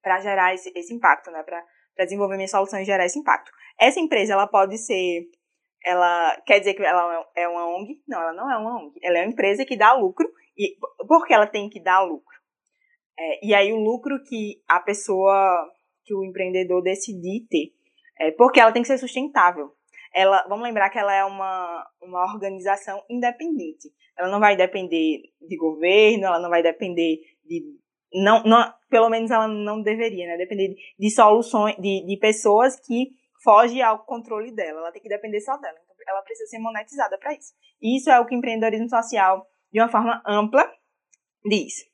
[0.03, 1.43] para gerar esse, esse impacto, né?
[1.43, 1.65] Para
[2.05, 3.51] desenvolver minha solução e gerar esse impacto.
[3.79, 5.29] Essa empresa, ela pode ser
[5.85, 8.03] ela quer dizer que ela é uma ONG?
[8.07, 8.99] Não, ela não é uma ONG.
[9.03, 10.31] Ela é uma empresa que dá lucro.
[10.57, 10.77] E
[11.09, 12.39] por que ela tem que dar lucro?
[13.19, 15.69] É, e aí o lucro que a pessoa,
[16.05, 17.73] que o empreendedor decidir ter,
[18.21, 19.73] é, porque ela tem que ser sustentável.
[20.15, 23.89] Ela, vamos lembrar que ela é uma, uma organização independente.
[24.19, 27.81] Ela não vai depender de governo, ela não vai depender de
[28.13, 30.37] não, não pelo menos ela não deveria, né?
[30.37, 33.11] Depender de, de soluções, de, de pessoas que
[33.43, 34.81] fogem ao controle dela.
[34.81, 35.79] Ela tem que depender só dela.
[35.83, 37.55] Então, ela precisa ser monetizada para isso.
[37.81, 40.71] E isso é o que o empreendedorismo social, de uma forma ampla,
[41.45, 41.87] diz.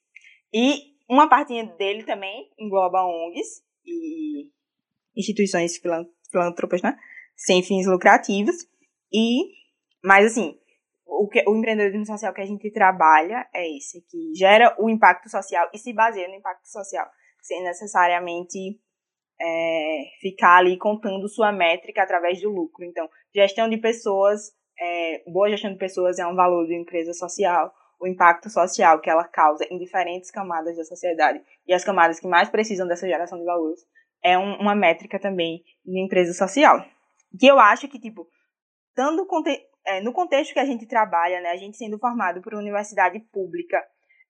[0.52, 4.50] E uma partinha dele também engloba ONGs e
[5.16, 5.78] instituições
[6.36, 6.96] filantrópicas, né?
[7.34, 8.56] Sem fins lucrativos.
[9.12, 9.52] E,
[10.04, 10.58] mas assim,
[11.06, 15.30] o, que, o empreendedorismo social que a gente trabalha é esse, que gera o impacto
[15.30, 17.06] social e se baseia no impacto social,
[17.40, 18.78] sem necessariamente
[19.40, 22.84] é, ficar ali contando sua métrica através do lucro.
[22.84, 27.72] Então, gestão de pessoas, é, boa gestão de pessoas é um valor de empresa social,
[27.98, 32.26] o impacto social que ela causa em diferentes camadas da sociedade e as camadas que
[32.26, 33.80] mais precisam dessa geração de valores
[34.26, 36.84] é um, uma métrica também de empresa social.
[37.38, 38.26] Que eu acho que, tipo,
[38.92, 39.24] tanto
[39.86, 43.80] é, no contexto que a gente trabalha, né, a gente sendo formado por universidade pública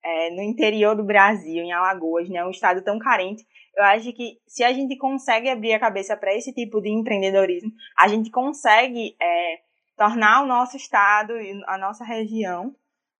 [0.04, 3.42] é, no interior do Brasil, em Alagoas, né, um estado tão carente,
[3.74, 7.70] eu acho que se a gente consegue abrir a cabeça para esse tipo de empreendedorismo,
[7.98, 9.60] a gente consegue é,
[9.96, 12.74] tornar o nosso estado e a nossa região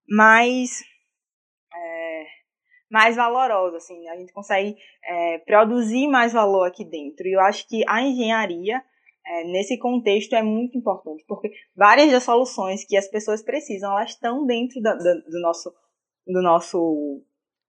[0.07, 0.83] mais,
[1.73, 2.25] é,
[2.89, 7.27] mais valorosa, assim, a gente consegue é, produzir mais valor aqui dentro.
[7.27, 8.81] E eu acho que a engenharia,
[9.25, 14.11] é, nesse contexto, é muito importante, porque várias das soluções que as pessoas precisam, elas
[14.11, 15.73] estão dentro do, nosso,
[16.25, 17.21] do nosso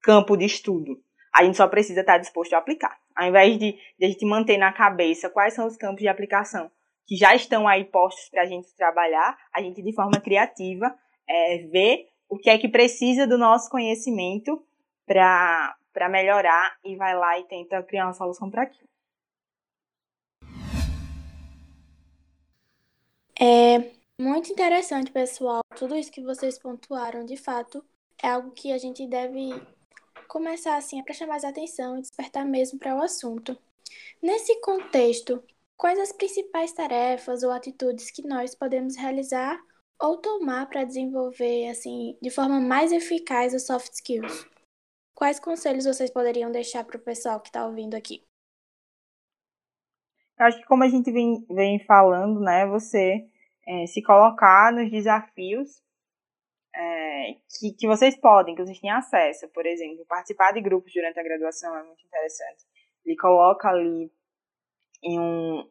[0.02, 1.00] campo de estudo.
[1.34, 2.96] A gente só precisa estar disposto a aplicar.
[3.14, 6.70] Ao invés de, de a gente manter na cabeça quais são os campos de aplicação
[7.08, 10.94] que já estão aí postos para a gente trabalhar, a gente, de forma criativa,
[11.26, 14.62] é, vê o que é que precisa do nosso conhecimento
[15.08, 18.88] para melhorar e vai lá e tenta criar uma solução para aquilo.
[23.40, 25.62] É muito interessante, pessoal.
[25.76, 27.84] Tudo isso que vocês pontuaram, de fato,
[28.22, 29.50] é algo que a gente deve
[30.26, 33.56] começar assim a prestar mais atenção e despertar mesmo para o assunto.
[34.20, 35.42] Nesse contexto,
[35.76, 39.58] quais as principais tarefas ou atitudes que nós podemos realizar
[40.00, 44.46] ou tomar para desenvolver assim de forma mais eficaz os soft skills?
[45.18, 48.22] Quais conselhos vocês poderiam deixar para o pessoal que está ouvindo aqui?
[50.38, 53.28] Eu acho que como a gente vem, vem falando, né, você
[53.66, 55.82] é, se colocar nos desafios
[56.72, 61.18] é, que, que vocês podem, que vocês têm acesso, por exemplo, participar de grupos durante
[61.18, 62.64] a graduação é muito interessante.
[63.04, 64.12] Ele coloca ali
[65.02, 65.68] em um,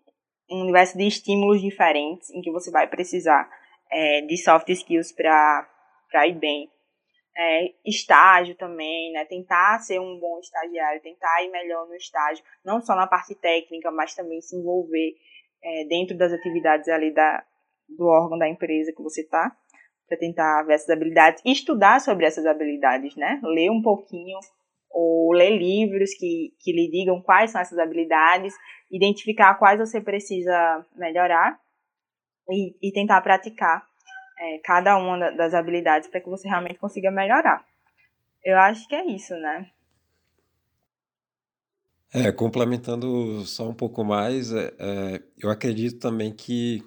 [0.52, 3.50] um universo de estímulos diferentes em que você vai precisar
[3.90, 6.70] é, de soft skills para ir bem.
[7.40, 9.24] É, estágio também, né?
[9.26, 13.92] Tentar ser um bom estagiário, tentar ir melhor no estágio, não só na parte técnica,
[13.92, 15.16] mas também se envolver
[15.64, 17.44] é, dentro das atividades ali da,
[17.88, 19.56] do órgão da empresa que você está,
[20.08, 23.40] para tentar ver essas habilidades, estudar sobre essas habilidades, né?
[23.44, 24.40] Ler um pouquinho
[24.90, 28.54] ou ler livros que, que lhe digam quais são essas habilidades,
[28.92, 31.60] identificar quais você precisa melhorar
[32.50, 33.86] e, e tentar praticar
[34.40, 37.66] é, cada uma das habilidades para que você realmente consiga melhorar.
[38.44, 39.70] Eu acho que é isso, né?
[42.14, 46.82] É, complementando só um pouco mais, é, é, eu acredito também que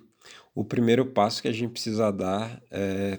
[0.54, 3.18] o primeiro passo que a gente precisa dar é,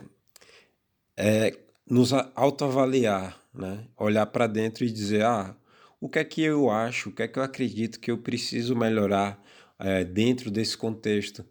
[1.15, 3.85] é nos autoavaliar, né?
[3.97, 5.55] Olhar para dentro e dizer, ah,
[5.99, 8.75] o que é que eu acho, o que é que eu acredito que eu preciso
[8.75, 9.39] melhorar
[9.77, 11.45] é, dentro desse contexto,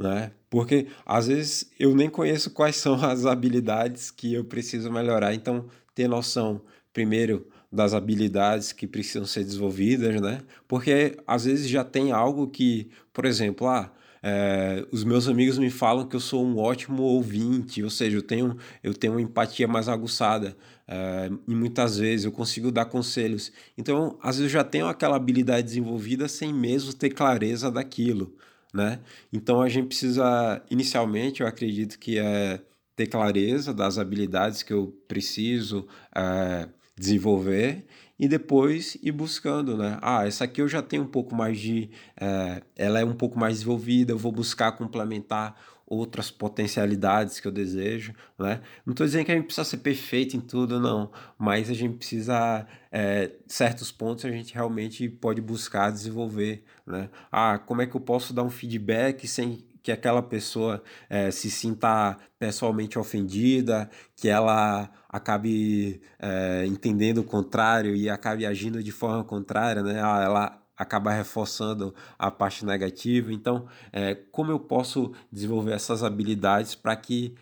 [0.00, 0.32] né?
[0.48, 5.66] Porque às vezes eu nem conheço quais são as habilidades que eu preciso melhorar, então
[5.94, 6.62] ter noção,
[6.92, 10.40] primeiro, das habilidades que precisam ser desenvolvidas, né?
[10.66, 15.70] Porque às vezes já tem algo que, por exemplo, ah, é, os meus amigos me
[15.70, 19.68] falam que eu sou um ótimo ouvinte, ou seja, eu tenho, eu tenho uma empatia
[19.68, 20.56] mais aguçada
[20.88, 23.52] é, e muitas vezes eu consigo dar conselhos.
[23.78, 28.34] Então, às vezes eu já tenho aquela habilidade desenvolvida sem mesmo ter clareza daquilo,
[28.72, 29.00] né?
[29.32, 32.60] Então, a gente precisa, inicialmente, eu acredito que é
[32.96, 37.86] ter clareza das habilidades que eu preciso é, desenvolver
[38.18, 39.98] e depois ir buscando, né?
[40.02, 41.88] Ah, essa aqui eu já tenho um pouco mais de.
[42.20, 45.58] É, ela é um pouco mais desenvolvida, eu vou buscar complementar
[45.90, 48.60] outras potencialidades que eu desejo, né?
[48.86, 51.96] Não estou dizendo que a gente precisa ser perfeito em tudo, não, mas a gente
[51.96, 57.10] precisa, é, certos pontos a gente realmente pode buscar desenvolver, né?
[57.30, 61.50] Ah, como é que eu posso dar um feedback sem que aquela pessoa é, se
[61.50, 69.24] sinta pessoalmente ofendida, que ela acabe é, entendendo o contrário e acabe agindo de forma
[69.24, 70.00] contrária, né?
[70.02, 73.32] Ah, ela acaba reforçando a parte negativa.
[73.32, 77.34] Então, é, como eu posso desenvolver essas habilidades para que.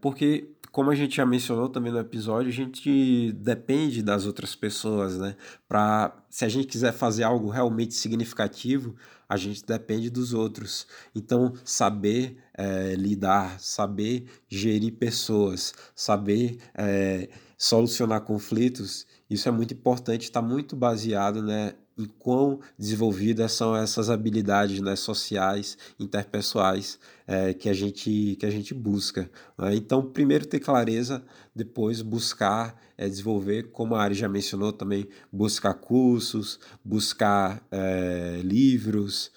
[0.00, 5.16] porque como a gente já mencionou também no episódio, a gente depende das outras pessoas,
[5.16, 5.34] né?
[5.66, 8.94] Para se a gente quiser fazer algo realmente significativo,
[9.26, 10.86] a gente depende dos outros.
[11.14, 20.24] Então, saber é, lidar, saber gerir pessoas, saber é, solucionar conflitos, isso é muito importante,
[20.24, 27.68] está muito baseado né, em quão desenvolvidas são essas habilidades né, sociais, interpessoais é, que,
[27.68, 29.30] a gente, que a gente busca.
[29.56, 29.76] Né?
[29.76, 31.24] Então, primeiro ter clareza,
[31.54, 39.32] depois buscar é, desenvolver, como a Ari já mencionou também, buscar cursos, buscar é, livros.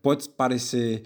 [0.00, 1.02] Pode parecer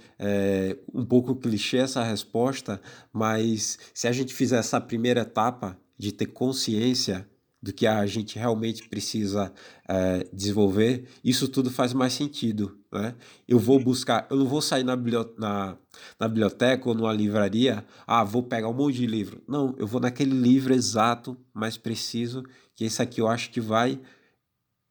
[0.94, 2.80] um pouco clichê essa resposta,
[3.12, 7.26] mas se a gente fizer essa primeira etapa de ter consciência
[7.60, 9.52] do que a gente realmente precisa
[9.88, 12.78] é, desenvolver, isso tudo faz mais sentido.
[12.92, 13.14] Né?
[13.46, 14.96] Eu vou buscar, eu não vou sair na,
[15.36, 15.76] na,
[16.20, 19.42] na biblioteca ou numa livraria, ah, vou pegar um monte de livro.
[19.46, 22.44] Não, eu vou naquele livro exato, mais preciso,
[22.76, 24.00] que esse aqui eu acho que vai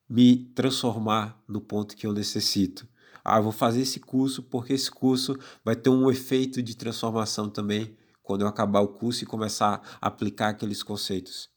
[0.09, 2.87] me transformar no ponto que eu necessito.
[3.23, 7.49] Ah, eu vou fazer esse curso porque esse curso vai ter um efeito de transformação
[7.49, 11.49] também quando eu acabar o curso e começar a aplicar aqueles conceitos.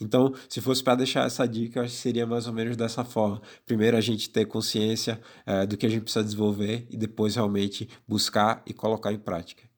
[0.00, 3.04] Então, se fosse para deixar essa dica, eu acho que seria mais ou menos dessa
[3.04, 3.40] forma.
[3.64, 7.88] Primeiro, a gente ter consciência é, do que a gente precisa desenvolver e depois realmente
[8.06, 9.70] buscar e colocar em prática.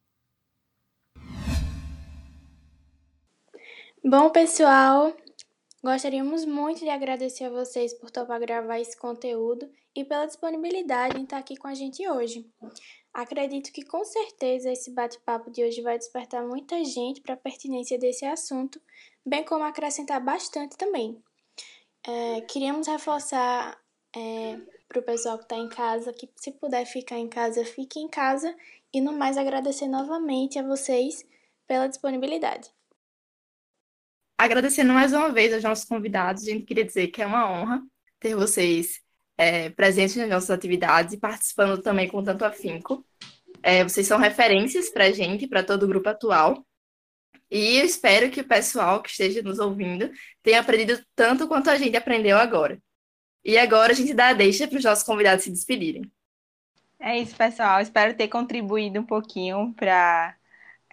[4.05, 5.15] Bom, pessoal,
[5.81, 11.23] gostaríamos muito de agradecer a vocês por topar gravar esse conteúdo e pela disponibilidade em
[11.23, 12.45] estar aqui com a gente hoje.
[13.13, 17.97] Acredito que com certeza esse bate-papo de hoje vai despertar muita gente para a pertinência
[17.97, 18.81] desse assunto,
[19.25, 21.21] bem como acrescentar bastante também.
[22.05, 23.77] É, queríamos reforçar
[24.15, 27.99] é, para o pessoal que está em casa que, se puder ficar em casa, fique
[27.99, 28.55] em casa
[28.93, 31.25] e, no mais, agradecer novamente a vocês
[31.67, 32.69] pela disponibilidade.
[34.37, 37.81] Agradecendo mais uma vez aos nossos convidados, a gente queria dizer que é uma honra
[38.19, 39.01] ter vocês
[39.37, 43.05] é, presentes nas nossas atividades e participando também com tanto afinco.
[43.61, 46.65] É, vocês são referências para a gente, para todo o grupo atual.
[47.53, 50.11] E eu espero que o pessoal que esteja nos ouvindo
[50.41, 52.81] tenha aprendido tanto quanto a gente aprendeu agora.
[53.45, 56.01] E agora a gente dá a deixa para os nossos convidados se despedirem.
[56.99, 57.79] É isso, pessoal.
[57.79, 60.35] Espero ter contribuído um pouquinho para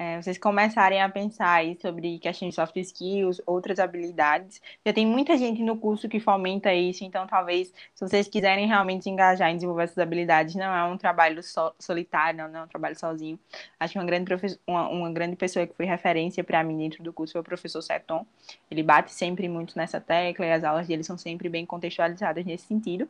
[0.01, 4.59] é, vocês começarem a pensar sobre questões de soft skills, outras habilidades.
[4.83, 9.05] Já tem muita gente no curso que fomenta isso, então talvez, se vocês quiserem realmente
[9.05, 12.63] se engajar em desenvolver essas habilidades, não é um trabalho so solitário, não, não é
[12.63, 13.39] um trabalho sozinho.
[13.79, 14.33] Acho que uma grande,
[14.67, 17.83] uma, uma grande pessoa que foi referência para mim dentro do curso foi o professor
[17.83, 18.25] Seton.
[18.71, 22.65] Ele bate sempre muito nessa tecla e as aulas dele são sempre bem contextualizadas nesse
[22.67, 23.07] sentido.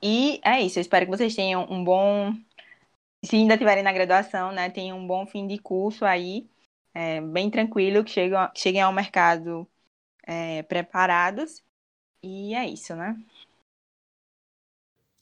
[0.00, 2.32] E é isso, eu espero que vocês tenham um bom
[3.26, 6.48] se ainda estiverem na graduação, né, tenham um bom fim de curso aí,
[6.94, 9.68] é, bem tranquilo, que cheguem, cheguem ao mercado
[10.26, 11.64] é, preparados.
[12.22, 13.16] E é isso, né?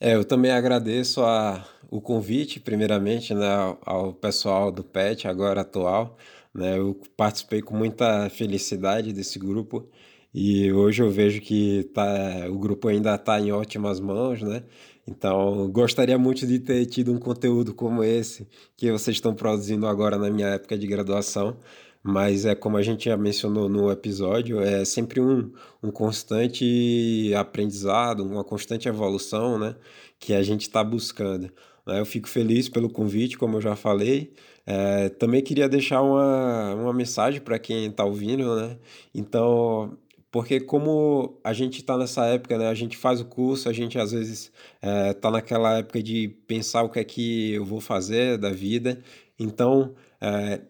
[0.00, 3.46] É, eu também agradeço a, o convite, primeiramente, né,
[3.86, 6.18] ao pessoal do PET, agora atual.
[6.52, 9.88] Né, eu participei com muita felicidade desse grupo
[10.32, 12.04] e hoje eu vejo que tá,
[12.50, 14.64] o grupo ainda está em ótimas mãos, né?
[15.06, 20.16] Então, gostaria muito de ter tido um conteúdo como esse que vocês estão produzindo agora
[20.16, 21.58] na minha época de graduação,
[22.02, 25.52] mas é como a gente já mencionou no episódio, é sempre um,
[25.82, 29.76] um constante aprendizado, uma constante evolução, né,
[30.18, 31.50] que a gente está buscando.
[31.86, 32.00] Né?
[32.00, 34.32] Eu fico feliz pelo convite, como eu já falei.
[34.66, 38.78] É, também queria deixar uma, uma mensagem para quem está ouvindo, né?
[39.14, 39.96] Então,
[40.34, 44.00] porque como a gente está nessa época, né, a gente faz o curso, a gente
[44.00, 44.50] às vezes
[44.82, 49.00] está é, naquela época de pensar o que é que eu vou fazer da vida,
[49.38, 50.60] então é,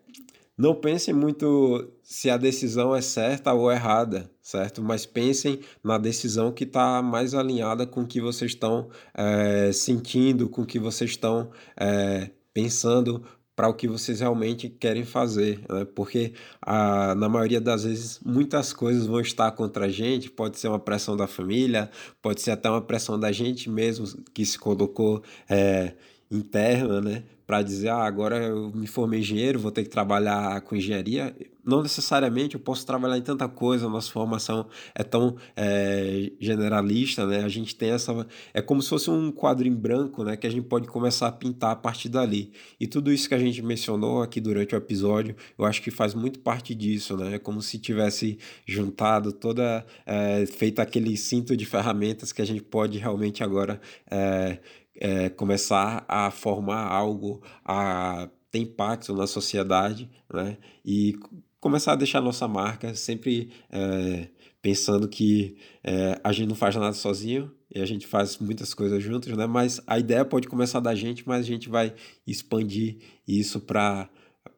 [0.54, 4.82] não pensem muito se a decisão é certa ou errada, certo?
[4.82, 10.46] Mas pensem na decisão que está mais alinhada com o que vocês estão é, sentindo,
[10.46, 13.24] com o que vocês estão é, pensando
[13.56, 15.84] para o que vocês realmente querem fazer, né?
[15.94, 20.68] porque a, na maioria das vezes muitas coisas vão estar contra a gente, pode ser
[20.68, 21.90] uma pressão da família,
[22.20, 25.94] pode ser até uma pressão da gente mesmo que se colocou é,
[26.30, 27.22] interna, né?
[27.46, 31.36] Para dizer, ah, agora eu me formei engenheiro, vou ter que trabalhar com engenharia.
[31.62, 37.42] Não necessariamente eu posso trabalhar em tanta coisa, nossa formação é tão é, generalista, né?
[37.42, 38.26] A gente tem essa.
[38.52, 40.36] É como se fosse um quadro em branco, né?
[40.36, 42.52] Que a gente pode começar a pintar a partir dali.
[42.78, 46.14] E tudo isso que a gente mencionou aqui durante o episódio, eu acho que faz
[46.14, 47.36] muito parte disso, né?
[47.36, 49.84] É como se tivesse juntado toda.
[50.06, 53.80] É, feito aquele cinto de ferramentas que a gente pode realmente agora.
[54.10, 54.58] É,
[55.04, 60.56] é, começar a formar algo, a ter impacto na sociedade, né?
[60.82, 61.14] E
[61.60, 64.28] começar a deixar nossa marca sempre é,
[64.62, 69.02] pensando que é, a gente não faz nada sozinho e a gente faz muitas coisas
[69.02, 69.46] juntos, né?
[69.46, 71.92] Mas a ideia pode começar da gente, mas a gente vai
[72.26, 72.96] expandir
[73.28, 74.08] isso para